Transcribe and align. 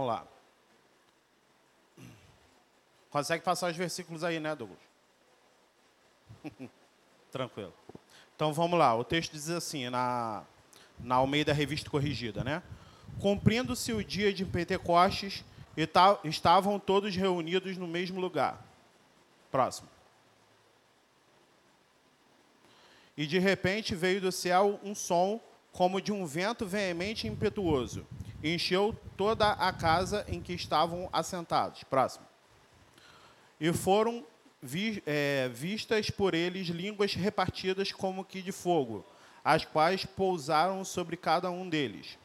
Vamos 0.00 0.14
lá. 0.14 0.26
Consegue 3.10 3.44
passar 3.44 3.70
os 3.70 3.76
versículos 3.76 4.24
aí, 4.24 4.40
né, 4.40 4.54
Douglas? 4.54 4.78
Tranquilo. 7.30 7.74
Então 8.34 8.50
vamos 8.54 8.78
lá. 8.78 8.94
O 8.96 9.04
texto 9.04 9.32
diz 9.32 9.50
assim, 9.50 9.90
na, 9.90 10.42
na 10.98 11.16
Almeida 11.16 11.52
Revista 11.52 11.90
Corrigida, 11.90 12.42
né? 12.42 12.62
Cumprindo-se 13.20 13.92
o 13.92 14.02
dia 14.02 14.32
de 14.32 14.46
Pentecostes, 14.46 15.44
estavam 16.24 16.78
todos 16.78 17.14
reunidos 17.14 17.76
no 17.76 17.86
mesmo 17.86 18.18
lugar. 18.18 18.64
Próximo. 19.50 19.88
E 23.18 23.26
de 23.26 23.38
repente 23.38 23.94
veio 23.94 24.22
do 24.22 24.32
céu 24.32 24.80
um 24.82 24.94
som 24.94 25.38
como 25.72 26.00
de 26.00 26.10
um 26.10 26.24
vento 26.24 26.64
veemente 26.64 27.26
e 27.26 27.30
impetuoso. 27.30 28.06
E 28.42 28.54
encheu 28.54 28.96
toda 29.16 29.52
a 29.52 29.72
casa 29.72 30.24
em 30.28 30.40
que 30.40 30.52
estavam 30.52 31.08
assentados. 31.12 31.84
Próximo. 31.84 32.26
E 33.60 33.72
foram 33.72 34.24
vi, 34.62 35.02
é, 35.06 35.48
vistas 35.48 36.10
por 36.10 36.34
eles 36.34 36.68
línguas 36.68 37.14
repartidas 37.14 37.92
como 37.92 38.24
que 38.24 38.42
de 38.42 38.52
fogo, 38.52 39.04
as 39.44 39.64
quais 39.64 40.04
pousaram 40.04 40.84
sobre 40.84 41.16
cada 41.16 41.50
um 41.50 41.68
deles. 41.68 42.18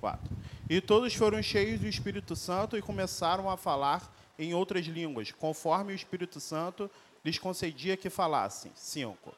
Quatro. 0.00 0.36
E 0.68 0.80
todos 0.80 1.14
foram 1.14 1.42
cheios 1.42 1.80
do 1.80 1.86
Espírito 1.86 2.34
Santo 2.34 2.76
e 2.76 2.82
começaram 2.82 3.48
a 3.48 3.56
falar 3.56 4.12
em 4.38 4.52
outras 4.52 4.84
línguas, 4.86 5.30
conforme 5.32 5.92
o 5.92 5.96
Espírito 5.96 6.40
Santo 6.40 6.90
lhes 7.24 7.38
concedia 7.38 7.96
que 7.96 8.10
falassem. 8.10 8.72
5. 8.74 9.34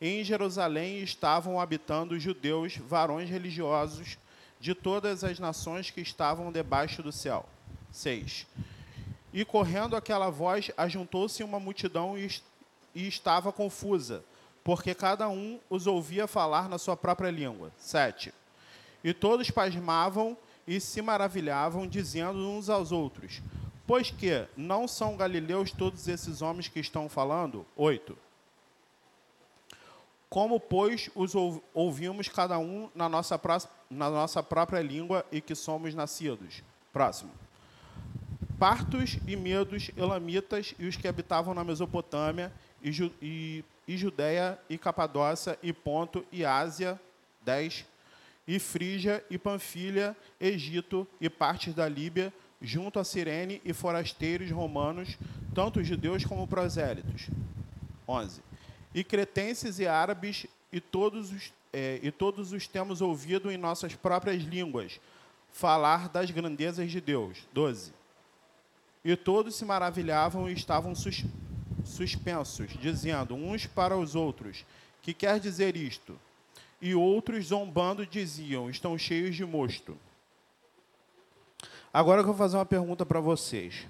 Em 0.00 0.24
Jerusalém 0.24 1.00
estavam 1.00 1.60
habitando 1.60 2.18
judeus, 2.18 2.76
varões 2.76 3.28
religiosos 3.28 4.16
de 4.58 4.74
todas 4.74 5.22
as 5.22 5.38
nações 5.38 5.90
que 5.90 6.00
estavam 6.00 6.50
debaixo 6.50 7.02
do 7.02 7.12
céu. 7.12 7.46
6. 7.92 8.46
E 9.30 9.44
correndo 9.44 9.94
aquela 9.94 10.30
voz, 10.30 10.70
ajuntou-se 10.74 11.42
uma 11.42 11.60
multidão 11.60 12.16
e, 12.16 12.30
e 12.94 13.06
estava 13.06 13.52
confusa, 13.52 14.24
porque 14.64 14.94
cada 14.94 15.28
um 15.28 15.60
os 15.68 15.86
ouvia 15.86 16.26
falar 16.26 16.66
na 16.66 16.78
sua 16.78 16.96
própria 16.96 17.30
língua. 17.30 17.70
7. 17.76 18.32
E 19.04 19.12
todos 19.12 19.50
pasmavam 19.50 20.36
e 20.66 20.80
se 20.80 21.02
maravilhavam, 21.02 21.86
dizendo 21.86 22.38
uns 22.48 22.70
aos 22.70 22.90
outros: 22.90 23.42
Pois 23.86 24.10
que 24.10 24.46
não 24.56 24.88
são 24.88 25.14
galileus 25.14 25.72
todos 25.72 26.08
esses 26.08 26.40
homens 26.40 26.68
que 26.68 26.80
estão 26.80 27.06
falando? 27.06 27.66
8. 27.76 28.29
Como, 30.30 30.60
pois, 30.60 31.10
os 31.16 31.32
ouvimos 31.74 32.28
cada 32.28 32.56
um 32.56 32.88
na 32.94 33.08
nossa, 33.08 33.38
na 33.90 34.08
nossa 34.08 34.40
própria 34.44 34.80
língua 34.80 35.26
e 35.32 35.40
que 35.40 35.56
somos 35.56 35.92
nascidos? 35.92 36.62
Próximo. 36.92 37.32
Partos 38.56 39.18
e 39.26 39.34
medos, 39.34 39.90
elamitas 39.96 40.72
e 40.78 40.86
os 40.86 40.96
que 40.96 41.08
habitavam 41.08 41.52
na 41.52 41.64
Mesopotâmia 41.64 42.52
e, 42.80 42.90
e, 43.20 43.64
e 43.88 43.96
Judéia 43.96 44.56
e 44.68 44.78
Capadócia 44.78 45.58
e 45.62 45.72
Ponto 45.72 46.24
e 46.30 46.44
Ásia. 46.44 47.00
10 47.42 47.86
e 48.46 48.58
Frígia 48.58 49.24
e 49.30 49.38
Panfilha, 49.38 50.16
Egito 50.40 51.06
e 51.20 51.28
partes 51.30 51.74
da 51.74 51.88
Líbia, 51.88 52.32
junto 52.60 52.98
a 52.98 53.04
Cirene 53.04 53.60
e 53.64 53.72
forasteiros 53.72 54.50
romanos, 54.50 55.16
tanto 55.54 55.82
judeus 55.82 56.24
como 56.24 56.46
prosélitos. 56.46 57.28
11. 58.06 58.49
E 58.94 59.04
cretenses 59.04 59.78
e 59.78 59.86
árabes, 59.86 60.46
e 60.72 60.80
todos 60.80 61.32
os, 61.32 61.52
é, 61.72 62.00
e 62.02 62.10
todos 62.10 62.52
os 62.52 62.66
temos 62.66 63.00
ouvido 63.00 63.50
em 63.50 63.56
nossas 63.56 63.94
próprias 63.94 64.42
línguas 64.42 65.00
falar 65.52 66.08
das 66.08 66.30
grandezas 66.30 66.90
de 66.90 67.00
Deus. 67.00 67.38
12. 67.52 67.92
E 69.04 69.16
todos 69.16 69.54
se 69.54 69.64
maravilhavam 69.64 70.48
e 70.48 70.52
estavam 70.52 70.94
sus, 70.94 71.24
suspensos, 71.84 72.70
dizendo 72.80 73.34
uns 73.34 73.66
para 73.66 73.96
os 73.96 74.14
outros: 74.14 74.64
Que 75.02 75.14
quer 75.14 75.40
dizer 75.40 75.76
isto? 75.76 76.18
e 76.80 76.94
outros 76.94 77.46
zombando 77.46 78.06
diziam: 78.06 78.70
estão 78.70 78.96
cheios 78.96 79.36
de 79.36 79.44
mosto. 79.44 79.96
Agora 81.92 82.20
eu 82.20 82.24
vou 82.24 82.34
fazer 82.34 82.56
uma 82.56 82.66
pergunta 82.66 83.04
para 83.04 83.20
vocês. 83.20 83.86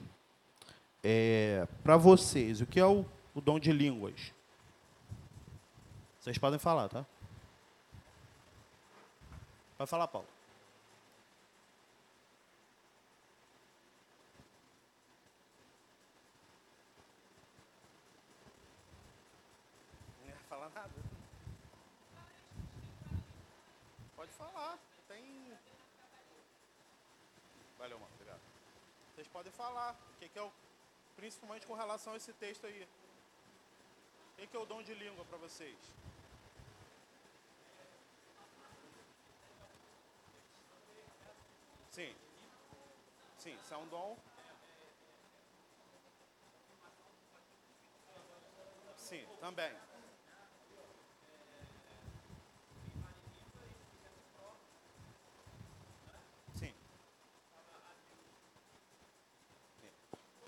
É, 1.02 1.66
para 1.82 1.96
vocês, 1.96 2.60
o 2.60 2.66
que 2.66 2.80
é 2.80 2.86
o, 2.86 3.04
o 3.34 3.40
dom 3.40 3.58
de 3.58 3.72
línguas? 3.72 4.32
Vocês 6.30 6.38
podem 6.38 6.60
falar, 6.60 6.88
tá? 6.88 7.04
Vai 9.76 9.84
falar, 9.84 10.06
Paulo. 10.06 10.28
podem 29.32 29.52
falar. 29.52 29.92
O 29.92 30.18
que, 30.18 30.28
que 30.28 30.38
é 30.38 30.42
o, 30.42 30.52
principalmente 31.16 31.66
com 31.66 31.74
relação 31.74 32.12
a 32.12 32.16
esse 32.16 32.32
texto 32.34 32.66
aí. 32.66 32.82
O 32.82 34.36
que, 34.36 34.46
que 34.46 34.56
é 34.56 34.60
o 34.60 34.66
dom 34.66 34.82
de 34.82 34.94
língua 34.94 35.24
para 35.24 35.38
vocês? 35.38 35.76
Sim. 41.90 42.14
Sim, 43.38 43.56
isso 43.64 43.76
um 43.76 43.88
dom. 43.88 44.16
Sim, 48.96 49.26
também. 49.40 49.72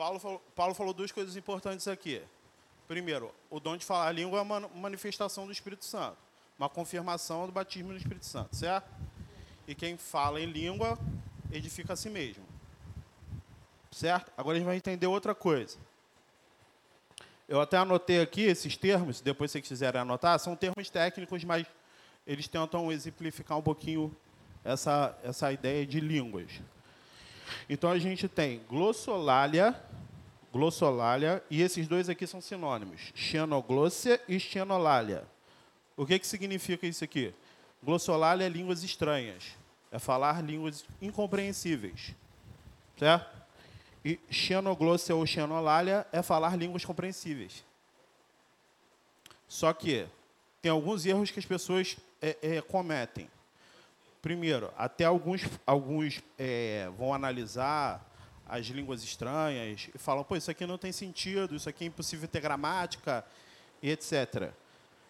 Paulo 0.03 0.19
falou, 0.19 0.43
Paulo 0.57 0.75
falou 0.75 0.93
duas 0.93 1.13
coisas 1.13 1.37
importantes 1.37 1.87
aqui. 1.87 2.21
Primeiro, 2.89 3.33
o 3.49 3.61
dom 3.61 3.77
de 3.77 3.85
falar 3.85 4.09
a 4.09 4.11
língua 4.11 4.41
é 4.41 4.43
uma 4.43 4.61
manifestação 4.61 5.47
do 5.47 5.53
Espírito 5.53 5.85
Santo, 5.85 6.19
uma 6.59 6.69
confirmação 6.69 7.47
do 7.47 7.53
batismo 7.53 7.93
no 7.93 7.97
Espírito 7.97 8.27
Santo, 8.27 8.57
certo? 8.57 8.91
E 9.65 9.77
quem 9.77 9.97
fala 9.97 10.41
em 10.41 10.47
língua 10.47 10.99
edifica 11.53 11.93
a 11.93 11.97
si 11.97 12.11
mesmo. 12.11 12.45
Certo? 13.91 14.33
Agora 14.37 14.57
a 14.57 14.59
gente 14.59 14.67
vai 14.67 14.77
entender 14.77 15.07
outra 15.07 15.35
coisa. 15.35 15.79
Eu 17.49 17.61
até 17.61 17.77
anotei 17.77 18.21
aqui 18.21 18.43
esses 18.43 18.77
termos, 18.77 19.21
depois 19.21 19.51
se 19.51 19.59
vocês 19.59 19.69
quiserem 19.69 20.01
anotar, 20.01 20.39
são 20.39 20.57
termos 20.57 20.89
técnicos, 20.89 21.45
mas 21.45 21.67
eles 22.27 22.49
tentam 22.49 22.91
exemplificar 22.91 23.59
um 23.59 23.63
pouquinho 23.63 24.15
essa, 24.65 25.17
essa 25.23 25.53
ideia 25.53 25.85
de 25.85 26.01
línguas. 26.01 26.51
Então 27.69 27.91
a 27.91 27.99
gente 27.99 28.29
tem 28.29 28.63
glossolalia, 28.69 29.79
glossolalia, 30.53 31.43
e 31.51 31.61
esses 31.61 31.87
dois 31.87 32.09
aqui 32.09 32.27
são 32.27 32.41
sinônimos, 32.41 33.13
xenoglossia 33.15 34.21
e 34.29 34.39
xenolalia. 34.41 35.25
O 35.97 36.07
que, 36.07 36.19
que 36.19 36.27
significa 36.27 36.87
isso 36.87 37.05
aqui? 37.05 37.35
Glossolalia 37.83 38.47
é 38.47 38.49
línguas 38.49 38.83
estranhas, 38.83 39.57
é 39.93 39.99
falar 39.99 40.43
línguas 40.43 40.85
incompreensíveis, 41.01 42.15
certo? 42.99 43.43
E 44.05 44.19
xenoglossia 44.31 45.15
ou 45.15 45.25
xenolalia 45.25 46.07
é 46.11 46.23
falar 46.23 46.57
línguas 46.57 46.85
compreensíveis. 46.85 47.63
Só 49.47 49.73
que 49.73 50.07
tem 50.63 50.73
alguns 50.73 51.05
erros 51.05 51.31
que 51.31 51.39
as 51.39 51.45
pessoas 51.45 51.97
é, 52.21 52.37
é, 52.43 52.61
cometem. 52.63 53.31
Primeiro, 54.23 54.73
até 54.77 55.05
alguns, 55.05 55.43
alguns 55.67 56.23
é, 56.39 56.91
vão 56.97 57.13
analisar 57.13 58.05
as 58.49 58.67
línguas 58.67 59.03
estranhas 59.03 59.89
e 59.95 59.99
falam, 59.99 60.25
pô, 60.25 60.37
isso 60.37 60.51
aqui 60.51 60.67
não 60.67 60.79
tem 60.79 60.91
sentido, 60.91 61.55
isso 61.55 61.69
aqui 61.69 61.85
é 61.85 61.87
impossível 61.87 62.27
ter 62.27 62.41
gramática, 62.41 63.25
e 63.83 63.91
etc. 63.91 64.53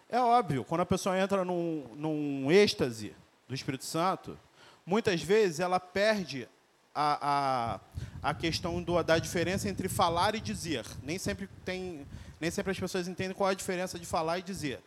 É 0.09 0.19
óbvio, 0.19 0.63
quando 0.63 0.81
a 0.81 0.85
pessoa 0.85 1.17
entra 1.17 1.45
num, 1.45 1.87
num 1.95 2.51
êxtase 2.51 3.15
do 3.47 3.55
Espírito 3.55 3.85
Santo, 3.85 4.37
muitas 4.85 5.21
vezes 5.21 5.59
ela 5.59 5.79
perde 5.79 6.47
a, 6.93 7.79
a, 8.23 8.29
a 8.29 8.33
questão 8.33 8.81
do, 8.81 9.01
da 9.01 9.17
diferença 9.17 9.67
entre 9.67 9.89
falar 9.89 10.35
e 10.35 10.41
dizer. 10.41 10.85
Nem 11.01 11.17
sempre, 11.17 11.49
tem, 11.65 12.05
nem 12.39 12.51
sempre 12.51 12.71
as 12.71 12.79
pessoas 12.79 13.07
entendem 13.07 13.35
qual 13.35 13.49
é 13.49 13.53
a 13.53 13.55
diferença 13.55 13.97
de 13.97 14.05
falar 14.05 14.39
e 14.39 14.43
dizer. 14.43 14.81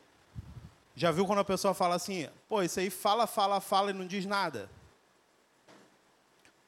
Já 0.94 1.10
viu 1.10 1.26
quando 1.26 1.40
a 1.40 1.44
pessoa 1.44 1.74
fala 1.74 1.94
assim, 1.94 2.28
pô, 2.48 2.62
isso 2.62 2.80
aí 2.80 2.88
fala, 2.88 3.26
fala, 3.26 3.60
fala 3.60 3.90
e 3.90 3.94
não 3.94 4.06
diz 4.06 4.24
nada? 4.24 4.70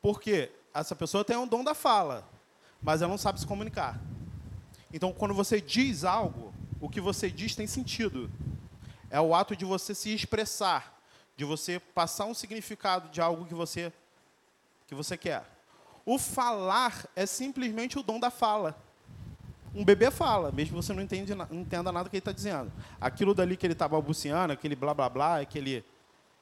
Por 0.02 0.20
quê? 0.20 0.52
Essa 0.74 0.94
pessoa 0.94 1.24
tem 1.24 1.36
um 1.36 1.46
dom 1.46 1.64
da 1.64 1.74
fala, 1.74 2.28
mas 2.82 3.00
ela 3.00 3.10
não 3.10 3.18
sabe 3.18 3.40
se 3.40 3.46
comunicar. 3.46 3.98
Então, 4.92 5.12
quando 5.12 5.34
você 5.34 5.60
diz 5.60 6.04
algo, 6.04 6.52
o 6.80 6.88
que 6.88 7.00
você 7.00 7.30
diz 7.30 7.54
tem 7.54 7.66
sentido. 7.66 8.30
É 9.10 9.20
o 9.20 9.34
ato 9.34 9.56
de 9.56 9.64
você 9.64 9.94
se 9.94 10.14
expressar, 10.14 10.97
de 11.38 11.44
você 11.44 11.78
passar 11.78 12.24
um 12.24 12.34
significado 12.34 13.08
de 13.10 13.20
algo 13.20 13.46
que 13.46 13.54
você 13.54 13.92
que 14.88 14.94
você 14.94 15.16
quer. 15.16 15.44
O 16.04 16.18
falar 16.18 17.06
é 17.14 17.26
simplesmente 17.26 17.96
o 17.96 18.02
dom 18.02 18.18
da 18.18 18.28
fala. 18.28 18.76
Um 19.72 19.84
bebê 19.84 20.10
fala, 20.10 20.50
mesmo 20.50 20.82
você 20.82 20.92
não, 20.92 21.00
entende, 21.02 21.32
não 21.34 21.46
entenda 21.52 21.92
nada 21.92 22.08
que 22.08 22.16
ele 22.16 22.20
está 22.20 22.32
dizendo. 22.32 22.72
Aquilo 23.00 23.34
dali 23.34 23.56
que 23.56 23.64
ele 23.64 23.74
está 23.74 23.86
balbuciando, 23.86 24.52
aquele 24.52 24.74
blá 24.74 24.92
blá 24.92 25.08
blá, 25.08 25.40
aquele 25.40 25.84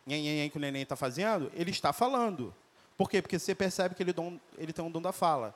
nhen, 0.07 0.49
que 0.49 0.57
o 0.57 0.61
neném 0.61 0.83
está 0.83 0.97
fazendo, 0.97 1.53
ele 1.55 1.71
está 1.71 1.93
falando. 1.93 2.55
Por 2.97 3.11
quê? 3.11 3.21
Porque 3.21 3.39
você 3.39 3.55
percebe 3.55 3.95
que 3.95 4.03
ele, 4.03 4.15
dom, 4.15 4.39
ele 4.57 4.73
tem 4.73 4.83
um 4.83 4.91
dom 4.91 5.03
da 5.03 5.13
fala. 5.13 5.55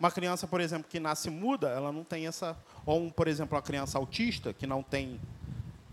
Uma 0.00 0.10
criança, 0.10 0.48
por 0.48 0.60
exemplo, 0.60 0.88
que 0.90 0.98
nasce 0.98 1.30
muda, 1.30 1.68
ela 1.68 1.92
não 1.92 2.02
tem 2.02 2.26
essa. 2.26 2.56
Ou, 2.84 3.02
um, 3.02 3.10
por 3.10 3.28
exemplo, 3.28 3.54
uma 3.54 3.62
criança 3.62 3.98
autista, 3.98 4.52
que 4.52 4.66
não 4.66 4.82
tem 4.82 5.20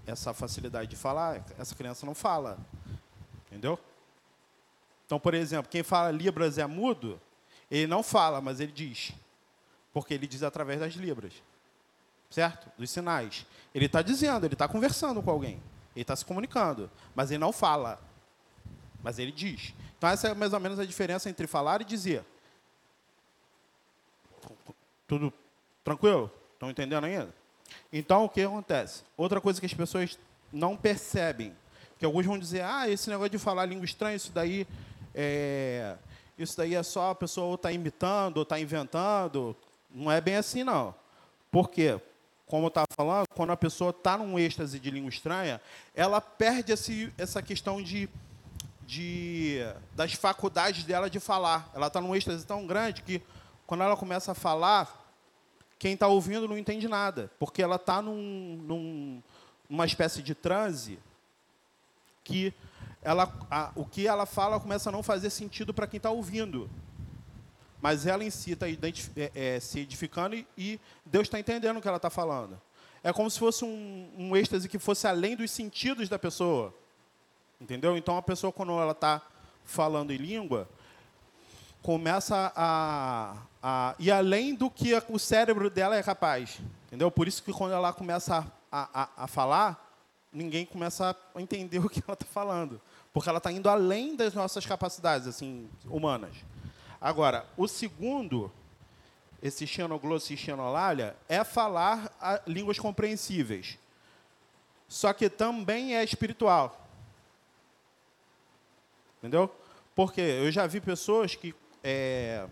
essa 0.08 0.34
facilidade 0.34 0.90
de 0.90 0.96
falar, 0.96 1.44
essa 1.60 1.76
criança 1.76 2.06
não 2.06 2.16
fala. 2.16 2.58
Entendeu? 3.48 3.80
Então, 5.06 5.20
por 5.20 5.34
exemplo, 5.34 5.72
quem 5.72 5.84
fala 5.84 6.12
Libras 6.12 6.58
é 6.58 6.66
mudo, 6.66 7.20
ele 7.72 7.88
não 7.88 8.04
fala, 8.04 8.42
mas 8.42 8.60
ele 8.60 8.72
diz. 8.72 9.14
Porque 9.94 10.14
ele 10.14 10.28
diz 10.28 10.44
através 10.44 10.80
das 10.80 10.94
Libras. 10.94 11.34
Certo? 12.30 12.70
Dos 12.78 12.90
sinais. 12.90 13.46
Ele 13.74 13.86
está 13.86 14.02
dizendo, 14.02 14.46
ele 14.46 14.54
está 14.54 14.68
conversando 14.68 15.22
com 15.24 15.32
alguém. 15.32 15.62
Ele 15.96 16.04
está 16.04 16.16
se 16.16 16.26
comunicando. 16.26 16.92
Mas 17.16 17.32
ele 17.32 17.40
não 17.40 17.54
fala. 17.54 18.00
Mas 19.02 19.18
ele 19.18 19.32
diz. 19.32 19.74
Então, 19.98 20.10
essa 20.10 20.28
é 20.28 20.34
mais 20.34 20.54
ou 20.54 20.60
menos 20.60 20.78
a 20.78 20.86
diferença 20.86 21.30
entre 21.30 21.48
falar 21.48 21.82
e 21.82 21.86
dizer. 21.86 22.24
Tudo 25.08 25.34
tranquilo? 25.84 26.30
Estão 26.54 26.70
entendendo 26.70 27.06
ainda? 27.06 27.34
Então, 27.92 28.26
o 28.26 28.30
que 28.30 28.42
acontece? 28.42 29.04
Outra 29.16 29.40
coisa 29.40 29.60
que 29.60 29.66
as 29.66 29.74
pessoas 29.74 30.20
não 30.52 30.76
percebem, 30.76 31.56
que 31.98 32.06
alguns 32.06 32.26
vão 32.26 32.38
dizer, 32.38 32.64
ah, 32.64 32.90
esse 32.90 33.10
negócio 33.10 33.32
de 33.32 33.40
falar 33.40 33.66
língua 33.66 33.86
estranha, 33.86 34.16
isso 34.16 34.32
daí 34.32 34.68
é, 35.20 35.96
isso 36.38 36.56
daí 36.56 36.76
é 36.76 36.84
só 36.84 37.10
a 37.10 37.16
pessoa 37.16 37.48
ou 37.48 37.56
está 37.56 37.72
imitando 37.72 38.38
ou 38.38 38.44
está 38.44 38.60
inventando. 38.60 39.56
Não 39.90 40.12
é 40.12 40.22
bem 40.22 40.36
assim, 40.36 40.64
não. 40.64 40.94
Por 41.50 41.72
quê? 41.72 42.00
Como 42.46 42.66
eu 42.66 42.68
estava 42.68 42.86
falando, 42.96 43.26
quando 43.34 43.52
a 43.52 43.58
pessoa 43.58 43.90
está 43.90 44.18
num 44.18 44.38
êxtase 44.38 44.80
de 44.80 44.92
língua 44.92 45.10
estranha, 45.10 45.60
ela 45.96 46.22
perde 46.22 46.72
esse, 46.72 47.12
essa 47.18 47.42
questão 47.42 47.82
de, 47.82 48.08
de, 48.86 49.58
das 49.96 50.14
faculdades 50.14 50.84
dela 50.84 51.10
de 51.10 51.20
falar. 51.20 51.72
Ela 51.74 51.88
está 51.88 52.00
num 52.00 52.16
êxtase 52.16 52.46
tão 52.46 52.68
grande 52.68 53.02
que 53.02 53.22
quando 53.66 53.84
ela 53.84 53.98
começa 53.98 54.32
a 54.32 54.36
falar, 54.36 55.12
quem 55.80 55.94
está 55.94 56.08
ouvindo 56.08 56.48
não 56.48 56.58
entende 56.58 56.88
nada, 56.88 57.32
porque 57.40 57.62
ela 57.62 57.76
está 57.76 58.02
num, 58.02 58.62
num, 58.64 59.24
numa 59.68 59.86
espécie 59.86 60.22
de 60.22 60.36
transe 60.36 61.00
que 62.28 62.54
ela, 63.02 63.34
a, 63.50 63.72
o 63.74 63.86
que 63.86 64.06
ela 64.06 64.26
fala 64.26 64.60
começa 64.60 64.90
a 64.90 64.92
não 64.92 65.02
fazer 65.02 65.30
sentido 65.30 65.74
para 65.74 65.88
quem 65.88 65.98
está 65.98 66.12
ouvindo. 66.12 66.70
Mas 67.82 68.06
ela 68.06 68.24
em 68.24 68.30
si 68.30 68.52
está 68.52 68.68
é, 68.68 68.76
é, 69.34 69.60
se 69.60 69.80
edificando 69.80 70.36
e, 70.36 70.46
e 70.58 70.80
Deus 71.06 71.28
está 71.28 71.40
entendendo 71.40 71.78
o 71.78 71.82
que 71.82 71.88
ela 71.88 71.98
está 71.98 72.10
falando. 72.10 72.60
É 73.02 73.14
como 73.14 73.30
se 73.30 73.40
fosse 73.40 73.64
um, 73.64 74.12
um 74.18 74.36
êxtase 74.36 74.68
que 74.68 74.78
fosse 74.78 75.08
além 75.08 75.38
dos 75.38 75.52
sentidos 75.52 76.10
da 76.10 76.20
pessoa. 76.20 76.74
Entendeu? 77.62 77.96
Então 77.96 78.18
a 78.18 78.22
pessoa, 78.22 78.52
quando 78.52 78.74
ela 78.74 78.92
está 78.92 79.22
falando 79.64 80.12
em 80.12 80.18
língua, 80.18 80.68
começa 81.82 82.52
a, 82.56 83.38
a 83.64 83.96
ir 84.00 84.12
além 84.12 84.54
do 84.54 84.70
que 84.70 84.92
o 85.08 85.18
cérebro 85.18 85.70
dela 85.70 85.96
é 85.96 86.04
capaz. 86.04 86.60
Entendeu? 86.88 87.10
Por 87.10 87.28
isso 87.28 87.42
que 87.42 87.54
quando 87.54 87.72
ela 87.72 87.94
começa 87.94 88.46
a, 88.72 89.04
a, 89.04 89.24
a 89.24 89.28
falar, 89.28 89.87
ninguém 90.38 90.66
começa 90.66 91.16
a 91.34 91.42
entender 91.42 91.80
o 91.84 91.90
que 91.90 92.04
ela 92.06 92.14
está 92.14 92.26
falando. 92.26 92.80
Porque 93.12 93.28
ela 93.28 93.40
está 93.40 93.52
indo 93.52 93.68
além 93.68 94.16
das 94.16 94.34
nossas 94.34 94.66
capacidades 94.66 95.28
assim 95.28 95.68
humanas. 95.86 96.36
Agora, 97.02 97.46
o 97.58 97.68
segundo, 97.68 98.52
esse 99.42 99.66
xenoglosso 99.66 100.32
e 100.34 100.38
xenolália, 100.38 101.16
é 101.28 101.44
falar 101.44 102.44
línguas 102.46 102.78
compreensíveis. 102.78 103.78
Só 104.88 105.12
que 105.14 105.30
também 105.30 105.96
é 105.96 106.04
espiritual. 106.04 106.88
Entendeu? 109.18 109.52
Porque 109.96 110.22
eu 110.22 110.52
já 110.52 110.68
vi 110.68 110.80
pessoas 110.80 111.36
que 111.36 111.56
é, 111.84 112.48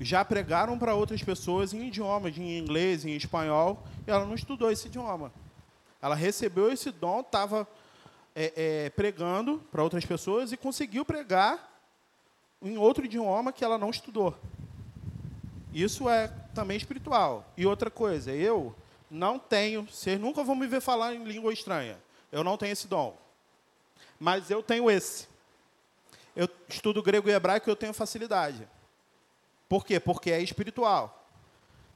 já 0.00 0.24
pregaram 0.24 0.78
para 0.78 0.94
outras 0.94 1.22
pessoas 1.22 1.72
em 1.72 1.86
idiomas, 1.86 2.36
em 2.36 2.58
inglês, 2.58 3.04
em 3.04 3.16
espanhol, 3.16 3.82
e 4.06 4.10
ela 4.10 4.26
não 4.26 4.34
estudou 4.34 4.70
esse 4.70 4.86
idioma. 4.86 5.32
Ela 6.04 6.14
recebeu 6.14 6.70
esse 6.70 6.90
dom, 6.90 7.20
estava 7.20 7.66
é, 8.34 8.52
é, 8.56 8.90
pregando 8.90 9.58
para 9.72 9.82
outras 9.82 10.04
pessoas 10.04 10.52
e 10.52 10.56
conseguiu 10.58 11.02
pregar 11.02 11.72
em 12.60 12.76
outro 12.76 13.06
idioma 13.06 13.54
que 13.54 13.64
ela 13.64 13.78
não 13.78 13.88
estudou. 13.88 14.36
Isso 15.72 16.06
é 16.10 16.28
também 16.54 16.76
espiritual. 16.76 17.50
E 17.56 17.64
outra 17.64 17.90
coisa, 17.90 18.30
eu 18.30 18.74
não 19.10 19.38
tenho, 19.38 19.86
vocês 19.86 20.20
nunca 20.20 20.44
vão 20.44 20.54
me 20.54 20.66
ver 20.66 20.82
falar 20.82 21.14
em 21.14 21.24
língua 21.24 21.54
estranha. 21.54 21.98
Eu 22.30 22.44
não 22.44 22.58
tenho 22.58 22.72
esse 22.72 22.86
dom. 22.86 23.16
Mas 24.20 24.50
eu 24.50 24.62
tenho 24.62 24.90
esse 24.90 25.26
eu 26.36 26.48
estudo 26.68 27.02
grego 27.02 27.28
e 27.28 27.32
hebraico 27.32 27.68
e 27.68 27.70
eu 27.70 27.76
tenho 27.76 27.94
facilidade. 27.94 28.68
Por 29.68 29.86
quê? 29.86 30.00
Porque 30.00 30.30
é 30.30 30.42
espiritual. 30.42 31.26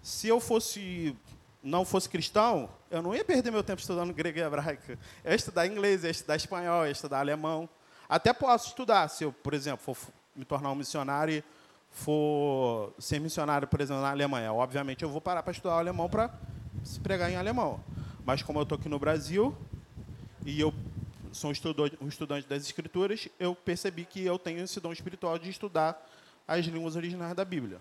Se 0.00 0.28
eu 0.28 0.38
fosse 0.38 1.16
não 1.62 1.84
fosse 1.84 2.08
cristão, 2.08 2.68
eu 2.90 3.02
não 3.02 3.14
ia 3.14 3.24
perder 3.24 3.50
meu 3.50 3.62
tempo 3.62 3.80
estudando 3.80 4.12
grego 4.14 4.38
e 4.38 4.42
hebraico. 4.42 4.92
Eu 5.24 5.30
ia 5.30 5.36
estudar 5.36 5.66
inglês, 5.66 6.02
eu 6.02 6.08
ia 6.08 6.12
estudar 6.12 6.36
espanhol, 6.36 6.82
eu 6.82 6.86
ia 6.86 6.92
estudar 6.92 7.20
alemão. 7.20 7.68
Até 8.08 8.32
posso 8.32 8.68
estudar, 8.68 9.08
se 9.08 9.24
eu, 9.24 9.32
por 9.32 9.52
exemplo, 9.54 9.94
for 9.94 9.96
me 10.34 10.44
tornar 10.44 10.70
um 10.70 10.74
missionário 10.74 11.34
e 11.34 11.44
for 11.90 12.94
ser 12.98 13.20
missionário, 13.20 13.66
por 13.66 13.80
exemplo, 13.80 14.02
na 14.02 14.10
Alemanha. 14.10 14.52
Obviamente, 14.52 15.02
eu 15.02 15.10
vou 15.10 15.20
parar 15.20 15.42
para 15.42 15.52
estudar 15.52 15.74
alemão 15.74 16.08
para 16.08 16.32
se 16.84 17.00
pregar 17.00 17.30
em 17.30 17.36
alemão. 17.36 17.82
Mas 18.24 18.42
como 18.42 18.58
eu 18.58 18.62
estou 18.62 18.78
aqui 18.78 18.88
no 18.88 18.98
Brasil 18.98 19.56
e 20.46 20.60
eu 20.60 20.72
sou 21.32 21.50
um 21.50 22.08
estudante 22.08 22.46
das 22.48 22.62
Escrituras, 22.62 23.28
eu 23.38 23.54
percebi 23.54 24.04
que 24.04 24.24
eu 24.24 24.38
tenho 24.38 24.62
esse 24.62 24.80
dom 24.80 24.92
espiritual 24.92 25.38
de 25.38 25.50
estudar 25.50 26.00
as 26.46 26.64
línguas 26.64 26.96
originais 26.96 27.34
da 27.34 27.44
Bíblia. 27.44 27.80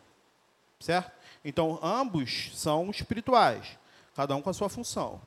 Certo? 0.80 1.12
Então, 1.44 1.80
ambos 1.82 2.52
são 2.54 2.90
espirituais, 2.90 3.78
cada 4.16 4.36
um 4.36 4.42
com 4.42 4.50
a 4.50 4.54
sua 4.54 4.70
função. 4.70 5.22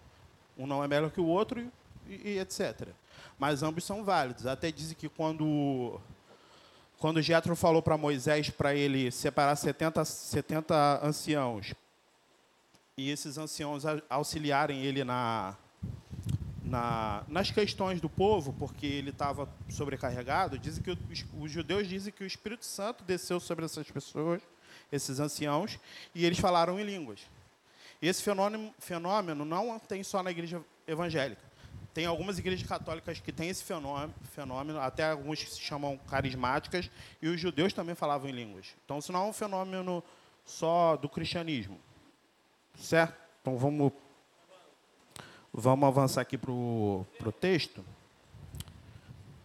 Um 0.56 0.66
não 0.66 0.84
é 0.84 0.88
melhor 0.88 1.10
que 1.10 1.20
o 1.20 1.26
outro 1.26 1.60
e, 2.06 2.32
e 2.32 2.38
etc. 2.38 2.88
Mas 3.38 3.62
ambos 3.62 3.84
são 3.84 4.04
válidos. 4.04 4.46
Até 4.46 4.70
dizem 4.70 4.96
que 4.96 5.08
quando 5.08 6.00
quando 6.98 7.22
Jetro 7.22 7.56
falou 7.56 7.80
para 7.80 7.96
Moisés 7.96 8.50
para 8.50 8.74
ele 8.74 9.10
separar 9.10 9.56
70, 9.56 10.04
70 10.04 11.00
anciãos 11.02 11.72
e 12.94 13.10
esses 13.10 13.38
anciãos 13.38 13.84
auxiliarem 14.10 14.84
ele 14.84 15.02
na, 15.02 15.56
na, 16.62 17.24
nas 17.26 17.50
questões 17.50 18.00
do 18.00 18.08
povo, 18.10 18.52
porque 18.52 18.84
ele 18.84 19.10
estava 19.10 19.48
sobrecarregado, 19.70 20.58
dizem 20.58 20.82
que 20.82 20.90
os, 20.90 20.98
os, 21.40 21.50
judeus 21.50 21.88
dizem 21.88 22.12
que 22.12 22.22
o 22.22 22.26
Espírito 22.26 22.66
Santo 22.66 23.02
desceu 23.04 23.40
sobre 23.40 23.64
essas 23.64 23.90
pessoas, 23.90 24.42
esses 24.90 25.20
anciãos, 25.20 25.78
e 26.14 26.24
eles 26.24 26.38
falaram 26.38 26.78
em 26.78 26.84
línguas. 26.84 27.20
Esse 28.00 28.22
fenômeno, 28.22 28.72
fenômeno 28.78 29.44
não 29.44 29.78
tem 29.78 30.02
só 30.02 30.22
na 30.22 30.30
igreja 30.30 30.62
evangélica. 30.86 31.42
Tem 31.92 32.06
algumas 32.06 32.38
igrejas 32.38 32.66
católicas 32.66 33.18
que 33.20 33.32
têm 33.32 33.48
esse 33.48 33.64
fenômeno, 33.64 34.14
fenômeno, 34.32 34.80
até 34.80 35.10
alguns 35.10 35.42
que 35.42 35.50
se 35.50 35.60
chamam 35.60 35.98
carismáticas, 36.08 36.90
e 37.20 37.28
os 37.28 37.40
judeus 37.40 37.72
também 37.72 37.94
falavam 37.94 38.28
em 38.28 38.32
línguas. 38.32 38.68
Então, 38.84 38.98
isso 38.98 39.12
não 39.12 39.26
é 39.26 39.28
um 39.28 39.32
fenômeno 39.32 40.02
só 40.44 40.96
do 40.96 41.08
cristianismo. 41.08 41.78
Certo? 42.76 43.14
Então, 43.42 43.58
vamos 43.58 43.92
Vamos 45.52 45.88
avançar 45.88 46.20
aqui 46.20 46.38
para 46.38 46.52
o 46.52 47.06
texto. 47.40 47.84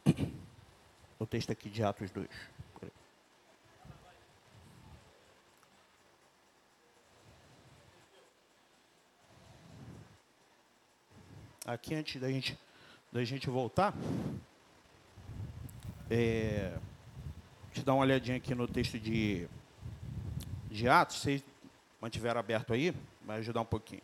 O 1.18 1.26
texto 1.26 1.50
aqui 1.50 1.70
de 1.70 1.82
Atos 1.82 2.12
2. 2.12 2.28
Aqui, 11.76 11.94
antes 11.94 12.22
da 12.22 12.32
gente, 12.32 12.58
da 13.12 13.24
gente 13.26 13.50
voltar, 13.50 13.94
é, 16.10 16.74
eu 17.76 17.84
dar 17.84 17.94
uma 17.94 18.04
olhadinha 18.04 18.38
aqui 18.38 18.56
no 18.56 18.66
texto 18.66 18.98
de, 18.98 19.46
de 20.72 20.88
Atos. 20.88 21.18
Vocês 21.18 21.44
mantiveram 22.02 22.40
aberto 22.40 22.72
aí, 22.72 22.96
vai 23.26 23.40
ajudar 23.40 23.60
um 23.60 23.66
pouquinho 23.66 24.02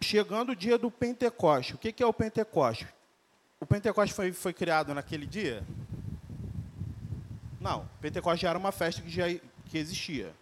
chegando 0.00 0.52
o 0.52 0.56
dia 0.56 0.78
do 0.78 0.90
Pentecoste. 0.90 1.74
O 1.74 1.78
que 1.78 2.00
é 2.02 2.06
o 2.06 2.12
Pentecoste? 2.12 2.86
O 3.60 3.66
Pentecoste 3.66 4.14
foi, 4.14 4.32
foi 4.32 4.52
criado 4.52 4.94
naquele 4.94 5.26
dia? 5.26 5.64
Não. 7.60 7.88
Pentecoste 8.00 8.42
já 8.42 8.50
era 8.50 8.58
uma 8.58 8.72
festa 8.72 9.02
que 9.02 9.10
já 9.10 9.24
que 9.66 9.78
existia. 9.78 10.32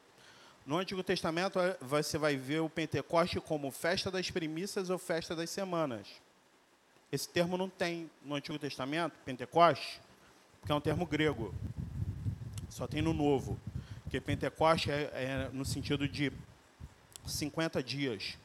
No 0.70 0.78
Antigo 0.78 1.02
Testamento, 1.02 1.58
é, 1.58 1.76
você 1.80 2.16
vai 2.16 2.36
ver 2.36 2.60
o 2.60 2.70
Pentecoste 2.70 3.40
como 3.40 3.72
festa 3.72 4.08
das 4.08 4.30
primícias 4.30 4.88
ou 4.88 4.98
festa 5.00 5.34
das 5.34 5.50
semanas. 5.50 6.06
Esse 7.10 7.28
termo 7.28 7.56
não 7.56 7.68
tem 7.68 8.08
no 8.24 8.36
Antigo 8.36 8.56
Testamento, 8.56 9.18
Pentecoste, 9.24 10.00
porque 10.60 10.70
é 10.70 10.74
um 10.76 10.80
termo 10.80 11.04
grego. 11.04 11.52
Só 12.68 12.86
tem 12.86 13.02
no 13.02 13.12
Novo. 13.12 13.58
Porque 14.04 14.20
Pentecoste 14.20 14.92
é, 14.92 15.10
é 15.12 15.50
no 15.52 15.64
sentido 15.64 16.06
de 16.06 16.32
50 17.26 17.82
dias. 17.82 18.38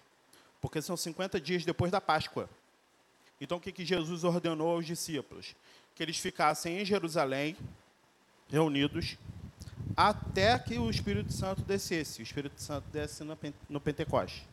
Porque 0.60 0.82
são 0.82 0.98
50 0.98 1.40
dias 1.40 1.64
depois 1.64 1.92
da 1.92 2.02
Páscoa. 2.02 2.50
Então, 3.40 3.60
o 3.60 3.62
que, 3.62 3.72
que 3.72 3.86
Jesus 3.86 4.24
ordenou 4.24 4.72
aos 4.72 4.88
discípulos? 4.88 5.56
Que 5.94 6.02
eles 6.02 6.18
ficassem 6.18 6.80
em 6.80 6.86
Jerusalém, 6.86 7.56
reunidos, 8.50 9.16
até 9.96 10.58
que 10.60 10.78
o 10.78 10.90
Espírito 10.90 11.32
Santo 11.32 11.62
descesse. 11.62 12.22
O 12.22 12.24
Espírito 12.24 12.62
Santo 12.62 12.88
desce 12.90 13.24
no 13.70 13.80
Pentecoste. 13.80 14.48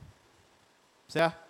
Certo? 1.08 1.42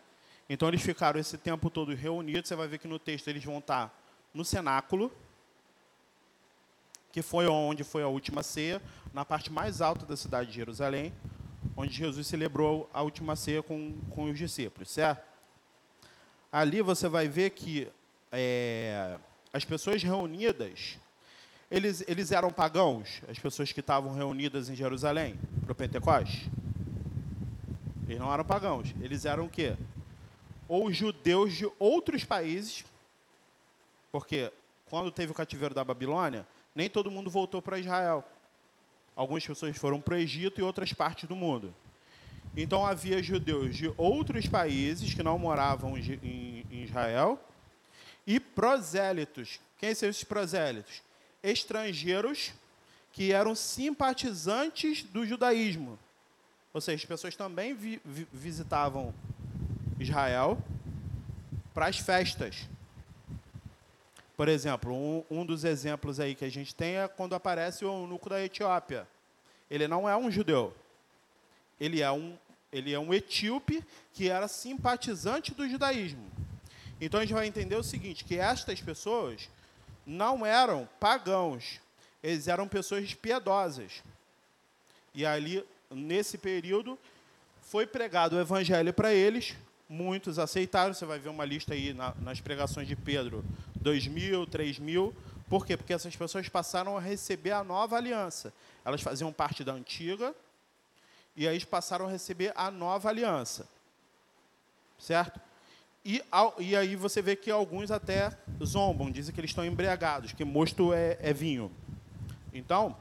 Então, 0.48 0.68
eles 0.68 0.82
ficaram 0.82 1.20
esse 1.20 1.38
tempo 1.38 1.70
todo 1.70 1.94
reunidos. 1.94 2.48
Você 2.48 2.56
vai 2.56 2.68
ver 2.68 2.78
que 2.78 2.88
no 2.88 2.98
texto 2.98 3.28
eles 3.28 3.44
vão 3.44 3.58
estar 3.58 3.96
no 4.34 4.44
cenáculo, 4.44 5.12
que 7.10 7.20
foi 7.20 7.46
onde 7.46 7.84
foi 7.84 8.02
a 8.02 8.08
última 8.08 8.42
ceia, 8.42 8.80
na 9.12 9.24
parte 9.24 9.52
mais 9.52 9.80
alta 9.80 10.06
da 10.06 10.16
cidade 10.16 10.50
de 10.50 10.56
Jerusalém, 10.56 11.12
onde 11.76 11.92
Jesus 11.92 12.26
celebrou 12.26 12.88
a 12.92 13.02
última 13.02 13.36
ceia 13.36 13.62
com, 13.62 13.92
com 14.10 14.24
os 14.24 14.38
discípulos, 14.38 14.90
certo? 14.90 15.22
Ali 16.50 16.82
você 16.82 17.08
vai 17.08 17.28
ver 17.28 17.50
que 17.50 17.88
é, 18.30 19.18
as 19.52 19.64
pessoas 19.64 20.02
reunidas, 20.02 20.98
eles, 21.72 22.04
eles 22.06 22.30
eram 22.30 22.52
pagãos, 22.52 23.22
as 23.26 23.38
pessoas 23.38 23.72
que 23.72 23.80
estavam 23.80 24.12
reunidas 24.12 24.68
em 24.68 24.76
Jerusalém, 24.76 25.38
para 25.62 25.72
o 25.72 25.74
Pentecoste? 25.74 26.50
Eles 28.06 28.20
não 28.20 28.30
eram 28.30 28.44
pagãos, 28.44 28.94
eles 29.00 29.24
eram 29.24 29.46
o 29.46 29.48
quê? 29.48 29.74
Ou 30.68 30.92
judeus 30.92 31.54
de 31.54 31.66
outros 31.78 32.24
países, 32.24 32.84
porque 34.12 34.52
quando 34.90 35.10
teve 35.10 35.32
o 35.32 35.34
cativeiro 35.34 35.74
da 35.74 35.82
Babilônia, 35.82 36.46
nem 36.74 36.90
todo 36.90 37.10
mundo 37.10 37.30
voltou 37.30 37.62
para 37.62 37.78
Israel. 37.78 38.22
Algumas 39.16 39.46
pessoas 39.46 39.74
foram 39.74 39.98
para 39.98 40.14
o 40.14 40.18
Egito 40.18 40.60
e 40.60 40.62
outras 40.62 40.92
partes 40.92 41.26
do 41.26 41.34
mundo. 41.34 41.74
Então 42.54 42.84
havia 42.84 43.22
judeus 43.22 43.74
de 43.74 43.90
outros 43.96 44.46
países 44.46 45.14
que 45.14 45.22
não 45.22 45.38
moravam 45.38 45.96
em 45.96 46.66
Israel 46.70 47.42
e 48.26 48.38
prosélitos. 48.38 49.58
Quem 49.78 49.94
são 49.94 50.10
esses 50.10 50.24
prosélitos? 50.24 51.00
Estrangeiros 51.42 52.52
que 53.12 53.32
eram 53.32 53.54
simpatizantes 53.54 55.02
do 55.02 55.26
judaísmo. 55.26 55.98
Ou 56.72 56.80
seja, 56.80 56.96
as 56.96 57.04
pessoas 57.04 57.36
também 57.36 57.74
vi 57.74 58.00
visitavam 58.32 59.14
Israel 60.00 60.58
para 61.74 61.86
as 61.86 61.98
festas. 61.98 62.66
Por 64.36 64.48
exemplo, 64.48 64.94
um, 64.94 65.24
um, 65.30 65.46
dos 65.46 65.62
exemplos 65.62 66.18
aí 66.18 66.34
que 66.34 66.44
a 66.44 66.50
gente 66.50 66.74
tem 66.74 66.96
é 66.96 67.06
quando 67.06 67.34
aparece 67.34 67.84
o 67.84 67.88
eunuco 67.88 68.28
da 68.30 68.42
Etiópia. 68.42 69.06
Ele 69.70 69.86
não 69.86 70.08
é 70.08 70.16
um 70.16 70.30
judeu. 70.30 70.74
Ele 71.78 72.00
é 72.00 72.10
um, 72.10 72.36
ele 72.72 72.92
é 72.92 72.98
um 72.98 73.12
etíope 73.12 73.84
que 74.14 74.28
era 74.28 74.48
simpatizante 74.48 75.54
do 75.54 75.68
judaísmo. 75.68 76.26
Então 77.00 77.20
a 77.20 77.24
gente 77.24 77.34
vai 77.34 77.46
entender 77.46 77.76
o 77.76 77.82
seguinte, 77.82 78.24
que 78.24 78.38
estas 78.38 78.80
pessoas 78.80 79.48
não 80.06 80.44
eram 80.44 80.88
pagãos, 80.98 81.80
eles 82.22 82.48
eram 82.48 82.68
pessoas 82.68 83.14
piedosas. 83.14 84.02
E 85.14 85.26
ali, 85.26 85.64
nesse 85.90 86.38
período, 86.38 86.98
foi 87.60 87.86
pregado 87.86 88.36
o 88.36 88.40
evangelho 88.40 88.92
para 88.92 89.12
eles, 89.12 89.54
muitos 89.88 90.38
aceitaram, 90.38 90.94
você 90.94 91.04
vai 91.04 91.18
ver 91.18 91.28
uma 91.28 91.44
lista 91.44 91.74
aí 91.74 91.92
na, 91.92 92.14
nas 92.20 92.40
pregações 92.40 92.88
de 92.88 92.96
Pedro, 92.96 93.44
2 93.76 94.06
mil, 94.06 94.46
3 94.46 94.78
mil. 94.78 95.14
Por 95.48 95.66
quê? 95.66 95.76
Porque 95.76 95.92
essas 95.92 96.16
pessoas 96.16 96.48
passaram 96.48 96.96
a 96.96 97.00
receber 97.00 97.52
a 97.52 97.62
nova 97.62 97.96
aliança. 97.96 98.52
Elas 98.84 99.02
faziam 99.02 99.32
parte 99.32 99.62
da 99.62 99.72
antiga, 99.72 100.34
e 101.36 101.46
aí 101.46 101.64
passaram 101.64 102.06
a 102.06 102.10
receber 102.10 102.52
a 102.54 102.70
nova 102.70 103.08
aliança. 103.08 103.68
Certo? 104.98 105.40
E, 106.04 106.20
e 106.58 106.74
aí 106.76 106.96
você 106.96 107.22
vê 107.22 107.36
que 107.36 107.50
alguns 107.50 107.90
até 107.90 108.36
zombam, 108.64 109.10
dizem 109.10 109.32
que 109.32 109.40
eles 109.40 109.50
estão 109.50 109.64
embriagados, 109.64 110.32
que 110.32 110.44
mosto 110.44 110.92
é, 110.92 111.16
é 111.20 111.32
vinho. 111.32 111.70
Então, 112.52 112.96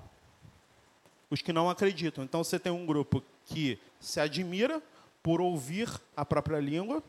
os 1.29 1.41
que 1.41 1.53
não 1.53 1.69
acreditam. 1.69 2.23
Então 2.23 2.43
você 2.43 2.59
tem 2.59 2.71
um 2.71 2.85
grupo 2.85 3.23
que 3.45 3.79
se 3.99 4.19
admira 4.19 4.81
por 5.23 5.39
ouvir 5.39 5.89
a 6.15 6.25
própria 6.25 6.59
língua, 6.59 7.01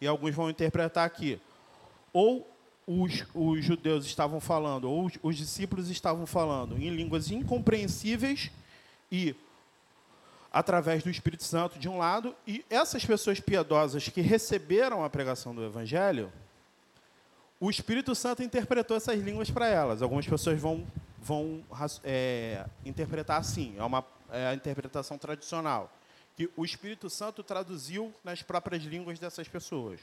e 0.00 0.06
alguns 0.06 0.34
vão 0.34 0.50
interpretar 0.50 1.06
aqui, 1.06 1.40
ou 2.12 2.48
os, 2.86 3.24
os 3.34 3.64
judeus 3.64 4.04
estavam 4.04 4.40
falando, 4.40 4.90
ou 4.90 5.06
os, 5.06 5.14
os 5.22 5.36
discípulos 5.36 5.88
estavam 5.88 6.26
falando 6.26 6.76
em 6.76 6.90
línguas 6.90 7.30
incompreensíveis 7.30 8.50
e 9.10 9.34
através 10.52 11.02
do 11.02 11.10
Espírito 11.10 11.44
Santo, 11.44 11.78
de 11.78 11.88
um 11.88 11.98
lado, 11.98 12.34
e 12.46 12.64
essas 12.70 13.04
pessoas 13.04 13.40
piedosas 13.40 14.08
que 14.08 14.20
receberam 14.20 15.04
a 15.04 15.10
pregação 15.10 15.54
do 15.54 15.64
Evangelho, 15.64 16.32
o 17.60 17.70
Espírito 17.70 18.14
Santo 18.14 18.42
interpretou 18.42 18.96
essas 18.96 19.18
línguas 19.20 19.50
para 19.50 19.66
elas. 19.66 20.02
Algumas 20.02 20.26
pessoas 20.26 20.60
vão, 20.60 20.86
vão 21.18 21.64
é, 22.04 22.66
interpretar 22.84 23.40
assim, 23.40 23.74
é, 23.78 23.82
uma, 23.82 24.04
é 24.30 24.48
a 24.48 24.54
interpretação 24.54 25.16
tradicional 25.18 25.90
que 26.36 26.50
o 26.54 26.64
Espírito 26.64 27.08
Santo 27.08 27.42
traduziu 27.42 28.12
nas 28.22 28.42
próprias 28.42 28.82
línguas 28.82 29.18
dessas 29.18 29.48
pessoas. 29.48 30.00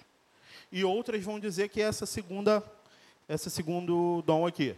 E 0.72 0.84
outras 0.84 1.24
vão 1.24 1.40
dizer 1.40 1.70
que 1.70 1.80
é 1.80 1.86
essa 1.86 2.08
segunda, 2.08 2.64
esse 3.30 3.52
segundo 3.52 4.24
dom 4.24 4.48
aqui, 4.48 4.76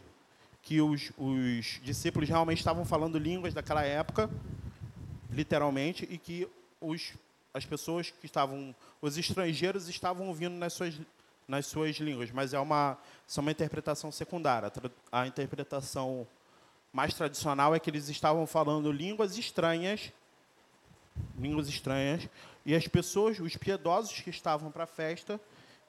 que 0.62 0.82
os, 0.82 1.14
os 1.18 1.80
discípulos 1.82 2.28
realmente 2.28 2.58
estavam 2.58 2.84
falando 2.84 3.18
línguas 3.18 3.54
daquela 3.54 3.84
época, 3.84 4.30
literalmente, 5.36 6.08
e 6.10 6.18
que 6.18 6.48
os, 6.80 7.14
as 7.54 7.66
pessoas 7.66 8.10
que 8.10 8.26
estavam, 8.26 8.74
os 9.02 9.18
estrangeiros 9.18 9.88
estavam 9.90 10.28
ouvindo 10.28 10.56
nas 10.56 10.74
suas, 10.74 11.00
nas 11.48 11.66
suas 11.68 11.98
línguas, 11.98 12.32
mas 12.32 12.54
é 12.54 12.60
uma, 12.60 12.98
é 13.36 13.40
uma 13.40 13.52
interpretação 13.52 14.12
secundária. 14.12 14.72
A 15.12 15.28
interpretação 15.28 16.28
mais 16.92 17.14
tradicional 17.14 17.76
é 17.76 17.80
que 17.80 17.90
eles 17.90 18.10
estavam 18.10 18.48
falando 18.48 18.92
línguas 18.92 19.38
estranhas 19.38 20.12
línguas 21.38 21.68
estranhas, 21.68 22.28
e 22.66 22.76
as 22.76 22.88
pessoas, 22.88 23.40
os 23.40 23.56
piedosos 23.56 24.20
que 24.22 24.30
estavam 24.30 24.72
para 24.72 24.84
a 24.84 24.88
festa, 24.88 25.40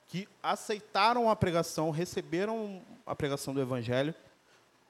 que 0.08 0.28
aceitaram 0.42 1.28
a 1.28 1.34
pregação, 1.34 1.90
receberam 1.90 2.82
a 3.04 3.14
pregação 3.14 3.52
do 3.52 3.60
Evangelho, 3.60 4.14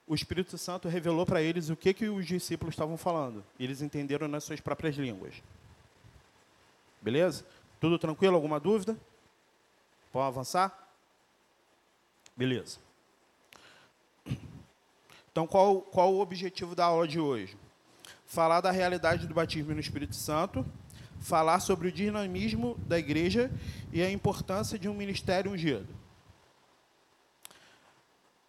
o 0.06 0.14
Espírito 0.14 0.56
Santo 0.56 0.88
revelou 0.88 1.26
para 1.26 1.42
eles 1.42 1.68
o 1.68 1.76
que, 1.76 1.92
que 1.92 2.08
os 2.08 2.26
discípulos 2.26 2.74
estavam 2.74 2.96
falando. 2.96 3.44
Eles 3.58 3.82
entenderam 3.82 4.28
nas 4.28 4.44
suas 4.44 4.60
próprias 4.60 4.96
línguas. 4.96 5.34
Beleza? 7.02 7.44
Tudo 7.80 7.98
tranquilo? 7.98 8.34
Alguma 8.34 8.60
dúvida? 8.60 8.96
Pode 10.12 10.28
avançar? 10.28 10.88
Beleza. 12.36 12.78
Então, 15.30 15.46
qual, 15.46 15.82
qual 15.82 16.14
o 16.14 16.20
objetivo 16.20 16.74
da 16.74 16.86
aula 16.86 17.06
de 17.06 17.20
hoje? 17.20 17.56
falar 18.26 18.60
da 18.60 18.70
realidade 18.70 19.26
do 19.26 19.34
batismo 19.34 19.72
no 19.72 19.80
Espírito 19.80 20.16
Santo, 20.16 20.66
falar 21.20 21.60
sobre 21.60 21.88
o 21.88 21.92
dinamismo 21.92 22.76
da 22.86 22.98
igreja 22.98 23.50
e 23.92 24.02
a 24.02 24.10
importância 24.10 24.78
de 24.78 24.88
um 24.88 24.94
ministério 24.94 25.52
ungido. 25.52 25.86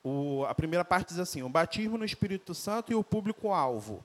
O, 0.07 0.45
a 0.45 0.55
primeira 0.55 0.85
parte 0.85 1.09
diz 1.09 1.19
assim: 1.19 1.43
o 1.43 1.49
batismo 1.49 1.97
no 1.97 2.05
Espírito 2.05 2.53
Santo 2.53 2.93
e 2.93 2.95
o 2.95 3.03
público-alvo. 3.03 4.01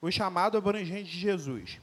O 0.00 0.08
chamado 0.12 0.56
abrangente 0.56 1.10
de 1.10 1.18
Jesus. 1.18 1.80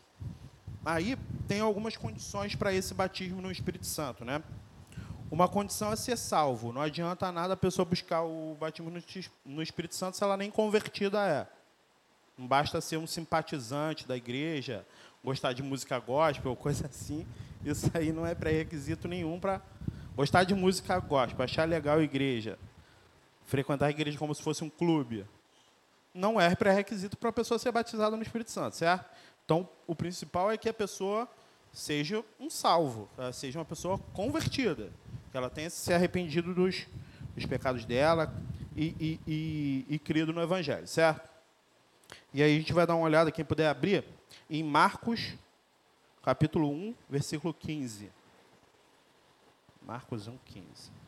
Aí 0.85 1.17
tem 1.45 1.59
algumas 1.59 1.97
condições 1.97 2.55
para 2.55 2.73
esse 2.73 2.93
batismo 2.93 3.41
no 3.41 3.51
Espírito 3.51 3.85
Santo, 3.85 4.23
né? 4.23 4.41
Uma 5.29 5.49
condição 5.49 5.91
é 5.91 5.97
ser 5.97 6.17
salvo. 6.17 6.71
Não 6.71 6.81
adianta 6.81 7.29
nada 7.29 7.55
a 7.55 7.57
pessoa 7.57 7.83
buscar 7.83 8.23
o 8.23 8.55
batismo 8.57 8.89
no 9.45 9.61
Espírito 9.61 9.95
Santo 9.95 10.15
se 10.15 10.23
ela 10.23 10.38
nem 10.38 10.49
convertida 10.49 11.19
é. 11.27 11.45
Não 12.38 12.47
basta 12.47 12.79
ser 12.79 12.95
um 12.95 13.05
simpatizante 13.05 14.07
da 14.07 14.15
igreja, 14.15 14.85
gostar 15.21 15.51
de 15.51 15.61
música 15.61 15.99
gospel, 15.99 16.55
coisa 16.57 16.88
assim. 16.88 17.27
Isso 17.65 17.91
aí 17.93 18.13
não 18.13 18.25
é 18.25 18.33
pré-requisito 18.33 19.09
nenhum 19.09 19.41
para 19.41 19.61
gostar 20.15 20.45
de 20.45 20.55
música 20.55 20.97
gospel, 20.99 21.43
achar 21.43 21.67
legal 21.67 21.97
a 21.97 22.03
igreja, 22.03 22.57
frequentar 23.50 23.88
a 23.88 23.89
igreja 23.89 24.18
como 24.18 24.34
se 24.34 24.44
fosse 24.44 24.63
um 24.63 24.70
clube. 24.70 25.25
Não 26.13 26.39
é 26.39 26.56
pré-requisito 26.56 27.18
para 27.18 27.29
a 27.29 27.34
pessoa 27.34 27.58
ser 27.58 27.72
batizada 27.72 28.15
no 28.15 28.22
Espírito 28.22 28.51
Santo, 28.51 28.75
certo? 28.75 29.10
Então, 29.44 29.68
o 29.88 29.96
principal 29.96 30.51
é 30.51 30.58
que 30.58 30.70
a 30.70 30.74
pessoa 30.74 31.27
seja 31.74 32.24
um 32.39 32.50
salvo, 32.50 33.10
seja 33.34 33.58
uma 33.58 33.65
pessoa 33.65 33.98
convertida, 34.13 34.91
que 35.32 35.38
ela 35.38 35.50
tenha 35.50 35.70
se 35.70 35.91
arrependido 35.91 36.53
dos, 36.53 36.86
dos 37.36 37.46
pecados 37.46 37.86
dela 37.86 38.34
e, 38.75 38.96
e, 39.00 39.20
e, 39.27 39.86
e 39.96 40.00
crido 40.00 40.32
no 40.32 40.41
Evangelho, 40.41 40.88
certo? 40.88 41.27
E 42.34 42.44
aí 42.44 42.56
a 42.56 42.60
gente 42.60 42.74
vai 42.74 42.86
dar 42.86 42.96
uma 42.96 43.06
olhada, 43.06 43.32
quem 43.32 43.44
puder 43.44 43.68
abrir, 43.68 44.03
em 44.50 44.63
Marcos, 44.63 45.34
capítulo 46.24 46.70
1, 46.70 46.96
versículo 47.10 47.53
15. 47.53 48.12
Marcos 49.82 50.27
1, 50.27 50.38
15. 50.46 50.99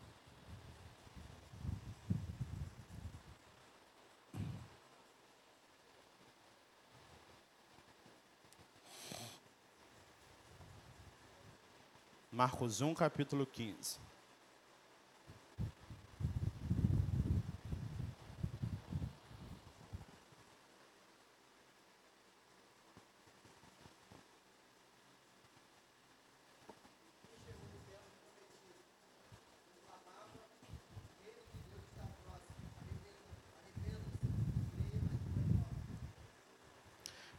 Marcos 12.34 12.80
1, 12.80 12.94
capítulo 12.94 13.46
15. 13.46 14.00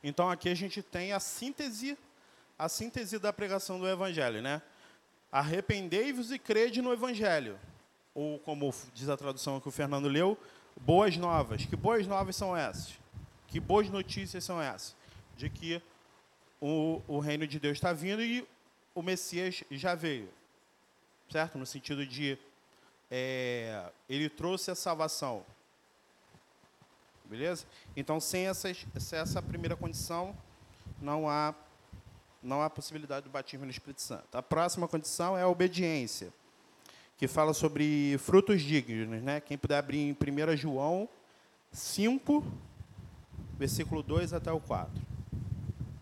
Então 0.05 0.29
aqui 0.29 0.51
a 0.51 0.55
gente 0.55 0.83
tem 0.83 1.13
a 1.13 1.21
síntese, 1.21 1.97
a 2.59 2.69
síntese 2.69 3.19
da 3.19 3.33
pregação 3.33 3.79
do 3.79 3.89
evangelho, 3.89 4.43
né? 4.43 4.61
Arrependei-vos 5.33 6.31
e 6.31 6.39
crede 6.39 6.83
no 6.83 6.93
evangelho. 6.93 7.59
Ou 8.15 8.39
como 8.39 8.73
diz 8.95 9.09
a 9.09 9.17
tradução 9.17 9.59
que 9.59 9.69
o 9.69 9.73
Fernando 9.73 10.07
leu, 10.07 10.39
boas 10.81 11.17
novas. 11.17 11.65
Que 11.65 11.75
boas 11.75 12.07
novas 12.07 12.37
são 12.37 12.55
essas? 12.55 12.99
Que 13.49 13.59
boas 13.59 13.89
notícias 13.89 14.45
são 14.45 14.61
essas? 14.61 14.95
De 15.37 15.49
que 15.49 15.83
o, 16.61 17.01
o 17.09 17.19
reino 17.19 17.47
de 17.47 17.59
Deus 17.59 17.79
está 17.79 17.93
vindo 17.93 18.23
e 18.23 18.47
o 18.95 19.03
Messias 19.03 19.65
já 19.71 19.95
veio. 19.95 20.29
Certo? 21.31 21.57
No 21.57 21.65
sentido 21.65 22.07
de 22.07 22.39
é, 23.11 23.91
ele 24.09 24.31
trouxe 24.31 24.71
a 24.71 24.75
salvação. 24.75 25.45
Beleza? 27.25 27.67
Então, 27.97 28.21
sem, 28.21 28.47
essas, 28.47 28.87
sem 28.99 29.19
essa 29.19 29.43
primeira 29.43 29.77
condição, 29.77 30.37
não 31.01 31.29
há, 31.29 31.55
não 32.43 32.63
há 32.63 32.69
possibilidade 32.69 33.25
do 33.25 33.31
batismo 33.31 33.65
no 33.65 33.71
Espírito 33.71 34.03
Santo. 34.03 34.37
A 34.37 34.43
próxima 34.43 34.89
condição 34.89 35.39
é 35.39 35.43
a 35.43 35.49
obediência, 35.49 36.33
que 37.17 37.29
fala 37.29 37.55
sobre 37.55 38.17
frutos 38.19 38.61
dignos. 38.63 39.23
Né? 39.23 39.41
Quem 39.41 39.57
puder 39.57 39.79
abrir 39.79 40.01
em 40.01 40.13
1 40.13 40.57
João 40.57 41.09
5, 41.71 42.45
versículo 43.59 44.03
2 44.03 44.33
até 44.33 44.51
o 44.51 44.61
4. 44.61 44.91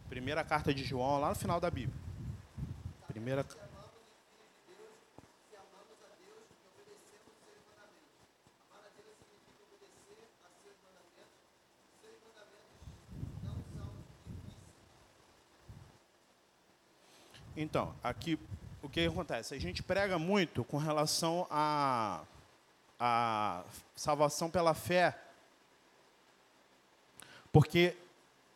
Primeira 0.08 0.42
carta 0.42 0.72
de 0.72 0.82
João, 0.82 1.20
lá 1.20 1.28
no 1.28 1.34
final 1.36 1.60
da 1.60 1.70
Bíblia. 1.70 1.98
Primeira 3.06 3.44
Então, 17.56 17.94
aqui 18.02 18.38
o 18.82 18.88
que 18.88 19.06
acontece? 19.06 19.54
A 19.54 19.60
gente 19.60 19.82
prega 19.82 20.18
muito 20.18 20.64
com 20.64 20.78
relação 20.78 21.46
à 21.50 22.22
a, 22.98 23.60
a 23.62 23.64
salvação 23.94 24.50
pela 24.50 24.74
fé, 24.74 25.18
porque 27.52 27.96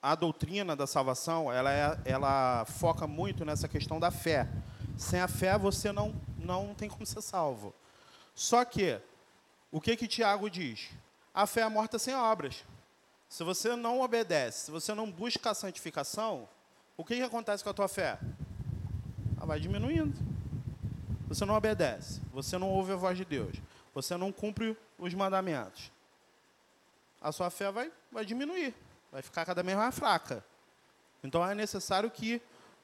a 0.02 0.14
doutrina 0.14 0.76
da 0.76 0.86
salvação 0.86 1.50
ela, 1.52 1.72
é, 1.72 1.98
ela 2.04 2.64
foca 2.66 3.06
muito 3.06 3.44
nessa 3.44 3.66
questão 3.66 3.98
da 3.98 4.10
fé. 4.10 4.48
Sem 4.96 5.20
a 5.20 5.28
fé 5.28 5.58
você 5.58 5.92
não, 5.92 6.14
não 6.38 6.74
tem 6.74 6.88
como 6.88 7.04
ser 7.04 7.22
salvo. 7.22 7.74
Só 8.34 8.64
que, 8.64 9.00
o 9.72 9.80
que 9.80 9.96
que 9.96 10.06
Tiago 10.06 10.48
diz? 10.50 10.90
A 11.32 11.46
fé 11.46 11.62
é 11.62 11.68
morta 11.68 11.98
sem 11.98 12.14
obras. 12.14 12.64
Se 13.28 13.42
você 13.42 13.74
não 13.74 14.00
obedece, 14.00 14.66
se 14.66 14.70
você 14.70 14.94
não 14.94 15.10
busca 15.10 15.50
a 15.50 15.54
santificação, 15.54 16.48
o 16.96 17.04
que, 17.04 17.16
que 17.16 17.22
acontece 17.22 17.64
com 17.64 17.70
a 17.70 17.74
tua 17.74 17.88
fé? 17.88 18.18
Ela 19.44 19.46
vai 19.46 19.60
diminuindo. 19.60 20.16
Você 21.28 21.44
não 21.44 21.54
obedece, 21.54 22.20
você 22.32 22.56
não 22.58 22.70
ouve 22.70 22.92
a 22.92 22.96
voz 22.96 23.16
de 23.16 23.24
Deus, 23.24 23.56
você 23.94 24.16
não 24.16 24.32
cumpre 24.32 24.76
os 24.98 25.12
mandamentos. 25.14 25.92
A 27.20 27.30
sua 27.30 27.50
fé 27.50 27.70
vai, 27.70 27.92
vai 28.10 28.24
diminuir, 28.24 28.74
vai 29.12 29.22
ficar 29.22 29.44
cada 29.44 29.62
vez 29.62 29.76
mais 29.76 29.94
fraca. 29.94 30.44
Então 31.22 31.46
é 31.46 31.54
necessário 31.54 32.10
que 32.10 32.40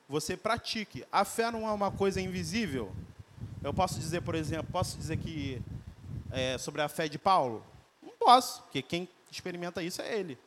você 0.09 0.37
pratique. 0.37 1.05
A 1.11 1.25
fé 1.25 1.51
não 1.51 1.67
é 1.67 1.73
uma 1.73 1.91
coisa 1.91 2.21
invisível. 2.21 2.93
Eu 3.63 3.73
posso 3.75 3.99
dizer, 3.99 4.23
por 4.23 4.35
exemplo, 4.35 4.73
posso 4.73 4.97
dizer 4.97 5.17
que 5.19 5.63
é, 6.31 6.57
sobre 6.59 6.81
a 6.83 6.89
fé 6.89 7.09
de 7.09 7.19
Paulo? 7.19 7.65
Não 8.03 8.13
posso, 8.19 8.63
porque 8.63 8.83
quem 8.83 9.09
experimenta 9.31 9.83
isso 9.83 10.01
é 10.01 10.19
ele. 10.19 10.39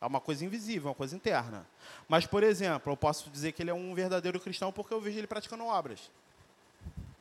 É 0.00 0.06
uma 0.06 0.20
coisa 0.20 0.44
invisível, 0.44 0.90
uma 0.90 0.94
coisa 0.94 1.16
interna. 1.16 1.66
Mas, 2.08 2.26
por 2.26 2.42
exemplo, 2.42 2.92
eu 2.92 2.96
posso 2.96 3.30
dizer 3.30 3.52
que 3.52 3.62
ele 3.62 3.70
é 3.70 3.74
um 3.74 3.94
verdadeiro 3.94 4.38
cristão 4.38 4.72
porque 4.72 4.92
eu 4.92 5.00
vejo 5.00 5.18
ele 5.18 5.26
praticando 5.26 5.64
obras. 5.64 6.10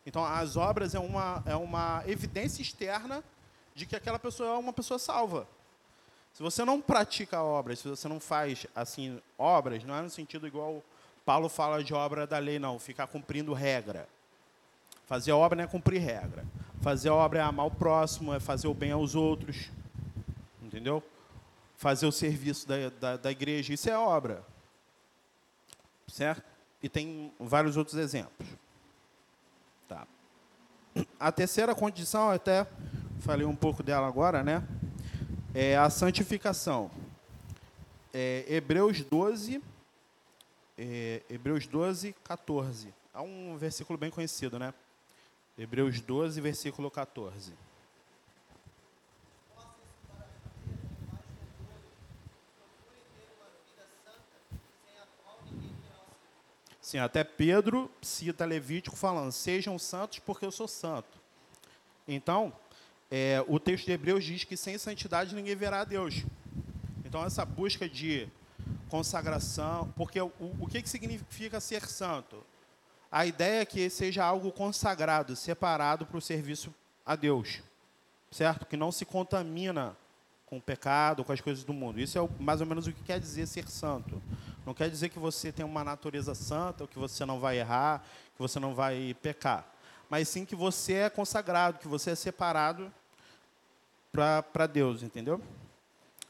Então, 0.05 0.25
as 0.25 0.57
obras 0.57 0.93
é 0.93 0.99
uma, 0.99 1.41
é 1.45 1.55
uma 1.55 2.03
evidência 2.05 2.61
externa 2.61 3.23
de 3.73 3.85
que 3.85 3.95
aquela 3.95 4.19
pessoa 4.19 4.55
é 4.55 4.57
uma 4.57 4.73
pessoa 4.73 4.99
salva. 4.99 5.47
Se 6.33 6.41
você 6.41 6.65
não 6.65 6.81
pratica 6.81 7.41
obras, 7.41 7.79
se 7.79 7.87
você 7.87 8.07
não 8.07 8.19
faz 8.19 8.65
assim 8.75 9.21
obras, 9.37 9.83
não 9.83 9.95
é 9.95 10.01
no 10.01 10.09
sentido 10.09 10.47
igual 10.47 10.83
Paulo 11.25 11.47
fala 11.47 11.83
de 11.83 11.93
obra 11.93 12.27
da 12.27 12.37
lei, 12.37 12.59
não, 12.59 12.77
ficar 12.79 13.07
cumprindo 13.07 13.53
regra. 13.53 14.07
Fazer 15.05 15.31
obra 15.31 15.57
não 15.57 15.63
é 15.63 15.67
cumprir 15.67 15.99
regra. 15.99 16.45
Fazer 16.81 17.09
obra 17.09 17.39
é 17.39 17.41
amar 17.41 17.67
o 17.67 17.71
próximo, 17.71 18.33
é 18.33 18.39
fazer 18.39 18.67
o 18.67 18.73
bem 18.73 18.91
aos 18.91 19.15
outros. 19.15 19.69
Entendeu? 20.61 21.03
Fazer 21.83 22.05
o 22.05 22.13
serviço 22.13 22.65
da, 22.65 22.89
da, 22.97 23.17
da 23.17 23.29
igreja. 23.29 23.73
Isso 23.73 23.89
é 23.89 23.97
obra. 23.97 24.41
Certo? 26.07 26.41
E 26.81 26.87
tem 26.87 27.29
vários 27.37 27.75
outros 27.75 27.97
exemplos. 27.97 28.47
Tá. 29.85 30.07
A 31.19 31.29
terceira 31.29 31.75
condição, 31.75 32.31
até 32.31 32.65
falei 33.19 33.45
um 33.45 33.55
pouco 33.55 33.83
dela 33.83 34.07
agora, 34.07 34.41
né? 34.41 34.65
É 35.53 35.75
a 35.75 35.89
santificação. 35.89 36.89
É, 38.13 38.45
Hebreus 38.47 39.01
12, 39.01 39.61
é, 40.77 41.21
Hebreus 41.29 41.67
12, 41.67 42.15
14. 42.23 42.93
É 43.13 43.19
um 43.19 43.57
versículo 43.57 43.99
bem 43.99 44.09
conhecido, 44.09 44.57
né? 44.57 44.73
Hebreus 45.57 45.99
12, 45.99 46.39
versículo 46.39 46.89
14. 46.89 47.51
Sim, 56.93 56.99
até 56.99 57.23
Pedro 57.23 57.89
cita 58.03 58.45
Levítico 58.45 58.95
falando: 58.95 59.31
sejam 59.31 59.79
santos 59.79 60.19
porque 60.19 60.45
eu 60.45 60.51
sou 60.51 60.67
santo. 60.67 61.17
Então, 62.07 62.53
é, 63.09 63.43
o 63.47 63.59
texto 63.59 63.85
de 63.85 63.93
Hebreus 63.93 64.23
diz 64.23 64.43
que 64.43 64.55
sem 64.55 64.77
santidade 64.77 65.33
ninguém 65.33 65.55
verá 65.55 65.79
a 65.79 65.85
Deus. 65.85 66.23
Então, 67.03 67.25
essa 67.25 67.43
busca 67.43 67.89
de 67.89 68.29
consagração, 68.89 69.91
porque 69.95 70.21
o, 70.21 70.31
o 70.39 70.67
que, 70.67 70.83
que 70.83 70.87
significa 70.87 71.59
ser 71.59 71.83
santo? 71.87 72.45
A 73.11 73.25
ideia 73.25 73.61
é 73.61 73.65
que 73.65 73.89
seja 73.89 74.23
algo 74.23 74.51
consagrado, 74.51 75.35
separado 75.35 76.05
para 76.05 76.17
o 76.19 76.21
serviço 76.21 76.71
a 77.03 77.15
Deus, 77.15 77.63
certo? 78.29 78.67
Que 78.67 78.77
não 78.77 78.91
se 78.91 79.03
contamina 79.03 79.97
com 80.45 80.57
o 80.57 80.61
pecado, 80.61 81.25
com 81.25 81.31
as 81.31 81.41
coisas 81.41 81.63
do 81.63 81.73
mundo. 81.73 81.99
Isso 81.99 82.19
é 82.19 82.29
mais 82.39 82.61
ou 82.61 82.67
menos 82.67 82.85
o 82.85 82.93
que 82.93 83.01
quer 83.01 83.19
dizer 83.19 83.47
ser 83.47 83.67
santo. 83.67 84.21
Não 84.65 84.73
quer 84.73 84.89
dizer 84.89 85.09
que 85.09 85.19
você 85.19 85.51
tem 85.51 85.65
uma 85.65 85.83
natureza 85.83 86.33
santa, 86.33 86.83
ou 86.83 86.87
que 86.87 86.97
você 86.97 87.25
não 87.25 87.39
vai 87.39 87.59
errar, 87.59 88.03
que 88.35 88.41
você 88.41 88.59
não 88.59 88.73
vai 88.73 89.15
pecar. 89.21 89.65
Mas 90.09 90.29
sim 90.29 90.45
que 90.45 90.55
você 90.55 90.93
é 90.93 91.09
consagrado, 91.09 91.79
que 91.79 91.87
você 91.87 92.11
é 92.11 92.15
separado 92.15 92.91
para 94.11 94.67
Deus, 94.67 95.03
entendeu? 95.03 95.41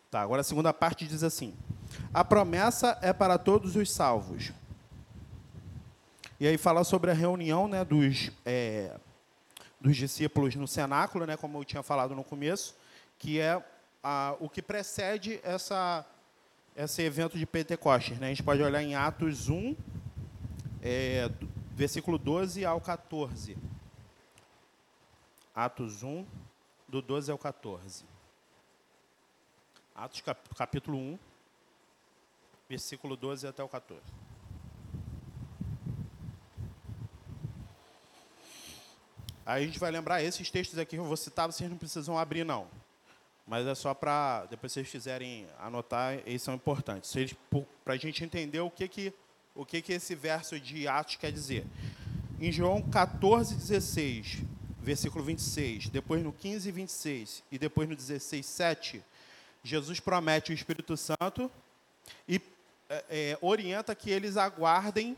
Tá, 0.10 0.22
agora 0.22 0.42
a 0.42 0.44
segunda 0.44 0.74
parte 0.74 1.06
diz 1.08 1.24
assim: 1.24 1.54
A 2.14 2.24
promessa 2.24 2.98
é 3.02 3.12
para 3.12 3.38
todos 3.38 3.76
os 3.76 3.92
salvos. 3.92 4.52
E 6.40 6.48
aí 6.48 6.58
fala 6.58 6.84
sobre 6.84 7.12
a 7.12 7.14
reunião 7.14 7.68
né, 7.68 7.86
dos, 7.86 8.32
é, 8.46 8.98
dos 9.80 9.96
discípulos 9.96 10.56
no 10.56 10.68
cenáculo, 10.68 11.26
né, 11.26 11.38
como 11.38 11.58
eu 11.58 11.64
tinha 11.64 11.84
falado 11.84 12.16
no 12.16 12.24
começo, 12.24 12.76
que 13.20 13.40
é 13.40 13.64
a, 14.04 14.36
o 14.40 14.50
que 14.50 14.62
precede 14.62 15.40
essa 15.44 16.06
esse 16.76 17.02
evento 17.02 17.38
de 17.38 17.46
Pentecostes. 17.46 18.20
Né? 18.20 18.28
A 18.28 18.30
gente 18.30 18.44
pode 18.44 18.62
olhar 18.62 18.82
em 18.82 18.96
Atos 18.96 19.50
1, 19.50 19.76
é, 20.82 21.30
versículo 21.72 22.18
12 22.18 22.66
ao 22.66 22.82
14. 22.82 23.58
Atos 25.56 26.04
1, 26.04 26.26
do 26.88 27.02
12 27.02 27.32
ao 27.32 27.38
14. 27.38 28.06
Atos 29.96 30.24
capítulo 30.56 30.98
1, 30.98 31.20
versículo 32.68 33.16
12 33.16 33.46
até 33.48 33.64
o 33.64 33.70
14. 33.70 34.02
Aí 39.46 39.64
a 39.64 39.68
gente 39.68 39.78
vai 39.78 39.92
lembrar 39.92 40.24
esses 40.24 40.50
textos 40.50 40.80
aqui 40.80 40.92
que 40.92 41.00
eu 41.00 41.04
vou 41.04 41.18
citar, 41.18 41.52
vocês 41.52 41.70
não 41.70 41.78
precisam 41.78 42.18
abrir, 42.18 42.44
não. 42.44 42.68
Mas 43.46 43.68
é 43.68 43.76
só 43.76 43.94
para, 43.94 44.46
depois 44.50 44.72
vocês 44.72 44.90
quiserem 44.90 45.48
anotar, 45.60 46.20
eles 46.26 46.42
são 46.42 46.54
importantes. 46.54 47.14
Para 47.84 47.94
a 47.94 47.98
gente 47.98 48.24
entender 48.24 48.60
o 48.62 48.70
que, 48.70 48.88
que, 48.88 49.14
o 49.54 49.66
que, 49.66 49.82
que 49.82 49.94
esse 49.94 50.16
verso 50.16 50.60
de 50.60 50.88
Atos 50.88 51.18
quer 51.18 51.32
dizer. 51.32 51.66
Em 52.40 52.52
João 52.52 52.82
14, 52.82 53.56
16, 53.56 54.44
versículo 54.80 55.24
26, 55.24 55.90
depois 55.90 56.24
no 56.24 56.32
15, 56.32 56.72
26 56.72 57.44
e 57.52 57.58
depois 57.58 57.88
no 57.88 57.96
16, 57.96 58.46
7, 58.46 59.04
Jesus 59.64 60.00
promete 60.00 60.52
o 60.52 60.54
Espírito 60.54 60.96
Santo 60.98 61.50
e 62.28 62.42
é, 62.90 63.06
é, 63.10 63.38
orienta 63.42 63.96
que 63.96 64.12
eles 64.12 64.36
aguardem 64.36 65.16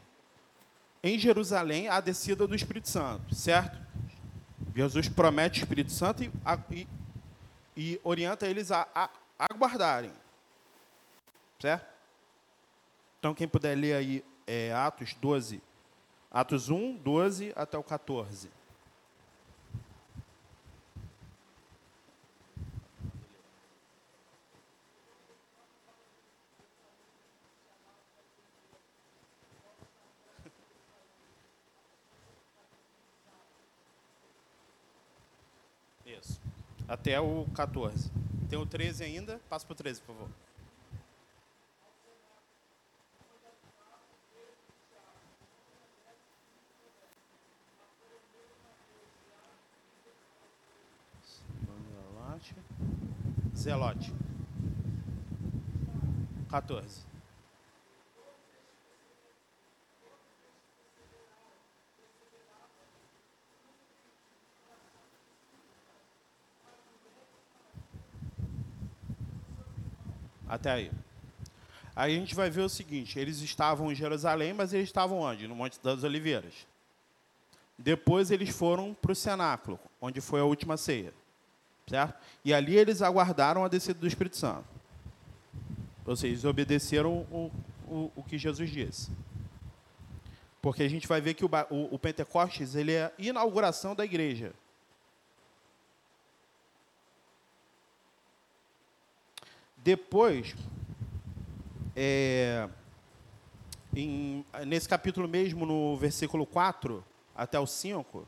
em 1.03 1.17
Jerusalém 1.17 1.87
a 1.87 1.99
descida 1.99 2.47
do 2.47 2.55
Espírito 2.55 2.89
Santo, 2.89 3.33
certo? 3.33 3.77
Jesus 4.75 5.07
promete 5.07 5.59
o 5.59 5.63
Espírito 5.63 5.91
Santo 5.91 6.23
e, 6.23 6.31
e, 6.71 6.87
e 7.75 7.99
orienta 8.03 8.47
eles 8.47 8.71
a, 8.71 8.87
a, 8.93 9.09
aguardarem, 9.37 10.13
certo? 11.59 11.93
Então, 13.19 13.33
quem 13.33 13.47
puder 13.47 13.75
ler 13.75 13.95
aí 13.95 14.25
é, 14.45 14.71
Atos 14.73 15.13
12, 15.15 15.61
Atos 16.31 16.69
1, 16.69 16.97
12 16.97 17.53
até 17.55 17.77
o 17.77 17.83
14. 17.83 18.49
Até 36.87 37.19
o 37.19 37.45
14. 37.53 38.11
Tem 38.49 38.59
o 38.59 38.65
13 38.65 39.03
ainda, 39.03 39.39
passa 39.49 39.65
para 39.65 39.73
o 39.73 39.75
13, 39.75 40.01
por 40.01 40.15
favor. 40.15 40.29
Zelote. 53.55 54.13
14. 56.49 57.14
Até 70.55 70.71
aí. 70.71 70.91
Aí 71.93 72.15
a 72.15 72.19
gente 72.19 72.33
vai 72.33 72.49
ver 72.49 72.61
o 72.61 72.69
seguinte: 72.69 73.19
eles 73.19 73.41
estavam 73.41 73.91
em 73.91 73.95
Jerusalém, 73.95 74.53
mas 74.53 74.73
eles 74.73 74.87
estavam 74.87 75.19
onde? 75.19 75.47
No 75.47 75.55
Monte 75.55 75.77
das 75.83 76.03
Oliveiras. 76.03 76.53
Depois 77.77 78.31
eles 78.31 78.49
foram 78.49 78.93
para 78.93 79.11
o 79.11 79.15
cenáculo, 79.15 79.77
onde 79.99 80.21
foi 80.21 80.39
a 80.39 80.45
última 80.45 80.77
ceia. 80.77 81.13
Certo? 81.87 82.15
E 82.43 82.53
ali 82.53 82.77
eles 82.77 83.01
aguardaram 83.01 83.65
a 83.65 83.67
descida 83.67 83.99
do 83.99 84.07
Espírito 84.07 84.37
Santo. 84.37 84.65
Ou 86.05 86.15
seja, 86.15 86.31
eles 86.31 86.45
obedeceram 86.45 87.27
o, 87.29 87.51
o, 87.85 88.11
o 88.15 88.23
que 88.23 88.37
Jesus 88.37 88.69
disse. 88.69 89.11
Porque 90.61 90.83
a 90.83 90.89
gente 90.89 91.05
vai 91.05 91.19
ver 91.19 91.33
que 91.33 91.43
o, 91.43 91.49
o, 91.69 91.95
o 91.95 91.99
Pentecostes 91.99 92.75
ele 92.75 92.93
é 92.93 93.05
a 93.05 93.11
inauguração 93.19 93.93
da 93.93 94.05
igreja. 94.05 94.53
Depois, 99.85 100.55
é, 101.95 102.67
em, 103.95 104.43
nesse 104.65 104.89
capítulo 104.89 105.27
mesmo, 105.27 105.63
no 105.63 105.95
versículo 105.95 106.43
4 106.43 107.05
até 107.35 107.59
o 107.59 107.67
5, 107.67 108.27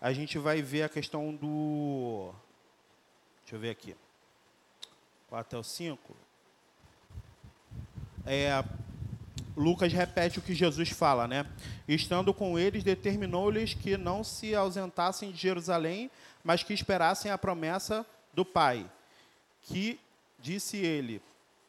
a 0.00 0.10
gente 0.14 0.38
vai 0.38 0.62
ver 0.62 0.84
a 0.84 0.88
questão 0.88 1.34
do. 1.34 2.32
Deixa 3.42 3.56
eu 3.56 3.60
ver 3.60 3.68
aqui. 3.68 3.94
4 5.28 5.46
até 5.46 5.58
o 5.58 5.62
5. 5.62 6.16
É, 8.24 8.64
Lucas 9.54 9.92
repete 9.92 10.38
o 10.38 10.42
que 10.42 10.54
Jesus 10.54 10.88
fala, 10.88 11.28
né? 11.28 11.44
Estando 11.86 12.32
com 12.32 12.58
eles, 12.58 12.82
determinou-lhes 12.82 13.74
que 13.74 13.98
não 13.98 14.24
se 14.24 14.54
ausentassem 14.54 15.30
de 15.30 15.36
Jerusalém, 15.36 16.10
mas 16.42 16.62
que 16.62 16.72
esperassem 16.72 17.30
a 17.30 17.36
promessa 17.36 18.06
do 18.32 18.46
Pai, 18.46 18.90
que 19.60 20.00
disse 20.42 20.76
ele, 20.76 21.22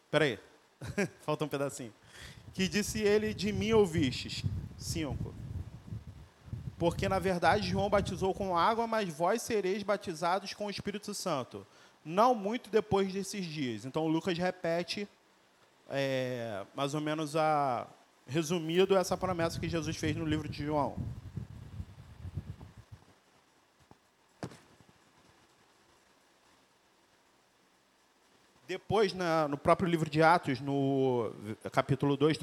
peraí, 0.09 0.39
falta 1.21 1.45
um 1.45 1.47
pedacinho, 1.47 1.93
que 2.53 2.67
disse 2.67 3.01
ele, 3.01 3.33
de 3.33 3.51
mim 3.51 3.71
ouvistes, 3.73 4.43
cinco, 4.77 5.33
porque 6.77 7.07
na 7.07 7.19
verdade 7.19 7.69
João 7.69 7.89
batizou 7.89 8.33
com 8.33 8.57
água, 8.57 8.87
mas 8.87 9.07
vós 9.07 9.41
sereis 9.41 9.83
batizados 9.83 10.53
com 10.53 10.65
o 10.65 10.69
Espírito 10.69 11.13
Santo, 11.13 11.65
não 12.03 12.33
muito 12.33 12.69
depois 12.69 13.13
desses 13.13 13.45
dias. 13.45 13.85
Então 13.85 14.07
Lucas 14.07 14.37
repete 14.37 15.07
é, 15.89 16.65
mais 16.73 16.95
ou 16.95 17.01
menos 17.01 17.35
a 17.35 17.85
resumido 18.25 18.95
essa 18.95 19.17
promessa 19.17 19.59
que 19.59 19.67
Jesus 19.67 19.97
fez 19.97 20.15
no 20.15 20.25
livro 20.25 20.47
de 20.47 20.65
João. 20.65 20.95
Depois, 28.71 29.13
na, 29.13 29.49
no 29.49 29.57
próprio 29.57 29.85
livro 29.85 30.09
de 30.09 30.23
Atos, 30.23 30.61
no 30.61 31.29
capítulo 31.73 32.15
2, 32.15 32.39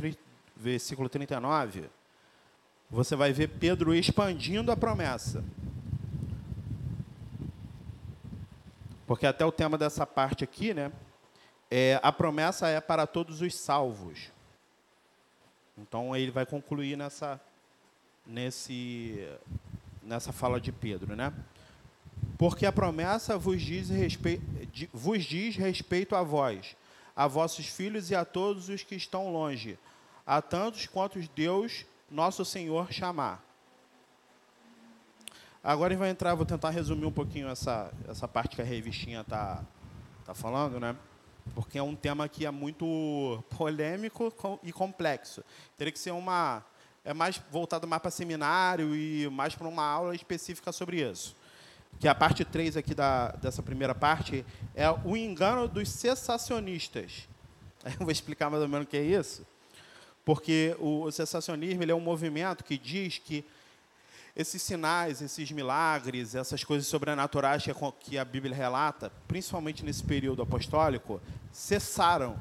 versículo 0.55 1.09
39, 1.09 1.89
você 2.91 3.17
vai 3.17 3.33
ver 3.33 3.49
Pedro 3.49 3.95
expandindo 3.95 4.71
a 4.71 4.77
promessa. 4.77 5.43
Porque 9.07 9.27
até 9.27 9.43
o 9.43 9.51
tema 9.51 9.79
dessa 9.79 10.07
parte 10.07 10.45
aqui, 10.45 10.75
né? 10.75 10.93
É, 11.71 11.99
a 12.03 12.13
promessa 12.13 12.69
é 12.69 12.79
para 12.79 13.07
todos 13.07 13.41
os 13.41 13.55
salvos. 13.55 14.31
Então 15.79 16.15
ele 16.15 16.31
vai 16.31 16.45
concluir 16.45 16.95
nessa, 16.95 17.41
nesse, 18.27 19.27
nessa 20.03 20.31
fala 20.31 20.61
de 20.61 20.73
Pedro, 20.73 21.17
né? 21.17 21.33
Porque 22.39 22.65
a 22.65 22.73
promessa 22.73 23.37
vos 23.37 23.61
diz, 23.61 23.91
respeito, 23.91 24.45
vos 24.93 25.25
diz 25.25 25.57
respeito 25.57 26.15
a 26.15 26.23
vós, 26.23 26.77
a 27.15 27.27
vossos 27.27 27.67
filhos 27.67 28.13
e 28.13 28.15
a 28.15 28.25
todos 28.25 28.69
os 28.69 28.85
que 28.85 28.95
estão 28.95 29.33
longe, 29.33 29.77
a 30.25 30.41
tantos 30.41 30.87
quantos 30.87 31.27
Deus, 31.29 31.85
nosso 32.09 32.45
Senhor, 32.45 32.93
chamar. 32.93 33.45
Agora 35.65 35.97
vai 35.97 36.11
entrar, 36.11 36.37
vou 36.37 36.47
tentar 36.47 36.71
resumir 36.71 37.07
um 37.07 37.13
pouquinho 37.13 37.49
essa, 37.49 37.93
essa 38.09 38.29
parte 38.29 38.55
que 38.55 38.63
a 38.63 38.65
revistinha 38.65 39.23
está 39.23 39.65
tá 40.25 40.33
falando, 40.33 40.79
né? 40.79 40.95
Porque 41.57 41.77
é 41.77 41.83
um 41.83 41.97
tema 41.97 42.29
que 42.29 42.47
é 42.47 42.51
muito 42.53 43.43
polêmico 43.51 44.33
e 44.63 44.73
complexo. 44.73 45.43
Teria 45.77 45.91
que 45.91 45.99
ser 45.99 46.13
uma. 46.13 46.65
É 47.05 47.13
mais 47.13 47.41
voltado 47.51 47.87
mais 47.89 48.01
para 48.01 48.11
seminário 48.11 48.95
e 48.95 49.29
mais 49.31 49.57
para 49.57 49.67
uma 49.67 49.83
aula 49.85 50.15
específica 50.15 50.71
sobre 50.71 51.01
isso 51.01 51.35
que 51.99 52.07
a 52.07 52.15
parte 52.15 52.45
3 52.45 52.77
aqui 52.77 52.95
da, 52.95 53.33
dessa 53.33 53.63
primeira 53.63 53.95
parte, 53.95 54.45
é 54.75 54.91
o 54.91 55.17
engano 55.17 55.67
dos 55.67 55.89
cessacionistas. 55.89 57.29
Eu 57.85 58.05
vou 58.05 58.11
explicar 58.11 58.51
mais 58.51 58.63
ou 58.63 58.69
menos 58.69 58.87
o 58.87 58.89
que 58.89 58.97
é 58.97 59.03
isso. 59.03 59.47
Porque 60.25 60.77
o 60.79 61.11
cessacionismo 61.11 61.83
ele 61.83 61.93
é 61.93 61.95
um 61.95 62.01
movimento 62.01 62.63
que 62.63 62.77
diz 62.77 63.19
que 63.19 63.45
esses 64.37 64.63
sinais, 64.63 65.21
esses 65.21 65.51
milagres, 65.51 66.35
essas 66.35 66.63
coisas 66.63 66.87
sobrenaturais 66.87 67.65
que 67.99 68.17
a 68.17 68.25
Bíblia 68.25 68.55
relata, 68.55 69.11
principalmente 69.27 69.85
nesse 69.85 70.05
período 70.05 70.43
apostólico, 70.43 71.21
cessaram 71.51 72.39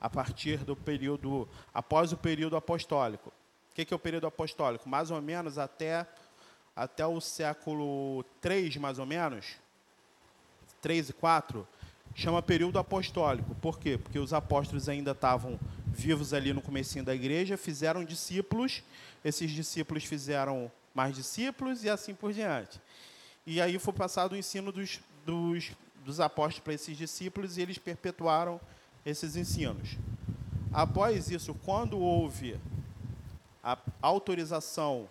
a 0.00 0.08
partir 0.08 0.58
do 0.58 0.74
período, 0.74 1.46
após 1.74 2.12
o 2.12 2.16
período 2.16 2.56
apostólico. 2.56 3.30
O 3.70 3.74
que 3.74 3.92
é 3.92 3.96
o 3.96 3.98
período 3.98 4.26
apostólico? 4.26 4.88
Mais 4.88 5.10
ou 5.10 5.20
menos 5.20 5.58
até 5.58 6.06
até 6.76 7.06
o 7.06 7.20
século 7.20 8.24
3, 8.40 8.76
mais 8.76 8.98
ou 8.98 9.06
menos, 9.06 9.56
3 10.82 11.10
e 11.10 11.12
4, 11.12 11.66
chama 12.14 12.42
período 12.42 12.78
apostólico. 12.78 13.54
Por 13.56 13.78
quê? 13.78 13.98
Porque 13.98 14.18
os 14.18 14.32
apóstolos 14.32 14.88
ainda 14.88 15.12
estavam 15.12 15.58
vivos 15.86 16.34
ali 16.34 16.52
no 16.52 16.60
comecinho 16.60 17.04
da 17.04 17.14
igreja, 17.14 17.56
fizeram 17.56 18.04
discípulos, 18.04 18.82
esses 19.24 19.50
discípulos 19.50 20.04
fizeram 20.04 20.70
mais 20.94 21.14
discípulos 21.14 21.84
e 21.84 21.90
assim 21.90 22.14
por 22.14 22.32
diante. 22.32 22.80
E 23.46 23.60
aí 23.60 23.78
foi 23.78 23.92
passado 23.92 24.32
o 24.32 24.36
ensino 24.36 24.72
dos, 24.72 25.00
dos, 25.24 25.72
dos 26.04 26.20
apóstolos 26.20 26.60
para 26.60 26.74
esses 26.74 26.96
discípulos 26.96 27.56
e 27.56 27.62
eles 27.62 27.78
perpetuaram 27.78 28.60
esses 29.04 29.36
ensinos. 29.36 29.96
Após 30.72 31.30
isso, 31.30 31.54
quando 31.64 31.98
houve 31.98 32.58
a 33.62 33.78
autorização 34.02 35.08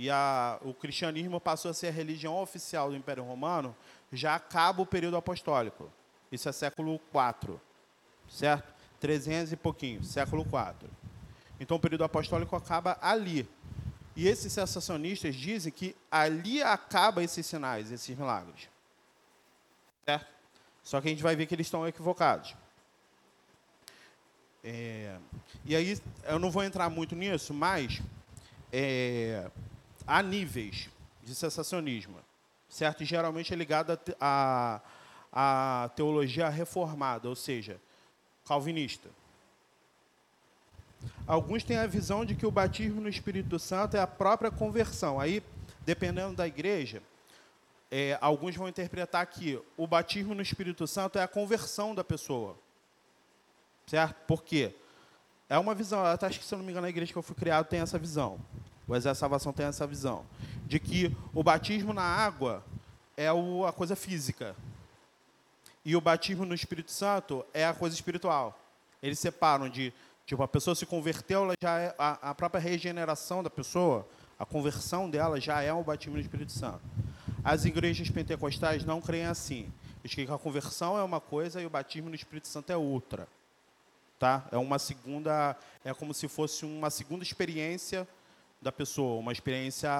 e 0.00 0.08
a, 0.08 0.58
o 0.62 0.72
cristianismo 0.72 1.38
passou 1.38 1.70
a 1.70 1.74
ser 1.74 1.88
a 1.88 1.90
religião 1.90 2.34
oficial 2.40 2.88
do 2.88 2.96
Império 2.96 3.22
Romano, 3.22 3.76
já 4.10 4.34
acaba 4.34 4.80
o 4.80 4.86
período 4.86 5.18
apostólico. 5.18 5.92
Isso 6.32 6.48
é 6.48 6.52
século 6.52 6.98
IV, 7.12 7.60
certo? 8.26 8.72
300 8.98 9.52
e 9.52 9.56
pouquinho, 9.56 10.02
século 10.02 10.40
IV. 10.40 10.88
Então 11.60 11.76
o 11.76 11.80
período 11.80 12.02
apostólico 12.02 12.56
acaba 12.56 12.96
ali. 13.02 13.46
E 14.16 14.26
esses 14.26 14.50
sensacionistas 14.50 15.34
dizem 15.34 15.70
que 15.70 15.94
ali 16.10 16.62
acaba 16.62 17.22
esses 17.22 17.44
sinais, 17.44 17.92
esses 17.92 18.16
milagres. 18.16 18.70
Certo? 20.06 20.26
Só 20.82 20.98
que 21.02 21.08
a 21.08 21.10
gente 21.10 21.22
vai 21.22 21.36
ver 21.36 21.44
que 21.44 21.54
eles 21.54 21.66
estão 21.66 21.86
equivocados. 21.86 22.56
É, 24.64 25.18
e 25.62 25.76
aí, 25.76 26.00
eu 26.24 26.38
não 26.38 26.50
vou 26.50 26.64
entrar 26.64 26.88
muito 26.88 27.14
nisso, 27.14 27.52
mas 27.52 28.00
é, 28.72 29.50
há 30.10 30.22
níveis 30.22 30.90
de 31.22 31.34
sensacionismo, 31.36 32.16
certo? 32.68 33.04
Geralmente 33.04 33.52
é 33.52 33.56
ligado 33.56 33.98
à 34.20 34.80
a, 35.32 35.84
a 35.84 35.88
teologia 35.90 36.48
reformada, 36.48 37.28
ou 37.28 37.36
seja, 37.36 37.80
calvinista. 38.44 39.08
Alguns 41.26 41.62
têm 41.62 41.76
a 41.76 41.86
visão 41.86 42.24
de 42.24 42.34
que 42.34 42.44
o 42.44 42.50
batismo 42.50 43.00
no 43.00 43.08
Espírito 43.08 43.56
Santo 43.58 43.96
é 43.96 44.00
a 44.00 44.06
própria 44.06 44.50
conversão. 44.50 45.20
Aí, 45.20 45.42
dependendo 45.86 46.34
da 46.34 46.46
igreja, 46.46 47.00
é, 47.88 48.18
alguns 48.20 48.56
vão 48.56 48.68
interpretar 48.68 49.24
que 49.26 49.62
o 49.76 49.86
batismo 49.86 50.34
no 50.34 50.42
Espírito 50.42 50.88
Santo 50.88 51.18
é 51.18 51.22
a 51.22 51.28
conversão 51.28 51.94
da 51.94 52.02
pessoa. 52.02 52.58
Certo? 53.86 54.16
Por 54.26 54.42
quê? 54.42 54.74
É 55.48 55.56
uma 55.56 55.74
visão, 55.74 56.04
acho 56.04 56.40
que, 56.40 56.44
se 56.44 56.52
eu 56.52 56.58
não 56.58 56.64
me 56.64 56.72
engano, 56.72 56.86
a 56.86 56.90
igreja 56.90 57.12
que 57.12 57.18
eu 57.18 57.22
fui 57.22 57.36
criado 57.36 57.66
tem 57.66 57.80
essa 57.80 57.98
visão. 57.98 58.38
O 58.90 58.96
Exército 58.96 59.18
de 59.18 59.20
Salvação 59.20 59.52
tem 59.52 59.66
essa 59.66 59.86
visão. 59.86 60.26
De 60.66 60.80
que 60.80 61.16
o 61.32 61.44
batismo 61.44 61.92
na 61.92 62.02
água 62.02 62.64
é 63.16 63.32
o, 63.32 63.64
a 63.64 63.72
coisa 63.72 63.94
física. 63.94 64.56
E 65.84 65.94
o 65.94 66.00
batismo 66.00 66.44
no 66.44 66.56
Espírito 66.56 66.90
Santo 66.90 67.46
é 67.54 67.64
a 67.64 67.72
coisa 67.72 67.94
espiritual. 67.94 68.58
Eles 69.00 69.20
separam 69.20 69.68
de, 69.68 69.92
tipo, 70.26 70.42
a 70.42 70.48
pessoa 70.48 70.74
se 70.74 70.84
converteu, 70.86 71.44
ela 71.44 71.54
já 71.62 71.78
é, 71.78 71.94
a, 71.96 72.30
a 72.30 72.34
própria 72.34 72.60
regeneração 72.60 73.44
da 73.44 73.48
pessoa, 73.48 74.04
a 74.36 74.44
conversão 74.44 75.08
dela 75.08 75.40
já 75.40 75.62
é 75.62 75.72
o 75.72 75.84
batismo 75.84 76.16
no 76.16 76.20
Espírito 76.20 76.50
Santo. 76.50 76.82
As 77.44 77.64
igrejas 77.64 78.10
pentecostais 78.10 78.84
não 78.84 79.00
creem 79.00 79.26
assim. 79.26 79.72
Eles 80.02 80.12
creem 80.12 80.26
que 80.26 80.34
a 80.34 80.38
conversão 80.38 80.98
é 80.98 81.04
uma 81.04 81.20
coisa 81.20 81.62
e 81.62 81.64
o 81.64 81.70
batismo 81.70 82.08
no 82.08 82.16
Espírito 82.16 82.48
Santo 82.48 82.70
é 82.70 82.76
outra 82.76 83.28
tá? 84.20 84.46
É 84.52 84.58
uma 84.58 84.78
segunda, 84.78 85.56
é 85.82 85.94
como 85.94 86.12
se 86.12 86.28
fosse 86.28 86.66
uma 86.66 86.90
segunda 86.90 87.24
experiência 87.24 88.06
da 88.60 88.70
pessoa, 88.70 89.20
uma 89.20 89.32
experiência 89.32 89.90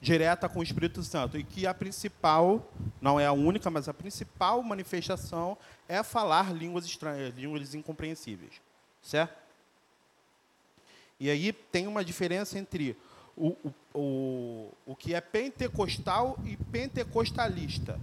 direta 0.00 0.48
com 0.48 0.60
o 0.60 0.62
Espírito 0.62 1.02
Santo 1.02 1.38
e 1.38 1.44
que 1.44 1.66
a 1.66 1.74
principal, 1.74 2.68
não 3.00 3.20
é 3.20 3.26
a 3.26 3.32
única, 3.32 3.70
mas 3.70 3.88
a 3.88 3.94
principal 3.94 4.62
manifestação 4.62 5.56
é 5.88 6.02
falar 6.02 6.54
línguas 6.54 6.84
estranhas, 6.84 7.34
línguas 7.34 7.74
incompreensíveis, 7.74 8.60
certo? 9.02 9.38
E 11.18 11.30
aí 11.30 11.52
tem 11.52 11.86
uma 11.86 12.04
diferença 12.04 12.58
entre 12.58 12.96
o, 13.36 13.48
o, 13.48 13.74
o, 13.94 14.74
o 14.86 14.96
que 14.96 15.14
é 15.14 15.20
pentecostal 15.20 16.36
e 16.44 16.56
pentecostalista 16.56 18.00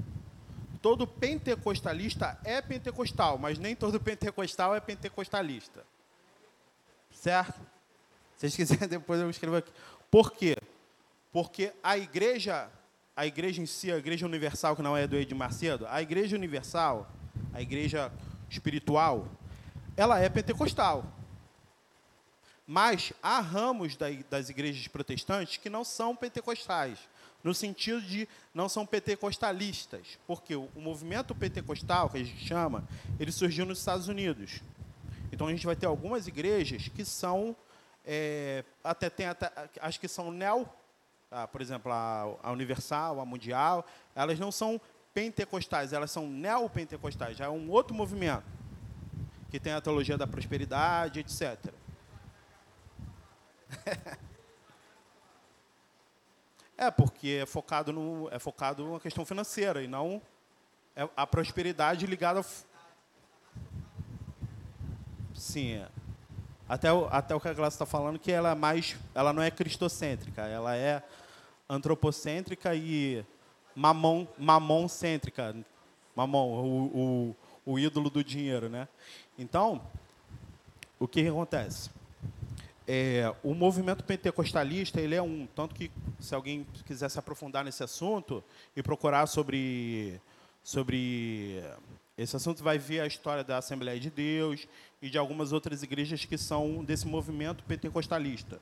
todo 0.88 1.06
pentecostalista 1.06 2.40
é 2.44 2.62
pentecostal, 2.62 3.38
mas 3.38 3.60
nem 3.60 3.76
todo 3.76 4.00
pentecostal 4.00 4.76
é 4.76 4.80
pentecostalista. 4.80 5.86
Certo? 7.12 7.60
Se 8.38 8.50
vocês 8.50 8.56
quiserem, 8.56 8.88
depois 8.90 9.20
eu 9.20 9.30
escrevo 9.30 9.58
aqui. 9.58 9.72
Por 10.10 10.32
quê? 10.32 10.56
Porque 11.32 11.74
a 11.84 11.98
igreja, 11.98 12.70
a 13.16 13.26
igreja 13.26 13.62
em 13.62 13.66
si, 13.66 13.92
a 13.92 13.98
igreja 13.98 14.26
universal, 14.26 14.76
que 14.76 14.82
não 14.82 14.96
é 14.96 15.06
do 15.06 15.18
Ed 15.18 15.34
Macedo, 15.36 15.86
a 15.88 16.02
igreja 16.02 16.36
universal, 16.36 17.12
a 17.54 17.62
igreja 17.62 18.12
espiritual, 18.50 19.28
ela 19.96 20.20
é 20.20 20.30
pentecostal. 20.30 21.04
Mas 22.66 23.12
há 23.22 23.40
ramos 23.40 23.98
das 24.30 24.50
igrejas 24.50 24.88
protestantes 24.88 25.58
que 25.58 25.70
não 25.70 25.84
são 25.84 26.16
pentecostais 26.16 27.00
no 27.44 27.54
sentido 27.54 28.02
de 28.02 28.28
não 28.54 28.68
são 28.68 28.86
pentecostalistas, 28.86 30.20
porque 30.28 30.56
o, 30.56 30.70
o 30.76 30.82
movimento 30.82 31.34
pentecostal, 31.34 32.10
que 32.10 32.18
a 32.18 32.24
gente 32.24 32.46
chama, 32.46 32.88
ele 33.20 33.32
surgiu 33.32 33.66
nos 33.66 33.80
Estados 33.80 34.08
Unidos. 34.08 34.62
Então 35.32 35.48
a 35.48 35.52
gente 35.52 35.66
vai 35.66 35.76
ter 35.76 35.86
algumas 35.86 36.28
igrejas 36.28 36.88
que 36.90 37.06
são, 37.06 37.56
é, 38.10 38.64
até 38.82 39.10
tem 39.10 39.26
até, 39.26 39.52
acho 39.82 40.00
que 40.00 40.08
são 40.08 40.32
neo, 40.32 40.68
ah, 41.30 41.46
por 41.46 41.62
exemplo, 41.62 41.92
a, 41.92 42.38
a, 42.42 42.52
Universal, 42.52 43.20
a 43.20 43.26
Mundial, 43.26 43.86
elas 44.16 44.40
não 44.40 44.50
são 44.50 44.80
pentecostais, 45.14 45.92
elas 45.92 46.10
são 46.10 46.26
neopentecostais, 46.26 47.36
já 47.36 47.46
é 47.46 47.50
um 47.50 47.70
outro 47.70 47.94
movimento, 47.94 48.46
que 49.52 49.60
tem 49.60 49.74
a 49.74 49.82
teologia 49.82 50.18
da 50.18 50.26
prosperidade, 50.26 51.20
etc. 51.20 51.74
É, 56.80 56.92
porque 56.92 57.40
é 57.42 57.46
focado, 57.48 57.92
no, 57.92 58.30
é 58.32 58.38
focado 58.38 58.94
na 58.94 59.00
questão 59.00 59.26
financeira 59.26 59.82
e 59.82 59.88
não 59.88 60.22
é 60.96 61.10
a 61.18 61.26
prosperidade 61.26 62.06
ligada 62.06 62.38
ao... 62.38 62.46
Sim, 65.34 65.72
é. 65.72 65.90
Até, 66.68 66.92
o, 66.92 67.08
até 67.12 67.36
o 67.36 67.40
que 67.40 67.48
a 67.48 67.54
Glass 67.54 67.74
está 67.74 67.86
falando, 67.86 68.20
que 68.20 68.32
ela 68.32 68.52
é 68.52 68.56
mais, 68.56 68.98
ela 69.16 69.32
não 69.32 69.42
é 69.42 69.50
cristocêntrica, 69.50 70.42
ela 70.42 70.76
é 70.76 71.02
antropocêntrica 71.70 72.76
e 72.76 73.24
mamon, 73.76 74.28
mamon-cêntrica. 74.38 75.56
Mamon, 76.16 76.48
o, 76.48 77.36
o, 77.66 77.74
o 77.74 77.80
ídolo 77.80 78.10
do 78.10 78.24
dinheiro, 78.24 78.70
né? 78.70 78.88
Então, 79.38 79.82
o 81.00 81.08
que 81.08 81.28
acontece? 81.28 81.90
É, 82.88 83.34
o 83.44 83.54
movimento 83.54 84.04
pentecostalista 84.04 85.00
ele 85.00 85.14
é 85.14 85.22
um, 85.22 85.46
tanto 85.54 85.76
que 85.76 85.92
se 86.20 86.34
alguém 86.34 86.66
quiser 86.86 87.10
se 87.10 87.20
aprofundar 87.20 87.64
nesse 87.64 87.84
assunto 87.84 88.44
e 88.76 88.82
procurar 88.82 89.28
sobre, 89.28 90.20
sobre 90.64 91.62
esse 92.18 92.36
assunto, 92.36 92.64
vai 92.64 92.80
ver 92.80 93.02
a 93.02 93.06
história 93.08 93.44
da 93.44 93.58
Assembleia 93.58 94.00
de 94.00 94.10
Deus 94.10 94.68
e 95.02 95.10
de 95.10 95.20
algumas 95.20 95.52
outras 95.52 95.84
igrejas 95.84 96.26
que 96.26 96.38
são 96.38 96.84
desse 96.84 97.06
movimento 97.06 97.64
pentecostalista. 97.64 98.60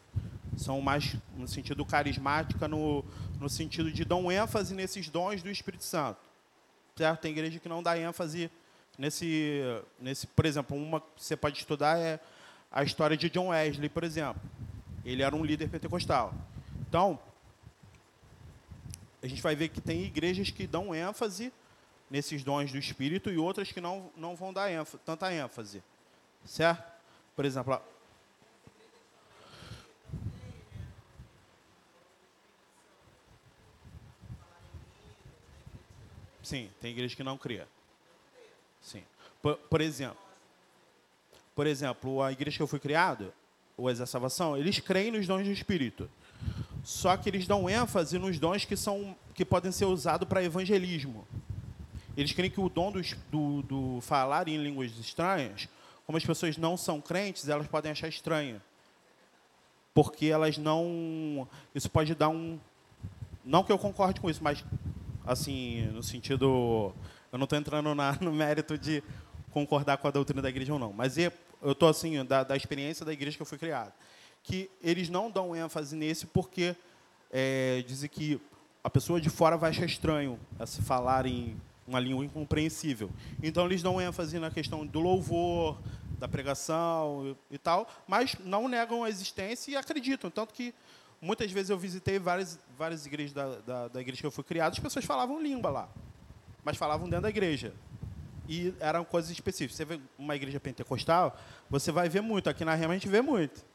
São 0.57 0.81
mais 0.81 1.15
no 1.37 1.47
sentido 1.47 1.85
carismática, 1.85 2.67
no, 2.67 3.03
no 3.39 3.49
sentido 3.49 3.89
de 3.91 4.05
um 4.13 4.29
ênfase 4.29 4.73
nesses 4.73 5.09
dons 5.09 5.41
do 5.41 5.49
Espírito 5.49 5.85
Santo. 5.85 6.19
Certo? 6.97 7.21
Tem 7.21 7.31
igreja 7.31 7.59
que 7.59 7.69
não 7.69 7.81
dá 7.81 7.97
ênfase 7.97 8.51
nesse, 8.97 9.61
nesse 9.99 10.27
por 10.27 10.45
exemplo, 10.45 10.75
uma 10.75 10.99
que 10.99 11.07
você 11.17 11.37
pode 11.37 11.57
estudar 11.57 11.97
é 11.97 12.19
a 12.69 12.83
história 12.83 13.15
de 13.15 13.29
John 13.29 13.47
Wesley, 13.47 13.87
por 13.87 14.03
exemplo. 14.03 14.41
Ele 15.05 15.21
era 15.21 15.33
um 15.33 15.45
líder 15.45 15.69
pentecostal. 15.69 16.33
Então, 16.89 17.17
a 19.23 19.27
gente 19.27 19.41
vai 19.41 19.55
ver 19.55 19.69
que 19.69 19.79
tem 19.79 20.03
igrejas 20.03 20.49
que 20.49 20.67
dão 20.67 20.93
ênfase 20.93 21.53
nesses 22.09 22.43
dons 22.43 22.71
do 22.71 22.77
Espírito 22.77 23.31
e 23.31 23.37
outras 23.37 23.71
que 23.71 23.81
não, 23.81 24.11
não 24.15 24.35
vão 24.35 24.53
dar 24.53 24.71
ênfase, 24.71 24.97
tanta 25.05 25.33
ênfase. 25.33 25.83
Certo? 26.45 26.83
Por 27.35 27.45
exemplo, 27.45 27.81
Sim, 36.45 36.69
tem 36.79 36.91
igreja 36.91 37.15
que 37.15 37.23
não 37.23 37.39
crê. 37.39 37.63
Sim. 38.79 39.03
Por, 39.41 39.57
por 39.57 39.81
exemplo, 39.81 40.19
por 41.55 41.65
exemplo, 41.65 42.21
a 42.21 42.31
igreja 42.31 42.57
que 42.57 42.61
eu 42.61 42.67
fui 42.67 42.79
criado, 42.79 43.33
o 43.75 43.89
Exército 43.89 44.11
Salvação, 44.11 44.55
eles 44.55 44.79
creem 44.79 45.09
nos 45.09 45.25
dons 45.25 45.43
do 45.43 45.51
Espírito. 45.51 46.07
Só 46.83 47.17
que 47.17 47.29
eles 47.29 47.47
dão 47.47 47.67
ênfase 47.67 48.19
nos 48.19 48.37
dons 48.37 48.63
que, 48.63 48.77
são, 48.77 49.17
que 49.33 49.43
podem 49.43 49.71
ser 49.71 49.85
usados 49.85 50.27
para 50.27 50.43
evangelismo. 50.43 51.27
Eles 52.17 52.31
creem 52.31 52.49
que 52.49 52.61
o 52.61 52.69
dom 52.69 52.91
do, 52.91 53.01
do, 53.29 53.61
do, 53.63 54.01
falar 54.01 54.47
em 54.47 54.57
línguas 54.57 54.97
estranhas, 54.97 55.67
como 56.05 56.17
as 56.17 56.25
pessoas 56.25 56.57
não 56.57 56.77
são 56.77 57.01
crentes, 57.01 57.49
elas 57.49 57.67
podem 57.67 57.91
achar 57.91 58.07
estranho. 58.07 58.61
Porque 59.93 60.27
elas 60.27 60.57
não. 60.57 61.47
Isso 61.73 61.89
pode 61.89 62.15
dar 62.15 62.29
um. 62.29 62.59
Não 63.43 63.63
que 63.63 63.71
eu 63.71 63.77
concorde 63.77 64.19
com 64.19 64.29
isso, 64.29 64.43
mas, 64.43 64.63
assim, 65.25 65.87
no 65.93 66.03
sentido. 66.03 66.93
Eu 67.31 67.37
não 67.37 67.43
estou 67.45 67.59
entrando 67.59 67.93
na, 67.93 68.13
no 68.21 68.31
mérito 68.31 68.77
de 68.77 69.03
concordar 69.51 69.97
com 69.97 70.07
a 70.07 70.11
doutrina 70.11 70.41
da 70.41 70.49
igreja 70.49 70.73
ou 70.73 70.79
não. 70.79 70.93
Mas 70.93 71.17
é, 71.17 71.31
eu 71.61 71.71
estou 71.71 71.89
assim, 71.89 72.23
da, 72.25 72.43
da, 72.43 72.55
experiência 72.55 73.05
da 73.05 73.13
igreja 73.13 73.37
que 73.37 73.41
eu 73.41 73.45
fui 73.45 73.57
criado. 73.57 73.93
Que 74.43 74.69
eles 74.81 75.09
não 75.09 75.31
dão 75.31 75.55
ênfase 75.55 75.95
nesse 75.95 76.25
porque 76.25 76.75
é, 77.31 77.83
dizem 77.87 78.09
que 78.09 78.39
a 78.83 78.89
pessoa 78.89 79.19
de 79.19 79.29
fora 79.29 79.57
vai 79.57 79.71
achar 79.71 79.85
estranho 79.85 80.39
a 80.59 80.65
se 80.65 80.81
falar 80.81 81.25
em 81.25 81.59
uma 81.87 81.99
língua 81.99 82.25
incompreensível. 82.25 83.09
Então, 83.41 83.65
eles 83.65 83.81
dão 83.81 84.01
ênfase 84.01 84.39
na 84.39 84.49
questão 84.49 84.85
do 84.85 84.99
louvor, 84.99 85.77
da 86.19 86.27
pregação 86.27 87.35
e, 87.51 87.55
e 87.55 87.57
tal, 87.57 87.87
mas 88.07 88.35
não 88.43 88.67
negam 88.67 89.03
a 89.03 89.09
existência 89.09 89.71
e 89.71 89.75
acreditam. 89.75 90.29
Tanto 90.29 90.53
que 90.53 90.73
muitas 91.21 91.51
vezes 91.51 91.69
eu 91.69 91.77
visitei 91.77 92.19
várias, 92.19 92.59
várias 92.77 93.05
igrejas 93.05 93.33
da, 93.33 93.55
da, 93.59 93.87
da 93.87 94.01
igreja 94.01 94.21
que 94.21 94.27
eu 94.27 94.31
fui 94.31 94.43
criado, 94.43 94.73
as 94.73 94.79
pessoas 94.79 95.05
falavam 95.05 95.41
língua 95.41 95.69
lá, 95.69 95.89
mas 96.63 96.77
falavam 96.77 97.07
dentro 97.07 97.23
da 97.23 97.29
igreja. 97.29 97.73
E 98.47 98.73
eram 98.79 99.03
coisas 99.03 99.31
específicas. 99.31 99.75
Você 99.75 99.85
vê 99.85 99.99
uma 100.19 100.35
igreja 100.35 100.59
pentecostal, 100.59 101.35
você 101.69 101.91
vai 101.91 102.07
ver 102.07 102.21
muito. 102.21 102.49
Aqui 102.49 102.63
na 102.63 102.75
Rema 102.75 102.93
a 102.93 102.97
gente 102.97 103.09
vê 103.09 103.21
muito. 103.21 103.65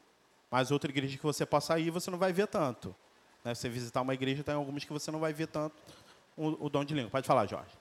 Mas 0.49 0.71
outra 0.71 0.89
igreja 0.89 1.17
que 1.17 1.23
você 1.23 1.45
possa 1.45 1.77
ir, 1.77 1.89
você 1.89 2.09
não 2.09 2.17
vai 2.17 2.31
ver 2.31 2.47
tanto. 2.47 2.95
Né? 3.43 3.53
Você 3.53 3.67
visitar 3.67 4.01
uma 4.01 4.13
igreja, 4.13 4.43
tem 4.43 4.55
algumas 4.55 4.83
que 4.85 4.93
você 4.93 5.11
não 5.11 5.19
vai 5.19 5.33
ver 5.33 5.47
tanto 5.47 5.75
o, 6.37 6.65
o 6.65 6.69
dom 6.69 6.85
de 6.85 6.93
língua. 6.93 7.09
Pode 7.09 7.27
falar, 7.27 7.45
Jorge. 7.47 7.80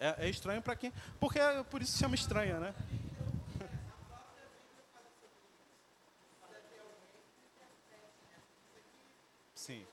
É, 0.00 0.26
é 0.26 0.30
estranho 0.30 0.62
para 0.62 0.74
quem. 0.74 0.90
Porque 1.20 1.38
é, 1.38 1.62
por 1.62 1.82
isso 1.82 1.92
se 1.92 1.98
chama 1.98 2.14
estranha, 2.14 2.58
né? 2.58 2.74
Sim. 9.54 9.84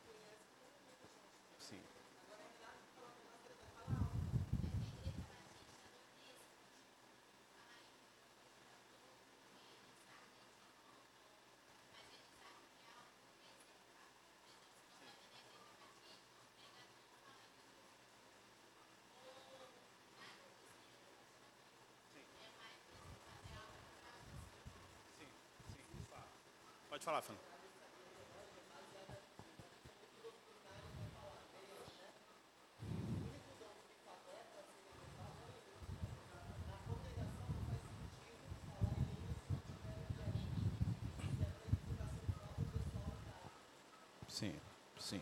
Sim. 1.60 1.82
Pode 26.90 26.97
falar, 27.08 27.22
Fernando. 27.22 27.42
Sim, 44.28 44.54
sim. 45.00 45.22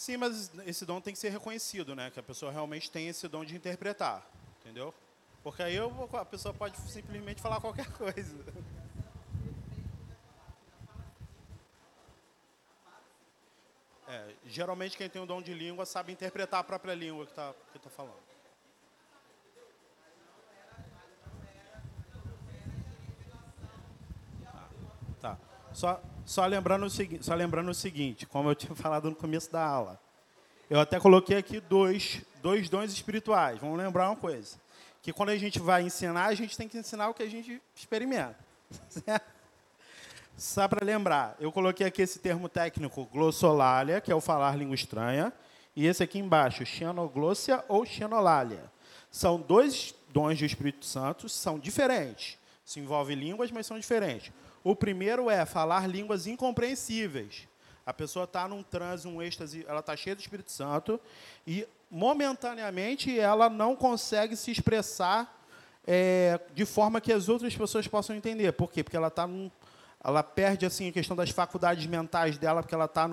Sim, 0.00 0.16
mas 0.16 0.50
esse 0.64 0.86
dom 0.86 0.98
tem 0.98 1.12
que 1.12 1.18
ser 1.18 1.28
reconhecido, 1.28 1.94
né? 1.94 2.10
Que 2.10 2.18
a 2.18 2.22
pessoa 2.22 2.50
realmente 2.50 2.90
tem 2.90 3.08
esse 3.08 3.28
dom 3.28 3.44
de 3.44 3.54
interpretar, 3.54 4.26
entendeu? 4.58 4.94
Porque 5.42 5.62
aí 5.62 5.76
eu, 5.76 6.08
a 6.14 6.24
pessoa 6.24 6.54
pode 6.54 6.74
simplesmente 6.90 7.42
falar 7.42 7.60
qualquer 7.60 7.84
coisa. 7.92 8.34
É, 14.08 14.34
geralmente 14.46 14.96
quem 14.96 15.06
tem 15.06 15.20
o 15.20 15.26
dom 15.26 15.42
de 15.42 15.52
língua 15.52 15.84
sabe 15.84 16.12
interpretar 16.12 16.60
a 16.60 16.64
própria 16.64 16.94
língua 16.94 17.26
que 17.26 17.32
está 17.32 17.54
que 17.70 17.78
tá 17.78 17.90
falando. 17.90 18.16
Tá. 24.50 24.70
tá. 25.20 25.38
Só, 25.74 26.02
só, 26.30 26.46
lembrando 26.46 26.86
o 26.86 26.88
segui 26.88 27.18
só 27.20 27.34
lembrando 27.34 27.72
o 27.72 27.74
seguinte, 27.74 28.24
como 28.24 28.48
eu 28.48 28.54
tinha 28.54 28.72
falado 28.76 29.10
no 29.10 29.16
começo 29.16 29.50
da 29.50 29.64
aula, 29.64 30.00
eu 30.70 30.78
até 30.78 31.00
coloquei 31.00 31.36
aqui 31.36 31.58
dois, 31.58 32.22
dois 32.40 32.68
dons 32.68 32.92
espirituais. 32.92 33.58
Vamos 33.58 33.76
lembrar 33.76 34.08
uma 34.08 34.14
coisa. 34.14 34.56
Que 35.02 35.12
quando 35.12 35.30
a 35.30 35.36
gente 35.36 35.58
vai 35.58 35.82
ensinar, 35.82 36.26
a 36.26 36.34
gente 36.34 36.56
tem 36.56 36.68
que 36.68 36.78
ensinar 36.78 37.08
o 37.08 37.14
que 37.14 37.24
a 37.24 37.28
gente 37.28 37.60
experimenta. 37.74 38.36
Certo? 38.88 39.28
Só 40.36 40.68
para 40.68 40.84
lembrar, 40.84 41.34
eu 41.40 41.50
coloquei 41.50 41.84
aqui 41.84 42.00
esse 42.00 42.20
termo 42.20 42.48
técnico, 42.48 43.06
glossolalia, 43.06 44.00
que 44.00 44.12
é 44.12 44.14
o 44.14 44.20
falar 44.20 44.56
língua 44.56 44.76
estranha, 44.76 45.32
e 45.74 45.84
esse 45.84 46.04
aqui 46.04 46.20
embaixo, 46.20 46.64
xenoglossia 46.64 47.64
ou 47.66 47.84
xenolalia. 47.84 48.70
São 49.10 49.40
dois 49.40 49.96
dons 50.10 50.38
do 50.38 50.44
Espírito 50.44 50.86
Santo, 50.86 51.28
são 51.28 51.58
diferentes. 51.58 52.38
Se 52.64 52.78
envolvem 52.78 53.16
línguas, 53.16 53.50
mas 53.50 53.66
são 53.66 53.76
diferentes. 53.76 54.32
O 54.62 54.76
primeiro 54.76 55.30
é 55.30 55.44
falar 55.46 55.86
línguas 55.86 56.26
incompreensíveis. 56.26 57.48
A 57.84 57.92
pessoa 57.92 58.24
está 58.24 58.46
num 58.46 58.62
transe, 58.62 59.08
um 59.08 59.22
êxtase, 59.22 59.64
ela 59.66 59.80
está 59.80 59.96
cheia 59.96 60.14
do 60.14 60.20
Espírito 60.20 60.52
Santo 60.52 61.00
e, 61.46 61.66
momentaneamente, 61.90 63.18
ela 63.18 63.48
não 63.48 63.74
consegue 63.74 64.36
se 64.36 64.50
expressar 64.50 65.40
é, 65.86 66.38
de 66.54 66.64
forma 66.64 67.00
que 67.00 67.12
as 67.12 67.28
outras 67.28 67.56
pessoas 67.56 67.88
possam 67.88 68.14
entender. 68.14 68.52
Por 68.52 68.70
quê? 68.70 68.84
Porque 68.84 68.96
ela 68.96 69.08
está 69.08 69.26
num 69.26 69.50
ela 70.02 70.22
perde 70.22 70.64
assim 70.64 70.88
a 70.88 70.92
questão 70.92 71.14
das 71.14 71.30
faculdades 71.30 71.84
mentais 71.86 72.38
dela, 72.38 72.62
porque 72.62 72.74
ela 72.74 72.86
está 72.86 73.08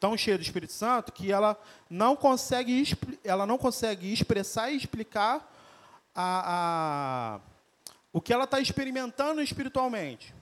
tão 0.00 0.16
cheia 0.16 0.36
do 0.36 0.42
Espírito 0.42 0.72
Santo 0.72 1.12
que 1.12 1.30
ela 1.30 1.56
não 1.88 2.16
consegue, 2.16 2.96
ela 3.22 3.46
não 3.46 3.56
consegue 3.56 4.12
expressar 4.12 4.70
e 4.70 4.76
explicar 4.76 5.48
a, 6.14 7.36
a 7.36 7.40
o 8.12 8.20
que 8.20 8.32
ela 8.32 8.44
está 8.44 8.58
experimentando 8.58 9.40
espiritualmente. 9.40 10.34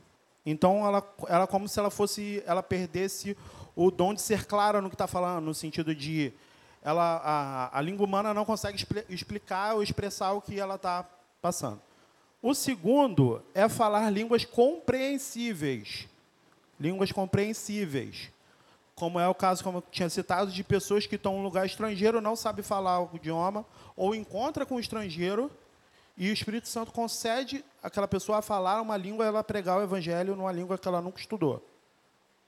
Então, 0.47 0.87
ela, 0.87 1.15
ela 1.29 1.47
como 1.49 1.69
se 1.69 1.77
ela 1.79 1.91
fosse, 1.91 2.41
ela 2.47 2.63
perdesse 2.63 3.37
o 3.75 3.91
dom 3.91 4.15
de 4.15 4.23
ser 4.23 4.47
clara 4.47 4.81
no 4.81 4.89
que 4.89 4.95
está 4.95 5.09
falando, 5.09 5.45
no 5.45 5.53
sentido 5.53 5.93
de 5.93 6.33
ela, 6.83 7.21
a, 7.23 7.79
a 7.79 7.81
língua 7.83 8.07
humana 8.07 8.33
não 8.33 8.45
consegue 8.45 8.87
explicar 9.09 9.75
ou 9.75 9.83
expressar 9.83 10.33
o 10.33 10.41
que 10.41 10.59
ela 10.59 10.77
está 10.77 11.05
passando. 11.43 11.81
O 12.41 12.55
segundo 12.55 13.43
é 13.53 13.69
falar 13.69 14.09
línguas 14.09 14.45
compreensíveis. 14.45 16.07
Línguas 16.79 17.11
compreensíveis. 17.11 18.31
Como 18.95 19.19
é 19.19 19.27
o 19.27 19.35
caso, 19.35 19.65
como 19.65 19.79
eu 19.79 19.85
tinha 19.91 20.09
citado, 20.09 20.53
de 20.53 20.63
pessoas 20.63 21.07
que 21.07 21.17
estão 21.17 21.35
em 21.35 21.41
um 21.41 21.43
lugar 21.43 21.67
estrangeiro, 21.67 22.21
não 22.21 22.37
sabem 22.37 22.63
falar 22.63 23.01
o 23.01 23.11
idioma, 23.15 23.67
ou 23.97 24.15
encontra 24.15 24.65
com 24.65 24.77
o 24.77 24.81
estrangeiro, 24.81 25.51
e 26.17 26.31
o 26.31 26.33
Espírito 26.33 26.69
Santo 26.69 26.93
concede 26.93 27.65
aquela 27.83 28.09
pessoa 28.09 28.39
a 28.39 28.43
falar 28.43 28.81
uma 28.81 28.97
língua, 28.97 29.27
ela 29.27 29.45
pregar 29.45 29.79
o 29.79 29.83
evangelho 29.83 30.35
numa 30.35 30.51
língua 30.51 30.79
que 30.79 30.89
ela 30.89 31.03
nunca 31.03 31.21
estudou. 31.21 31.63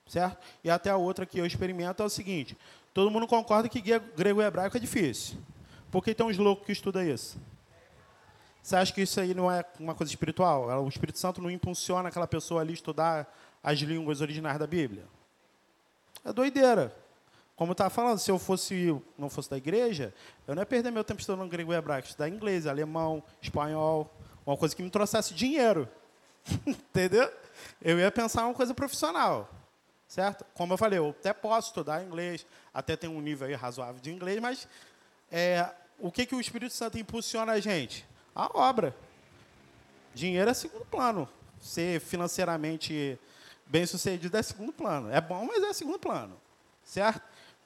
Certo? 0.07 0.37
E 0.63 0.71
até 0.71 0.89
a 0.89 0.97
outra 0.97 1.25
que 1.25 1.37
eu 1.37 1.45
experimento 1.45 2.01
é 2.01 2.05
o 2.05 2.09
seguinte: 2.09 2.57
todo 2.93 3.11
mundo 3.11 3.27
concorda 3.27 3.69
que 3.69 3.79
grego 3.79 4.41
e 4.41 4.45
hebraico 4.45 4.75
é 4.75 4.79
difícil. 4.79 5.37
Por 5.91 6.03
que 6.03 6.15
tem 6.15 6.25
uns 6.25 6.37
loucos 6.37 6.65
que 6.65 6.71
estudam 6.71 7.03
isso? 7.03 7.37
Você 8.61 8.75
acha 8.75 8.91
que 8.91 9.01
isso 9.01 9.19
aí 9.19 9.33
não 9.33 9.51
é 9.51 9.63
uma 9.79 9.95
coisa 9.95 10.11
espiritual? 10.11 10.83
O 10.83 10.89
Espírito 10.89 11.19
Santo 11.19 11.41
não 11.41 11.49
impulsiona 11.49 12.09
aquela 12.09 12.27
pessoa 12.27 12.61
ali 12.61 12.73
estudar 12.73 13.31
as 13.63 13.79
línguas 13.79 14.19
originais 14.21 14.57
da 14.57 14.67
Bíblia? 14.67 15.05
É 16.25 16.33
doideira. 16.33 16.95
Como 17.59 17.73
estava 17.73 17.89
falando, 17.89 18.19
se 18.19 18.31
eu 18.31 18.39
fosse 18.39 18.97
não 19.17 19.29
fosse 19.29 19.49
da 19.49 19.57
igreja, 19.57 20.13
eu 20.47 20.55
não 20.55 20.61
ia 20.61 20.65
perder 20.65 20.91
meu 20.91 21.03
tempo 21.03 21.19
estudando 21.19 21.45
grego 21.49 21.73
e 21.73 21.75
hebraico, 21.75 22.07
estudar 22.07 22.29
inglês, 22.29 22.65
alemão, 22.65 23.21
espanhol, 23.41 24.09
uma 24.45 24.55
coisa 24.55 24.73
que 24.73 24.81
me 24.81 24.89
trouxesse 24.89 25.33
dinheiro. 25.33 25.85
Entendeu? 26.65 27.29
Eu 27.81 27.99
ia 27.99 28.09
pensar 28.09 28.45
uma 28.45 28.53
coisa 28.53 28.73
profissional. 28.73 29.49
Certo? 30.07 30.45
Como 30.53 30.71
eu 30.71 30.77
falei, 30.77 30.99
eu 30.99 31.09
até 31.09 31.33
posso 31.33 31.67
estudar 31.67 32.01
inglês, 32.01 32.47
até 32.73 32.95
tem 32.95 33.09
um 33.09 33.19
nível 33.19 33.53
razoável 33.57 33.99
de 34.01 34.09
inglês, 34.09 34.39
mas 34.39 34.65
é, 35.29 35.69
o 35.99 36.09
que, 36.09 36.25
que 36.25 36.35
o 36.35 36.39
Espírito 36.39 36.73
Santo 36.73 36.97
impulsiona 36.97 37.51
a 37.51 37.59
gente? 37.59 38.07
a 38.33 38.57
obra. 38.57 38.95
Dinheiro 40.15 40.49
é 40.49 40.53
segundo 40.53 40.85
plano. 40.85 41.27
Ser 41.59 41.99
financeiramente 41.99 43.19
bem 43.67 43.85
sucedido 43.85 44.37
é 44.37 44.41
segundo 44.41 44.71
plano. 44.71 45.11
É 45.11 45.19
bom, 45.19 45.45
mas 45.45 45.61
é 45.61 45.73
segundo 45.73 45.99
plano. 45.99 46.39
Certo? 46.85 47.21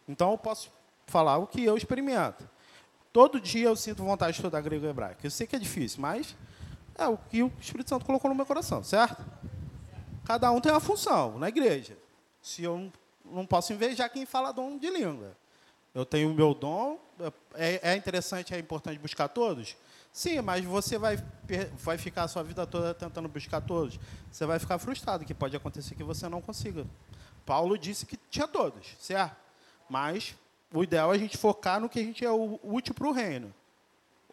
Então 0.07 0.31
eu 0.31 0.37
posso 0.37 0.71
falar 1.07 1.37
o 1.37 1.47
que 1.47 1.63
eu 1.63 1.77
experimento. 1.77 2.47
Todo 3.11 3.39
dia 3.39 3.67
eu 3.67 3.75
sinto 3.75 4.03
vontade 4.03 4.33
de 4.33 4.39
estudar 4.39 4.61
grego 4.61 4.85
e 4.85 4.89
hebraico. 4.89 5.19
Eu 5.23 5.31
sei 5.31 5.45
que 5.45 5.55
é 5.55 5.59
difícil, 5.59 6.01
mas 6.01 6.35
é 6.95 7.07
o 7.07 7.17
que 7.17 7.43
o 7.43 7.51
Espírito 7.59 7.89
Santo 7.89 8.05
colocou 8.05 8.29
no 8.29 8.35
meu 8.35 8.45
coração, 8.45 8.83
certo? 8.83 9.23
Cada 10.25 10.51
um 10.51 10.59
tem 10.59 10.71
uma 10.71 10.79
função 10.79 11.37
na 11.37 11.49
igreja. 11.49 11.97
Se 12.41 12.63
eu 12.63 12.91
não 13.23 13.45
posso 13.45 13.73
invejar 13.73 14.09
quem 14.09 14.25
fala 14.25 14.51
dom 14.51 14.77
de 14.77 14.89
língua. 14.89 15.35
Eu 15.93 16.05
tenho 16.05 16.31
o 16.31 16.33
meu 16.33 16.53
dom. 16.53 16.99
É, 17.53 17.91
é 17.91 17.95
interessante, 17.95 18.53
é 18.53 18.59
importante 18.59 18.97
buscar 18.99 19.27
todos? 19.27 19.75
Sim, 20.11 20.41
mas 20.41 20.65
você 20.65 20.97
vai, 20.97 21.17
vai 21.73 21.97
ficar 21.97 22.23
a 22.23 22.27
sua 22.27 22.43
vida 22.43 22.65
toda 22.65 22.93
tentando 22.93 23.27
buscar 23.27 23.61
todos. 23.61 23.99
Você 24.31 24.45
vai 24.45 24.59
ficar 24.59 24.77
frustrado, 24.79 25.23
que 25.23 25.33
pode 25.33 25.55
acontecer 25.55 25.95
que 25.95 26.03
você 26.03 26.27
não 26.27 26.41
consiga. 26.41 26.85
Paulo 27.45 27.77
disse 27.77 28.05
que 28.05 28.17
tinha 28.29 28.47
todos, 28.47 28.95
certo? 28.99 29.42
Mas 29.93 30.35
o 30.73 30.83
ideal 30.83 31.13
é 31.13 31.15
a 31.15 31.19
gente 31.19 31.37
focar 31.37 31.79
no 31.79 31.87
que 31.87 31.99
a 31.99 32.03
gente 32.03 32.25
é 32.25 32.31
útil 32.31 32.95
para 32.95 33.07
o 33.07 33.11
reino. 33.11 33.53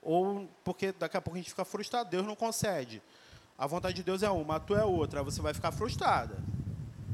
Ou 0.00 0.48
porque 0.64 0.90
daqui 0.90 1.18
a 1.18 1.20
pouco 1.20 1.36
a 1.36 1.38
gente 1.38 1.50
fica 1.50 1.66
frustrado, 1.66 2.08
Deus 2.08 2.24
não 2.26 2.34
concede. 2.34 3.02
A 3.58 3.66
vontade 3.66 3.96
de 3.96 4.02
Deus 4.02 4.22
é 4.22 4.30
uma, 4.30 4.56
a 4.56 4.60
tua 4.60 4.80
é 4.80 4.84
outra, 4.84 5.22
você 5.22 5.42
vai 5.42 5.52
ficar 5.52 5.70
frustrada. 5.70 6.38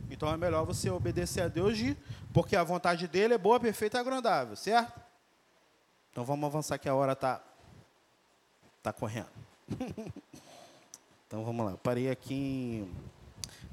Então 0.09 0.33
é 0.33 0.37
melhor 0.37 0.65
você 0.65 0.89
obedecer 0.89 1.41
a 1.41 1.49
Deus, 1.49 1.77
de, 1.77 1.97
porque 2.33 2.55
a 2.55 2.63
vontade 2.63 3.09
dele 3.09 3.35
é 3.35 3.39
boa, 3.39 3.59
perfeita 3.59 3.99
e 3.99 4.01
agradável, 4.01 4.55
certo? 4.55 5.01
Então 6.13 6.25
vamos 6.25 6.47
avançar 6.47 6.79
que 6.79 6.89
a 6.89 6.95
hora 6.95 7.15
está 7.15 7.43
Está 8.79 8.93
correndo. 8.93 9.27
então 11.27 11.45
vamos 11.45 11.67
lá. 11.67 11.77
parei 11.79 12.09
aqui 12.09 12.89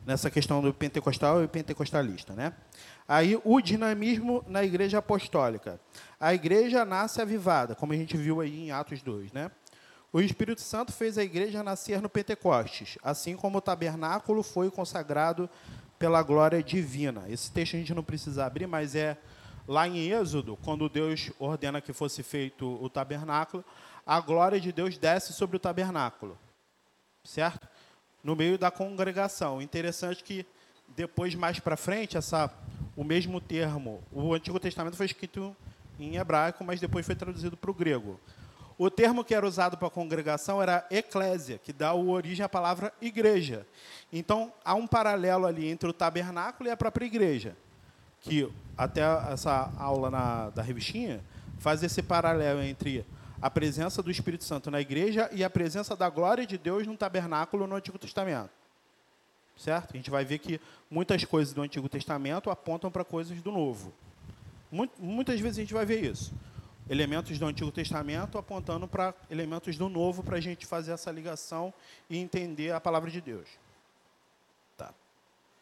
nessa 0.05 0.29
questão 0.29 0.61
do 0.61 0.73
pentecostal 0.73 1.43
e 1.43 1.47
pentecostalista, 1.47 2.33
né? 2.33 2.53
Aí 3.07 3.39
o 3.43 3.61
dinamismo 3.61 4.43
na 4.47 4.63
igreja 4.63 4.99
apostólica. 4.99 5.79
A 6.19 6.33
igreja 6.33 6.85
nasce 6.85 7.21
avivada, 7.21 7.75
como 7.75 7.93
a 7.93 7.95
gente 7.95 8.15
viu 8.17 8.41
aí 8.41 8.67
em 8.67 8.71
Atos 8.71 9.01
2, 9.01 9.31
né? 9.31 9.51
O 10.11 10.21
Espírito 10.21 10.61
Santo 10.61 10.91
fez 10.91 11.17
a 11.17 11.23
igreja 11.23 11.63
nascer 11.63 12.01
no 12.01 12.07
Pentecostes, 12.07 12.97
assim 13.01 13.35
como 13.35 13.57
o 13.57 13.61
tabernáculo 13.61 14.43
foi 14.43 14.69
consagrado 14.69 15.49
pela 15.97 16.21
glória 16.21 16.61
divina. 16.61 17.23
Esse 17.27 17.51
texto 17.51 17.75
a 17.75 17.79
gente 17.79 17.93
não 17.95 18.03
precisa 18.03 18.45
abrir, 18.45 18.67
mas 18.67 18.93
é 18.93 19.17
lá 19.67 19.87
em 19.87 20.11
Êxodo, 20.11 20.57
quando 20.57 20.87
Deus 20.87 21.31
ordena 21.39 21.81
que 21.81 21.93
fosse 21.93 22.21
feito 22.21 22.77
o 22.81 22.89
tabernáculo, 22.89 23.65
a 24.05 24.19
glória 24.19 24.59
de 24.59 24.71
Deus 24.71 24.97
desce 24.97 25.33
sobre 25.33 25.57
o 25.57 25.59
tabernáculo, 25.59 26.37
certo? 27.23 27.67
No 28.23 28.35
meio 28.35 28.57
da 28.57 28.71
congregação. 28.71 29.61
Interessante 29.61 30.23
que 30.23 30.45
depois, 30.95 31.35
mais 31.35 31.59
para 31.59 31.75
frente, 31.75 32.17
essa, 32.17 32.51
o 32.95 33.03
mesmo 33.03 33.41
termo, 33.41 34.01
o 34.11 34.33
Antigo 34.33 34.59
Testamento 34.59 34.95
foi 34.95 35.07
escrito 35.07 35.55
em 35.99 36.15
hebraico, 36.15 36.63
mas 36.63 36.79
depois 36.79 37.05
foi 37.05 37.15
traduzido 37.15 37.57
para 37.57 37.71
o 37.71 37.73
grego. 37.73 38.19
O 38.77 38.89
termo 38.89 39.23
que 39.23 39.35
era 39.35 39.45
usado 39.45 39.77
para 39.77 39.89
congregação 39.89 40.61
era 40.61 40.85
eclésia, 40.89 41.59
que 41.59 41.71
dá 41.71 41.93
origem 41.93 42.43
à 42.43 42.49
palavra 42.49 42.91
igreja. 43.01 43.67
Então, 44.11 44.51
há 44.65 44.73
um 44.73 44.87
paralelo 44.87 45.45
ali 45.45 45.67
entre 45.67 45.87
o 45.87 45.93
tabernáculo 45.93 46.69
e 46.69 46.71
a 46.71 46.77
própria 46.77 47.05
igreja, 47.05 47.55
que 48.21 48.49
até 48.77 49.01
essa 49.31 49.71
aula 49.77 50.09
na, 50.09 50.49
da 50.49 50.61
revistinha 50.61 51.21
faz 51.59 51.83
esse 51.83 52.01
paralelo 52.01 52.61
entre 52.63 53.05
a 53.43 53.49
presença 53.49 54.01
do 54.01 54.09
Espírito 54.09 54.45
Santo 54.45 54.71
na 54.71 54.79
igreja 54.79 55.29
e 55.33 55.43
a 55.43 55.49
presença 55.49 55.97
da 55.97 56.09
glória 56.09 56.47
de 56.47 56.57
Deus 56.57 56.87
no 56.87 56.95
tabernáculo 56.95 57.67
no 57.67 57.75
Antigo 57.75 57.99
Testamento. 57.99 58.49
Certo? 59.57 59.93
A 59.93 59.97
gente 59.97 60.09
vai 60.09 60.23
ver 60.23 60.39
que 60.39 60.61
muitas 60.89 61.25
coisas 61.25 61.53
do 61.53 61.61
Antigo 61.61 61.89
Testamento 61.89 62.49
apontam 62.49 62.89
para 62.89 63.03
coisas 63.03 63.41
do 63.41 63.51
Novo. 63.51 63.93
Muitas 64.97 65.41
vezes 65.41 65.57
a 65.57 65.61
gente 65.61 65.73
vai 65.73 65.85
ver 65.85 66.09
isso. 66.09 66.33
Elementos 66.89 67.37
do 67.37 67.45
Antigo 67.45 67.69
Testamento 67.69 68.37
apontando 68.37 68.87
para 68.87 69.13
elementos 69.29 69.75
do 69.75 69.89
Novo 69.89 70.23
para 70.23 70.37
a 70.37 70.41
gente 70.41 70.65
fazer 70.65 70.93
essa 70.93 71.11
ligação 71.11 71.73
e 72.09 72.17
entender 72.17 72.71
a 72.71 72.79
palavra 72.79 73.11
de 73.11 73.19
Deus. 73.19 73.49
Tá. 74.77 74.93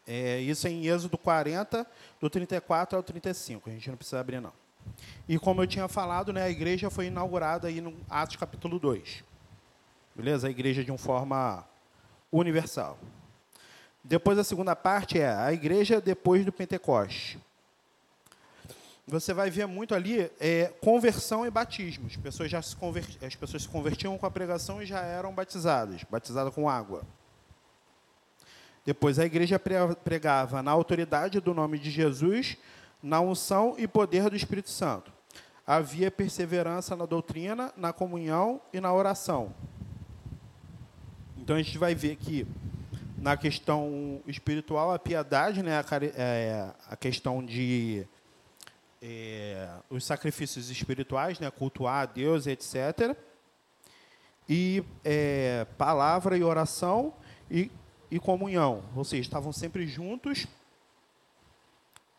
É, 0.06 0.40
isso 0.40 0.68
é 0.68 0.70
em 0.70 0.86
Êxodo 0.86 1.18
40, 1.18 1.84
do 2.20 2.30
34 2.30 2.96
ao 2.96 3.02
35. 3.02 3.72
A 3.72 3.74
gente 3.74 3.90
não 3.90 3.98
precisa 3.98 4.20
abrir, 4.20 4.40
não. 4.40 4.54
E 5.28 5.40
como 5.40 5.62
eu 5.62 5.68
tinha 5.68 5.88
falado, 5.88 6.34
né, 6.34 6.44
a 6.44 6.50
igreja 6.50 6.90
foi 6.90 7.08
inaugurada 7.08 7.68
aí 7.68 7.80
no 7.82 7.96
Atos 8.10 8.36
capítulo 8.36 8.80
2. 8.80 9.24
Beleza? 10.16 10.48
A 10.48 10.52
igreja 10.52 10.84
de 10.84 10.92
uma 10.92 10.98
forma 10.98 11.66
universal. 12.32 12.98
Depois 14.04 14.38
a 14.38 14.44
segunda 14.44 14.76
parte 14.76 15.20
é 15.20 15.30
a 15.30 15.54
igreja 15.54 16.02
depois 16.02 16.44
do 16.44 16.52
Pentecoste. 16.52 17.40
Você 19.08 19.34
vai 19.34 19.50
ver 19.50 19.68
muito 19.68 19.94
ali 19.94 20.32
é, 20.40 20.74
conversão 20.82 21.46
e 21.46 21.52
batismo. 21.52 22.08
As 22.08 22.16
pessoas 22.16 22.50
já 22.50 22.62
se 22.62 22.76
as 23.26 23.36
pessoas 23.36 23.64
se 23.64 23.70
convertiam 23.70 24.18
com 24.18 24.26
a 24.26 24.32
pregação 24.32 24.82
e 24.82 24.86
já 24.86 25.02
eram 25.02 25.34
batizadas, 25.34 26.04
batizadas 26.10 26.54
com 26.54 26.70
água. 26.70 27.04
Depois 28.86 29.20
a 29.20 29.26
igreja 29.26 29.60
pregava 30.04 30.64
na 30.64 30.72
autoridade 30.72 31.40
do 31.40 31.54
nome 31.54 31.78
de 31.78 31.92
Jesus 31.92 32.58
na 33.02 33.20
unção 33.20 33.76
e 33.78 33.88
poder 33.88 34.30
do 34.30 34.36
Espírito 34.36 34.70
Santo. 34.70 35.12
Havia 35.66 36.12
perseverança 36.12 36.96
na 36.96 37.06
doutrina, 37.06 37.74
na 37.78 37.94
comunhão 37.94 38.62
e 38.74 38.80
na 38.80 38.94
oração. 38.94 39.54
Então 41.38 41.56
a 41.56 41.62
gente 41.62 41.78
vai 41.78 41.96
ver 41.96 42.16
que 42.18 42.46
na 43.18 43.38
questão 43.38 44.22
espiritual 44.28 44.94
a 44.94 45.00
piedade, 45.00 45.62
né, 45.62 45.80
a, 45.80 45.86
é, 46.16 46.72
a 46.90 46.96
questão 46.96 47.44
de 47.44 48.06
é, 49.02 49.70
os 49.90 50.06
sacrifícios 50.06 50.70
espirituais, 50.70 51.40
né, 51.40 51.50
cultuar 51.50 52.04
a 52.04 52.06
Deus, 52.06 52.46
etc. 52.46 53.16
E 54.48 54.84
é, 55.04 55.66
palavra 55.78 56.38
e 56.38 56.44
oração 56.44 57.14
e, 57.50 57.72
e 58.10 58.20
comunhão, 58.20 58.84
ou 58.96 59.04
seja, 59.04 59.22
estavam 59.22 59.52
sempre 59.52 59.88
juntos 59.88 60.48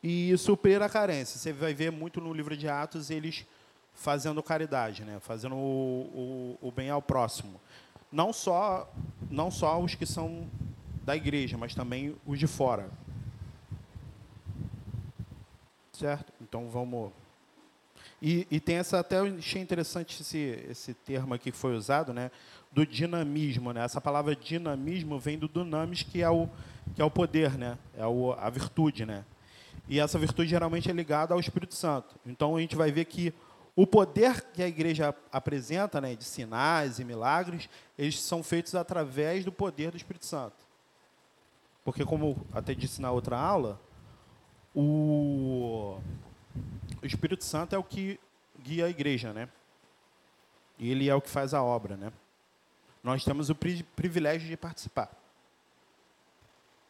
e 0.03 0.37
suprir 0.37 0.83
a 0.83 0.89
carência. 0.89 1.39
Você 1.39 1.53
vai 1.53 1.73
ver 1.73 1.93
muito 1.93 2.21
no 2.21 2.33
livro 2.33 2.57
de 2.57 2.69
Atos 2.69 3.11
eles 3.11 3.47
fazendo 3.95 4.43
caridade, 4.43 5.05
né? 5.05 5.19
fazendo 5.21 5.55
o, 5.55 6.59
o, 6.61 6.69
o 6.69 6.73
bem 6.73 6.91
ao 6.91 7.01
próximo. 7.01 7.61
Não 8.11 8.33
só, 8.33 8.91
não 9.31 9.51
só 9.51 9.81
os 9.81 9.95
que 9.95 10.05
são 10.05 10.49
da 11.05 11.17
igreja, 11.17 11.57
mas 11.57 11.75
também 11.75 12.17
os 12.27 12.39
de 12.39 12.47
fora. 12.47 12.91
Certo? 15.93 16.33
Então 16.41 16.69
vamos. 16.69 17.13
E, 18.21 18.47
e, 18.51 18.61
tem 18.61 18.77
essa 18.77 19.01
até 19.01 19.19
eu 19.19 19.37
achei 19.37 19.61
interessante 19.61 20.21
esse, 20.21 20.39
esse 20.71 20.95
termo 20.95 21.35
aqui 21.35 21.51
que 21.51 21.59
foi 21.59 21.75
usado, 21.75 22.13
né, 22.13 22.31
do 22.71 22.87
dinamismo, 22.87 23.73
né? 23.73 23.85
Essa 23.85 24.01
palavra 24.01 24.37
dinamismo 24.37 25.19
vem 25.19 25.37
do 25.37 25.49
dunamis, 25.49 26.05
que 26.05 26.23
é 26.23 26.31
o 26.31 26.49
que 26.95 27.03
é 27.03 27.05
o 27.05 27.11
poder, 27.11 27.57
né? 27.59 27.79
É 27.97 28.07
o, 28.07 28.33
a 28.33 28.49
virtude, 28.49 29.05
né? 29.05 29.25
E 29.89 29.99
essa 29.99 30.19
virtude 30.19 30.49
geralmente 30.49 30.91
é 30.91 30.93
ligada 30.93 31.35
ao 31.35 31.41
Espírito 31.41 31.75
Santo. 31.75 32.15
Então 32.25 32.57
a 32.57 32.61
gente 32.61 32.77
vai 32.77 32.91
ver 32.91 33.05
que 33.07 33.35
o 33.75 33.87
poder 33.87 34.43
que 34.53 34.63
a 34.63 34.69
igreja 34.69 35.15
apresenta, 35.31 36.01
né, 36.01 36.15
de 36.15 36.25
sinais 36.25 36.99
e 36.99 37.05
milagres, 37.05 37.69
eles 37.99 38.21
são 38.21 38.43
feitos 38.43 38.75
através 38.75 39.45
do 39.45 39.53
poder 39.53 39.91
do 39.91 39.97
Espírito 39.97 40.27
Santo. 40.27 40.57
Porque 41.85 42.05
como 42.05 42.47
até 42.53 42.75
disse 42.75 43.01
na 43.01 43.11
outra 43.11 43.39
aula, 43.39 43.81
o, 44.75 45.99
o 47.03 47.07
Espírito 47.07 47.45
Santo 47.45 47.75
é 47.75 47.79
o 47.79 47.85
que 47.85 48.21
guia 48.61 48.87
a 48.87 48.91
igreja, 48.91 49.33
né? 49.33 49.49
E 50.79 50.91
ele 50.91 51.09
é 51.09 51.15
o 51.15 51.21
que 51.21 51.31
faz 51.31 51.55
a 51.55 51.63
obra, 51.63 51.97
né? 51.97 52.13
Nós 53.03 53.25
temos 53.25 53.51
o 53.51 53.55
privilégio 53.55 54.49
de 54.49 54.57
participar. 54.57 55.11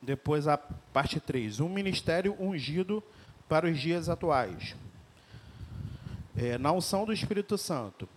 Depois 0.03 0.49
a 0.49 0.59
parte 0.59 1.21
3. 1.21 1.61
Um 1.61 1.69
ministério 1.69 2.37
ungido 2.41 3.03
para 3.49 3.71
os 3.71 3.79
dias 3.79 4.09
atuais. 4.09 4.75
É, 6.37 6.59
na 6.59 6.73
unção 6.73 7.05
do 7.05 7.13
Espírito 7.13 7.57
Santo. 7.57 8.09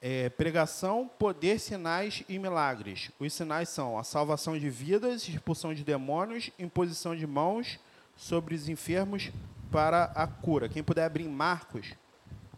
É, 0.00 0.28
pregação, 0.30 1.10
poder, 1.18 1.58
sinais 1.58 2.22
e 2.28 2.38
milagres. 2.38 3.10
Os 3.18 3.32
sinais 3.32 3.68
são 3.68 3.98
a 3.98 4.04
salvação 4.04 4.56
de 4.56 4.70
vidas, 4.70 5.28
expulsão 5.28 5.74
de 5.74 5.84
demônios, 5.84 6.50
imposição 6.58 7.14
de 7.14 7.26
mãos 7.26 7.78
sobre 8.16 8.54
os 8.54 8.68
enfermos 8.68 9.30
para 9.70 10.04
a 10.14 10.26
cura. 10.26 10.68
Quem 10.68 10.82
puder 10.82 11.04
abrir 11.04 11.28
Marcos, 11.28 11.94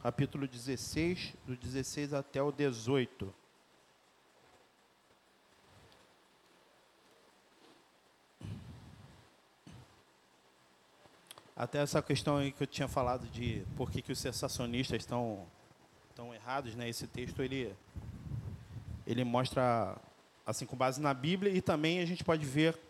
capítulo 0.02 0.46
16, 0.46 1.34
do 1.46 1.56
16 1.56 2.14
até 2.14 2.42
o 2.42 2.52
18. 2.52 3.39
Até 11.60 11.80
essa 11.80 12.00
questão 12.00 12.38
aí 12.38 12.52
que 12.52 12.62
eu 12.62 12.66
tinha 12.66 12.88
falado 12.88 13.26
de 13.26 13.62
por 13.76 13.90
que, 13.90 14.00
que 14.00 14.10
os 14.10 14.18
sensacionistas 14.18 15.02
estão, 15.02 15.44
estão 16.08 16.32
errados, 16.32 16.74
né? 16.74 16.88
Esse 16.88 17.06
texto 17.06 17.42
ele, 17.42 17.76
ele 19.06 19.22
mostra 19.24 19.94
assim 20.46 20.64
com 20.64 20.74
base 20.74 21.02
na 21.02 21.12
Bíblia 21.12 21.52
e 21.52 21.60
também 21.60 22.00
a 22.00 22.06
gente 22.06 22.24
pode 22.24 22.46
ver 22.46 22.80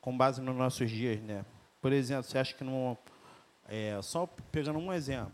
com 0.00 0.16
base 0.16 0.40
nos 0.40 0.56
nossos 0.56 0.90
dias, 0.90 1.20
né? 1.20 1.44
Por 1.82 1.92
exemplo, 1.92 2.22
você 2.22 2.38
acha 2.38 2.54
que 2.54 2.64
não 2.64 2.96
é, 3.68 4.00
só 4.00 4.26
pegando 4.50 4.78
um 4.78 4.90
exemplo, 4.90 5.30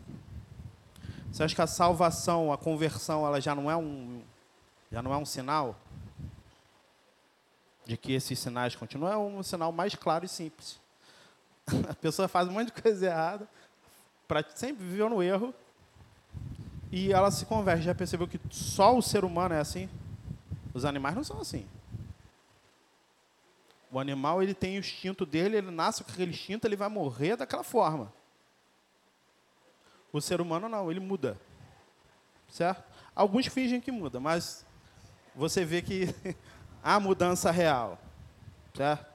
você 1.31 1.41
acha 1.41 1.55
que 1.55 1.61
a 1.61 1.67
salvação, 1.67 2.51
a 2.51 2.57
conversão, 2.57 3.25
ela 3.25 3.39
já 3.39 3.55
não 3.55 3.71
é 3.71 3.77
um 3.77 4.21
já 4.91 5.01
não 5.01 5.13
é 5.13 5.17
um 5.17 5.25
sinal 5.25 5.79
de 7.85 7.95
que 7.95 8.11
esses 8.11 8.37
sinais 8.37 8.75
continuam? 8.75 9.13
É 9.13 9.17
um 9.17 9.41
sinal 9.41 9.71
mais 9.71 9.95
claro 9.95 10.25
e 10.25 10.27
simples. 10.27 10.82
A 11.89 11.93
pessoa 11.95 12.27
faz 12.27 12.47
um 12.47 12.51
monte 12.51 12.73
de 12.73 12.81
coisa 12.81 13.05
errada, 13.05 13.47
pra, 14.27 14.43
sempre 14.55 14.83
viveu 14.83 15.09
no 15.09 15.21
erro, 15.21 15.53
e 16.91 17.11
ela 17.11 17.31
se 17.31 17.45
converte. 17.45 17.83
Já 17.83 17.95
percebeu 17.95 18.27
que 18.27 18.39
só 18.51 18.95
o 18.95 19.01
ser 19.01 19.25
humano 19.25 19.55
é 19.55 19.59
assim? 19.59 19.89
Os 20.73 20.85
animais 20.85 21.15
não 21.15 21.23
são 21.23 21.39
assim. 21.39 21.67
O 23.91 23.99
animal 23.99 24.41
ele 24.41 24.55
tem 24.55 24.77
o 24.77 24.79
instinto 24.79 25.25
dele, 25.25 25.57
ele 25.57 25.69
nasce 25.69 26.03
com 26.03 26.11
aquele 26.11 26.31
instinto, 26.31 26.65
ele 26.65 26.75
vai 26.75 26.89
morrer 26.89 27.35
daquela 27.35 27.63
forma. 27.63 28.11
O 30.11 30.19
ser 30.19 30.41
humano 30.41 30.67
não, 30.67 30.89
ele 30.89 30.99
muda. 30.99 31.37
Certo? 32.49 32.83
Alguns 33.15 33.47
fingem 33.47 33.79
que 33.79 33.91
muda, 33.91 34.19
mas 34.19 34.65
você 35.35 35.63
vê 35.63 35.81
que 35.81 36.13
há 36.83 36.99
mudança 36.99 37.51
real. 37.51 37.99
Certo? 38.75 39.12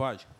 Pode. 0.00 0.39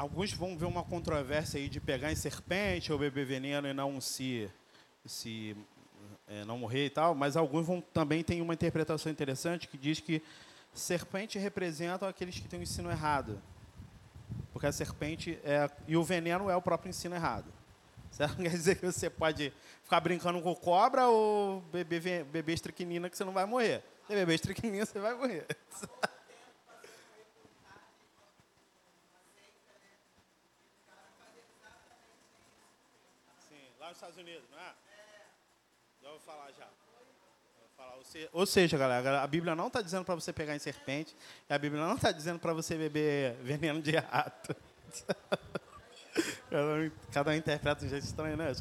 Alguns 0.00 0.32
vão 0.32 0.56
ver 0.56 0.64
uma 0.64 0.82
controvérsia 0.82 1.60
aí 1.60 1.68
de 1.68 1.78
pegar 1.78 2.10
em 2.10 2.16
serpente 2.16 2.90
ou 2.90 2.98
beber 2.98 3.26
veneno 3.26 3.68
e 3.68 3.74
não 3.74 4.00
se, 4.00 4.50
se 5.04 5.54
é, 6.26 6.42
não 6.46 6.56
morrer 6.56 6.86
e 6.86 6.90
tal, 6.90 7.14
mas 7.14 7.36
alguns 7.36 7.66
vão 7.66 7.82
também 7.82 8.24
tem 8.24 8.40
uma 8.40 8.54
interpretação 8.54 9.12
interessante 9.12 9.68
que 9.68 9.76
diz 9.76 10.00
que 10.00 10.22
serpente 10.72 11.38
representa 11.38 12.08
aqueles 12.08 12.38
que 12.38 12.48
têm 12.48 12.60
o 12.60 12.62
ensino 12.62 12.90
errado. 12.90 13.42
Porque 14.54 14.66
a 14.66 14.72
serpente 14.72 15.38
é, 15.44 15.68
e 15.86 15.98
o 15.98 16.02
veneno 16.02 16.48
é 16.48 16.56
o 16.56 16.62
próprio 16.62 16.88
ensino 16.88 17.14
errado. 17.14 17.52
Certo? 18.10 18.36
Quer 18.40 18.48
dizer 18.48 18.76
que 18.76 18.86
você 18.86 19.10
pode 19.10 19.52
ficar 19.84 20.00
brincando 20.00 20.40
com 20.40 20.54
cobra 20.54 21.08
ou 21.08 21.60
beber, 21.70 22.24
beber 22.24 22.54
estriquinina 22.54 23.10
que 23.10 23.18
você 23.18 23.24
não 23.24 23.34
vai 23.34 23.44
morrer. 23.44 23.84
Se 24.06 24.14
beber 24.14 24.34
estriquinina, 24.34 24.86
você 24.86 24.98
vai 24.98 25.14
morrer. 25.14 25.46
nos 33.90 33.96
Estados 33.98 34.16
Unidos, 34.18 34.44
não 34.50 34.58
é? 34.58 34.72
Já 36.02 36.10
vou 36.10 36.20
falar 36.20 36.50
já. 36.52 36.68
Ou 38.32 38.46
seja, 38.46 38.76
galera, 38.78 39.22
a 39.22 39.26
Bíblia 39.26 39.54
não 39.54 39.66
está 39.68 39.80
dizendo 39.82 40.04
para 40.04 40.14
você 40.14 40.32
pegar 40.32 40.54
em 40.54 40.58
serpente, 40.58 41.16
a 41.48 41.58
Bíblia 41.58 41.82
não 41.82 41.96
está 41.96 42.12
dizendo 42.12 42.38
para 42.38 42.52
você 42.52 42.76
beber 42.76 43.34
veneno 43.36 43.80
de 43.82 43.96
rato. 43.96 44.54
cada, 46.50 46.74
um, 46.74 46.90
cada 47.10 47.30
um 47.30 47.34
interpreta 47.34 47.80
de 47.80 47.86
um 47.86 47.88
jeito 47.88 48.04
estranho, 48.04 48.36
né? 48.36 48.52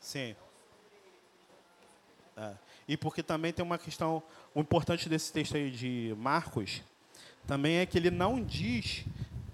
Sim. 0.00 0.34
É. 2.36 2.54
E 2.88 2.96
porque 2.96 3.22
também 3.22 3.52
tem 3.52 3.64
uma 3.64 3.78
questão, 3.78 4.22
o 4.54 4.60
importante 4.60 5.08
desse 5.08 5.32
texto 5.32 5.56
aí 5.56 5.70
de 5.70 6.14
Marcos, 6.18 6.82
também 7.46 7.76
é 7.78 7.86
que 7.86 7.96
ele 7.96 8.10
não 8.10 8.42
diz 8.42 9.06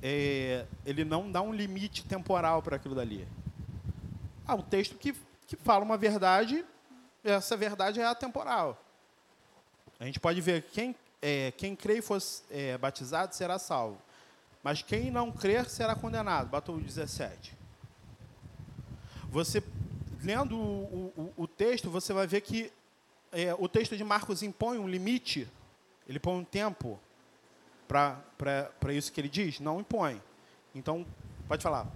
é, 0.06 0.66
ele 0.84 1.02
não 1.02 1.32
dá 1.32 1.40
um 1.40 1.50
limite 1.50 2.04
temporal 2.04 2.62
para 2.62 2.76
aquilo 2.76 2.94
dali. 2.94 3.26
Ah, 4.46 4.54
um 4.54 4.60
texto 4.60 4.98
que, 4.98 5.14
que 5.46 5.56
fala 5.56 5.82
uma 5.82 5.96
verdade, 5.96 6.62
essa 7.24 7.56
verdade 7.56 8.00
é 8.00 8.04
atemporal. 8.04 8.78
A 9.98 10.04
gente 10.04 10.20
pode 10.20 10.42
ver 10.42 10.64
quem, 10.64 10.94
é, 11.22 11.54
quem 11.56 11.74
crê 11.74 11.98
e 11.98 12.02
for 12.02 12.22
é, 12.50 12.76
batizado 12.76 13.34
será 13.34 13.58
salvo. 13.58 13.98
Mas 14.62 14.82
quem 14.82 15.10
não 15.10 15.32
crer 15.32 15.70
será 15.70 15.94
condenado. 15.94 16.50
Batou 16.50 16.78
17. 16.78 17.56
Você, 19.30 19.62
lendo 20.22 20.54
o, 20.54 21.12
o, 21.16 21.32
o, 21.44 21.48
texto, 21.48 21.88
você 21.88 22.12
vai 22.12 22.26
ver 22.26 22.42
que 22.42 22.70
é, 23.32 23.54
o 23.58 23.68
texto 23.68 23.96
de 23.96 24.04
Marcos 24.04 24.42
impõe 24.42 24.76
um 24.76 24.86
limite, 24.86 25.48
ele 26.06 26.18
põe 26.18 26.34
um 26.34 26.44
tempo 26.44 27.00
para 27.86 28.92
isso 28.92 29.12
que 29.12 29.20
ele 29.20 29.28
diz? 29.28 29.60
Não 29.60 29.80
impõe. 29.80 30.22
Então, 30.74 31.06
pode 31.46 31.62
falar. 31.62 31.86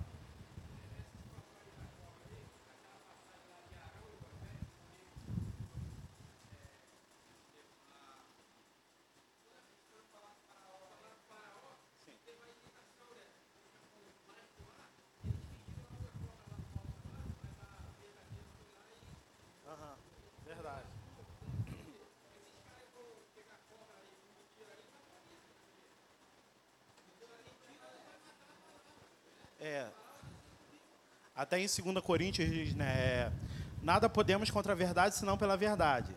Até 31.38 31.56
em 31.60 31.66
2 31.66 32.04
Coríntios 32.04 32.50
diz, 32.50 32.74
né, 32.74 32.84
é, 32.84 33.32
nada 33.80 34.08
podemos 34.08 34.50
contra 34.50 34.72
a 34.72 34.74
verdade 34.74 35.14
senão 35.14 35.38
pela 35.38 35.56
verdade. 35.56 36.12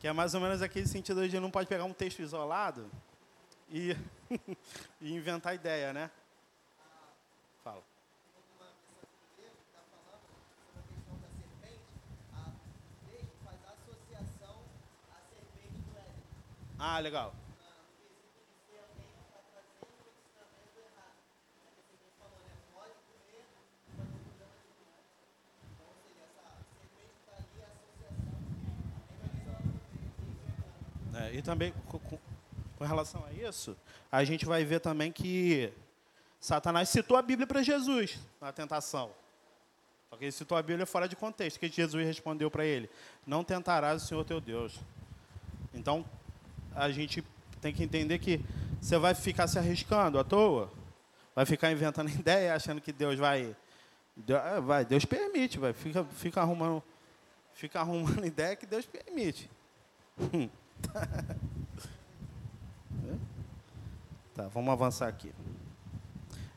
Que 0.00 0.08
é 0.08 0.12
mais 0.12 0.34
ou 0.34 0.40
menos 0.40 0.60
aquele 0.60 0.88
sentido 0.88 1.28
de 1.28 1.38
não 1.38 1.48
pode 1.48 1.68
pegar 1.68 1.84
um 1.84 1.92
texto 1.92 2.18
isolado 2.18 2.90
e, 3.70 3.96
e 5.00 5.14
inventar 5.14 5.54
ideia, 5.54 5.92
né? 5.92 6.10
Fala. 7.62 7.80
Ah, 16.76 16.98
legal. 16.98 17.32
É, 31.16 31.34
e 31.34 31.42
também, 31.42 31.72
com, 31.88 31.98
com 31.98 32.84
relação 32.84 33.24
a 33.24 33.32
isso, 33.32 33.76
a 34.12 34.22
gente 34.22 34.44
vai 34.44 34.64
ver 34.64 34.80
também 34.80 35.10
que 35.10 35.72
Satanás 36.38 36.90
citou 36.90 37.16
a 37.16 37.22
Bíblia 37.22 37.46
para 37.46 37.62
Jesus 37.62 38.18
na 38.40 38.52
tentação. 38.52 39.10
Só 40.10 40.16
que 40.16 40.24
ele 40.24 40.32
citou 40.32 40.56
a 40.56 40.62
Bíblia 40.62 40.84
fora 40.84 41.08
de 41.08 41.16
contexto, 41.16 41.58
que 41.58 41.68
Jesus 41.68 42.06
respondeu 42.06 42.50
para 42.50 42.64
ele: 42.64 42.88
Não 43.26 43.42
tentarás 43.42 44.02
o 44.02 44.06
Senhor 44.06 44.24
teu 44.24 44.40
Deus. 44.40 44.78
Então, 45.72 46.04
a 46.74 46.90
gente 46.90 47.24
tem 47.60 47.72
que 47.72 47.82
entender 47.82 48.18
que 48.18 48.40
você 48.80 48.98
vai 48.98 49.14
ficar 49.14 49.46
se 49.48 49.58
arriscando 49.58 50.18
à 50.18 50.24
toa, 50.24 50.70
vai 51.34 51.46
ficar 51.46 51.72
inventando 51.72 52.10
ideia, 52.12 52.54
achando 52.54 52.80
que 52.80 52.92
Deus 52.92 53.18
vai. 53.18 53.56
É, 54.28 54.60
vai, 54.60 54.84
Deus 54.84 55.04
permite, 55.04 55.58
vai, 55.58 55.72
fica, 55.72 56.04
fica 56.04 56.40
arrumando, 56.40 56.82
fica 57.54 57.80
arrumando 57.80 58.24
ideia 58.26 58.54
que 58.54 58.66
Deus 58.66 58.86
permite. 58.86 59.50
tá, 64.34 64.48
vamos 64.48 64.72
avançar 64.72 65.08
aqui. 65.08 65.32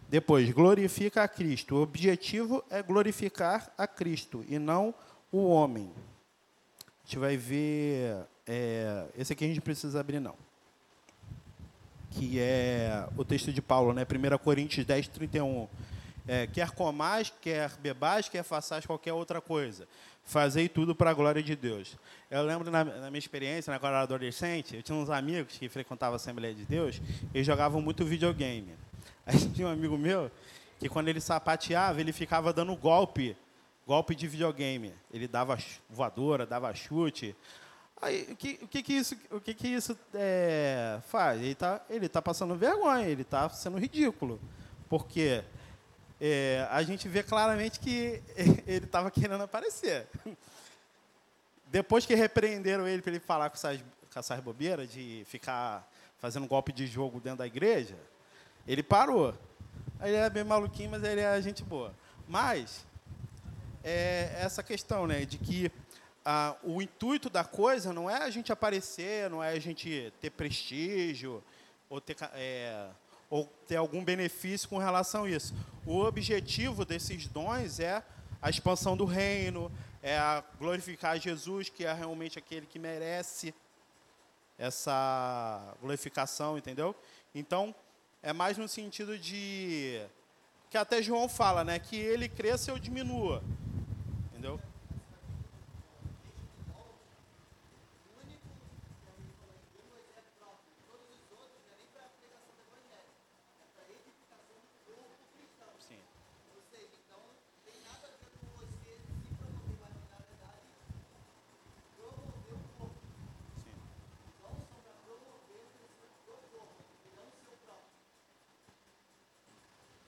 Depois, 0.09 0.49
glorifica 0.51 1.23
a 1.23 1.27
Cristo. 1.27 1.75
O 1.75 1.83
objetivo 1.83 2.63
é 2.69 2.81
glorificar 2.81 3.71
a 3.77 3.85
Cristo 3.85 4.43
e 4.49 4.57
não 4.57 4.93
o 5.31 5.47
homem. 5.47 5.91
A 6.81 7.05
gente 7.05 7.19
vai 7.19 7.37
ver. 7.37 8.17
É, 8.47 9.05
esse 9.15 9.33
aqui 9.33 9.45
a 9.45 9.47
gente 9.47 9.61
precisa 9.61 9.99
abrir, 9.99 10.19
não. 10.19 10.33
Que 12.11 12.39
é 12.39 13.07
o 13.15 13.23
texto 13.23 13.53
de 13.53 13.61
Paulo, 13.61 13.93
né? 13.93 14.03
1 14.03 14.37
Coríntios 14.39 14.83
10, 14.83 15.09
31. 15.09 15.67
É, 16.31 16.45
quer 16.45 16.69
comais, 16.69 17.33
quer 17.41 17.71
bebais, 17.77 18.29
quer 18.29 18.43
façais 18.43 18.85
qualquer 18.85 19.13
outra 19.13 19.41
coisa. 19.41 19.87
Fazei 20.23 20.69
tudo 20.69 20.93
para 20.93 21.09
a 21.09 21.13
glória 21.13 21.41
de 21.41 21.55
Deus. 21.55 21.97
Eu 22.29 22.43
lembro 22.43 22.69
na, 22.69 22.83
na 22.83 23.09
minha 23.09 23.17
experiência, 23.17 23.73
né, 23.73 23.79
quando 23.79 23.93
eu 23.93 23.95
era 23.95 24.03
adolescente, 24.03 24.75
eu 24.75 24.83
tinha 24.83 24.95
uns 24.95 25.09
amigos 25.09 25.57
que 25.57 25.67
frequentavam 25.67 26.13
a 26.13 26.17
Assembleia 26.17 26.53
de 26.53 26.65
Deus, 26.65 27.01
e 27.33 27.43
jogavam 27.43 27.81
muito 27.81 28.05
videogame. 28.05 28.75
Aí 29.25 29.39
tinha 29.49 29.67
um 29.67 29.71
amigo 29.71 29.97
meu 29.97 30.29
que 30.79 30.87
quando 30.87 31.07
ele 31.07 31.19
sapateava, 31.19 31.99
ele 31.99 32.13
ficava 32.13 32.53
dando 32.53 32.75
golpe, 32.75 33.35
golpe 33.87 34.13
de 34.13 34.27
videogame. 34.27 34.93
Ele 35.11 35.27
dava 35.27 35.57
voadora, 35.89 36.45
dava 36.45 36.71
chute. 36.75 37.35
Aí, 37.99 38.27
o 38.31 38.35
que, 38.35 38.59
o 38.61 38.67
que, 38.67 38.83
que 38.83 38.93
isso, 38.93 39.17
o 39.31 39.41
que, 39.41 39.55
que 39.55 39.67
isso 39.67 39.97
é, 40.13 40.99
faz? 41.07 41.41
Ele 41.41 41.53
está 41.53 41.81
ele 41.89 42.07
tá 42.07 42.21
passando 42.21 42.53
vergonha, 42.53 43.07
ele 43.07 43.23
está 43.23 43.49
sendo 43.49 43.79
ridículo. 43.79 44.39
Porque 44.87 45.43
é, 46.19 46.67
a 46.69 46.83
gente 46.83 47.07
vê 47.07 47.23
claramente 47.23 47.79
que 47.79 48.21
ele 48.67 48.85
estava 48.85 49.09
querendo 49.09 49.43
aparecer. 49.43 50.07
Depois 51.67 52.05
que 52.05 52.15
repreenderam 52.15 52.87
ele 52.87 53.01
para 53.01 53.11
ele 53.11 53.19
falar 53.19 53.49
com 53.49 53.55
essas, 53.55 53.79
com 53.79 54.19
essas 54.19 54.39
bobeiras 54.39 54.91
de 54.91 55.23
ficar 55.27 55.87
fazendo 56.17 56.47
golpe 56.47 56.73
de 56.73 56.85
jogo 56.87 57.19
dentro 57.19 57.39
da 57.39 57.47
igreja, 57.47 57.95
ele 58.67 58.83
parou. 58.83 59.33
Ele 60.01 60.15
é 60.15 60.29
bem 60.29 60.43
maluquinho, 60.43 60.91
mas 60.91 61.03
ele 61.03 61.21
é 61.21 61.41
gente 61.41 61.63
boa. 61.63 61.93
Mas 62.27 62.85
é 63.83 64.35
essa 64.39 64.61
questão, 64.61 65.07
né, 65.07 65.25
de 65.25 65.37
que 65.37 65.71
ah, 66.25 66.55
o 66.63 66.81
intuito 66.81 67.29
da 67.29 67.43
coisa 67.43 67.93
não 67.93 68.09
é 68.09 68.17
a 68.17 68.29
gente 68.29 68.51
aparecer, 68.51 69.29
não 69.29 69.43
é 69.43 69.51
a 69.51 69.59
gente 69.59 70.11
ter 70.19 70.29
prestígio 70.29 71.43
ou 71.89 71.99
ter 72.01 72.15
é, 72.33 72.87
ou 73.29 73.45
ter 73.67 73.75
algum 73.75 74.03
benefício 74.03 74.67
com 74.67 74.77
relação 74.77 75.25
a 75.25 75.29
isso. 75.29 75.53
O 75.85 75.99
objetivo 75.99 76.83
desses 76.83 77.27
dons 77.27 77.79
é 77.79 78.03
a 78.41 78.49
expansão 78.49 78.95
do 78.97 79.05
reino, 79.05 79.71
é 80.01 80.17
a 80.17 80.43
glorificar 80.57 81.19
Jesus, 81.19 81.69
que 81.69 81.85
é 81.85 81.93
realmente 81.93 82.39
aquele 82.39 82.65
que 82.65 82.79
merece 82.79 83.53
essa 84.57 85.75
glorificação, 85.81 86.57
entendeu? 86.57 86.95
Então, 87.33 87.73
é 88.21 88.33
mais 88.33 88.57
no 88.57 88.67
sentido 88.67 89.17
de 89.17 90.01
que 90.69 90.77
até 90.77 91.01
João 91.01 91.27
fala, 91.27 91.63
né, 91.63 91.79
que 91.79 91.95
ele 91.95 92.27
cresça 92.27 92.71
eu 92.71 92.79
diminua. 92.79 93.43
Entendeu? 94.29 94.59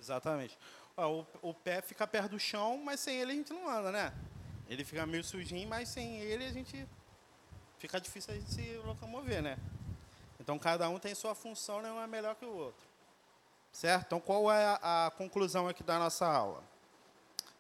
Exatamente. 0.02 0.58
o, 0.98 1.26
o, 1.42 1.54
pé 1.54 1.82
fica 1.82 2.08
perto 2.08 2.32
do 2.32 2.40
chão, 2.40 2.82
mas 2.84 3.00
sem 3.00 3.22
ele 3.22 3.32
a 3.32 3.36
gente 3.36 3.54
não 3.54 3.70
anda, 3.70 3.92
né? 3.92 4.14
Ele 4.68 4.84
fica 4.84 5.06
meio 5.06 5.24
sujinho, 5.24 5.70
mas 5.70 5.90
sem 5.90 6.20
ele 6.20 6.44
a 6.44 6.52
gente 6.52 6.88
fica 7.78 8.02
difícil 8.02 8.34
a 8.34 8.38
gente 8.38 8.52
se 8.52 8.78
locomover, 8.86 9.44
né? 9.44 9.58
Então 10.40 10.58
cada 10.58 10.90
um 10.90 10.98
tem 10.98 11.14
sua 11.14 11.36
função, 11.36 11.82
nenhum 11.82 12.02
é 12.02 12.08
melhor 12.08 12.36
que 12.36 12.46
o 12.46 12.54
outro. 12.54 12.84
Certo? 13.72 14.08
Então 14.08 14.20
qual 14.20 14.52
é 14.52 14.66
a, 14.82 15.06
a 15.08 15.12
conclusão 15.12 15.68
aqui 15.68 15.84
da 15.84 16.00
nossa 16.00 16.26
aula? 16.26 16.64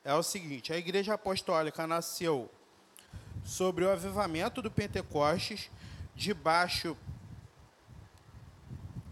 É 0.03 0.13
o 0.15 0.23
seguinte, 0.23 0.73
a 0.73 0.77
igreja 0.77 1.13
apostólica 1.13 1.85
nasceu 1.85 2.49
sobre 3.45 3.85
o 3.85 3.91
avivamento 3.91 4.61
do 4.61 4.71
Pentecostes, 4.71 5.69
debaixo 6.15 6.97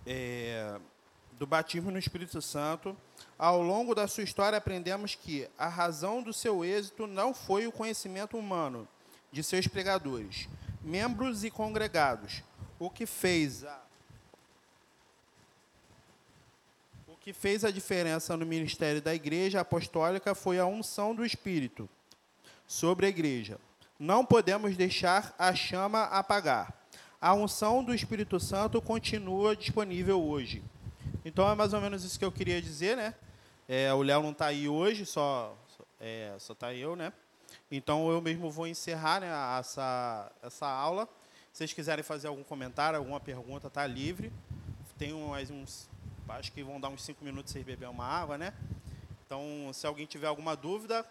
é, 0.06 0.80
do 1.34 1.46
batismo 1.46 1.92
no 1.92 2.00
Espírito 2.00 2.42
Santo, 2.42 2.98
ao 3.38 3.62
longo 3.62 3.96
da 3.96 4.08
sua 4.08 4.24
história 4.24 4.58
aprendemos 4.58 5.16
que 5.16 5.48
a 5.58 5.68
razão 5.68 6.22
do 6.22 6.34
seu 6.34 6.66
êxito 6.66 7.08
não 7.08 7.34
foi 7.34 7.68
o 7.68 7.72
conhecimento 7.72 8.38
humano 8.38 8.88
de 9.32 9.44
seus 9.44 9.68
pregadores, 9.68 10.48
membros 10.82 11.44
e 11.44 11.52
congregados. 11.52 12.44
O 12.78 12.90
que 12.90 13.06
fez 13.06 13.64
a 13.64 13.80
O 17.08 17.16
que 17.20 17.34
fez 17.34 17.66
a 17.66 17.72
diferença 17.72 18.38
no 18.38 18.46
ministério 18.46 19.02
da 19.02 19.14
igreja 19.14 19.60
apostólica 19.60 20.34
foi 20.34 20.58
a 20.58 20.66
unção 20.66 21.14
do 21.14 21.26
Espírito 21.26 21.90
sobre 22.66 23.06
a 23.06 23.10
igreja. 23.10 23.60
Não 24.00 24.26
podemos 24.26 24.78
deixar 24.78 25.36
a 25.38 25.54
chama 25.54 26.04
apagar. 26.04 26.74
A 27.20 27.34
unção 27.34 27.84
do 27.84 27.94
Espírito 27.94 28.40
Santo 28.40 28.82
continua 28.82 29.56
disponível 29.56 30.24
hoje. 30.24 30.64
Então 31.30 31.48
é 31.48 31.54
mais 31.54 31.74
ou 31.74 31.80
menos 31.80 32.04
isso 32.04 32.18
que 32.18 32.26
eu 32.26 32.32
queria 32.32 32.60
dizer, 32.60 32.98
né? 32.98 33.14
É, 33.68 33.94
o 33.94 34.02
Léo 34.02 34.24
não 34.24 34.32
está 34.32 34.48
aí 34.48 34.68
hoje, 34.68 35.06
só 35.06 35.56
é, 36.00 36.36
só 36.40 36.54
está 36.54 36.74
eu, 36.74 36.96
né? 36.96 37.14
Então 37.70 38.10
eu 38.10 38.20
mesmo 38.20 38.50
vou 38.50 38.66
encerrar 38.66 39.22
né, 39.22 39.30
essa, 39.60 40.32
essa 40.42 40.68
aula. 40.68 41.08
Se 41.54 41.60
vocês 41.60 41.72
quiserem 41.72 42.04
fazer 42.04 42.30
algum 42.30 42.44
comentário, 42.44 42.98
alguma 42.98 43.20
pergunta, 43.20 43.68
está 43.68 43.86
livre. 43.86 44.34
Tem 44.98 45.14
mais 45.14 45.52
uns, 45.52 45.88
acho 46.30 46.52
que 46.52 46.64
vão 46.64 46.82
dar 46.82 46.90
uns 46.90 47.04
cinco 47.04 47.24
minutos 47.24 47.54
vocês 47.54 47.64
beber 47.64 47.90
uma 47.90 48.06
água, 48.06 48.36
né? 48.36 48.52
Então, 49.24 49.70
se 49.72 49.86
alguém 49.86 50.08
tiver 50.08 50.26
alguma 50.26 50.56
dúvida, 50.56 51.06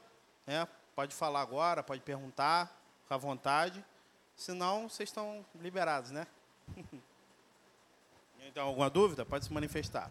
né, 0.45 0.67
pode 0.97 1.15
falar 1.15 1.43
agora, 1.43 1.81
pode 1.81 2.01
perguntar, 2.01 2.77
fica 3.05 3.15
à 3.15 3.19
vontade. 3.19 3.85
Se 4.35 4.51
não, 4.51 4.89
vocês 4.89 5.09
estão 5.11 5.47
liberados, 5.61 6.11
né? 6.11 6.27
Então, 8.49 8.67
alguma 8.67 8.89
dúvida? 8.89 9.27
Pode 9.27 9.45
se 9.45 9.53
manifestar. 9.53 10.11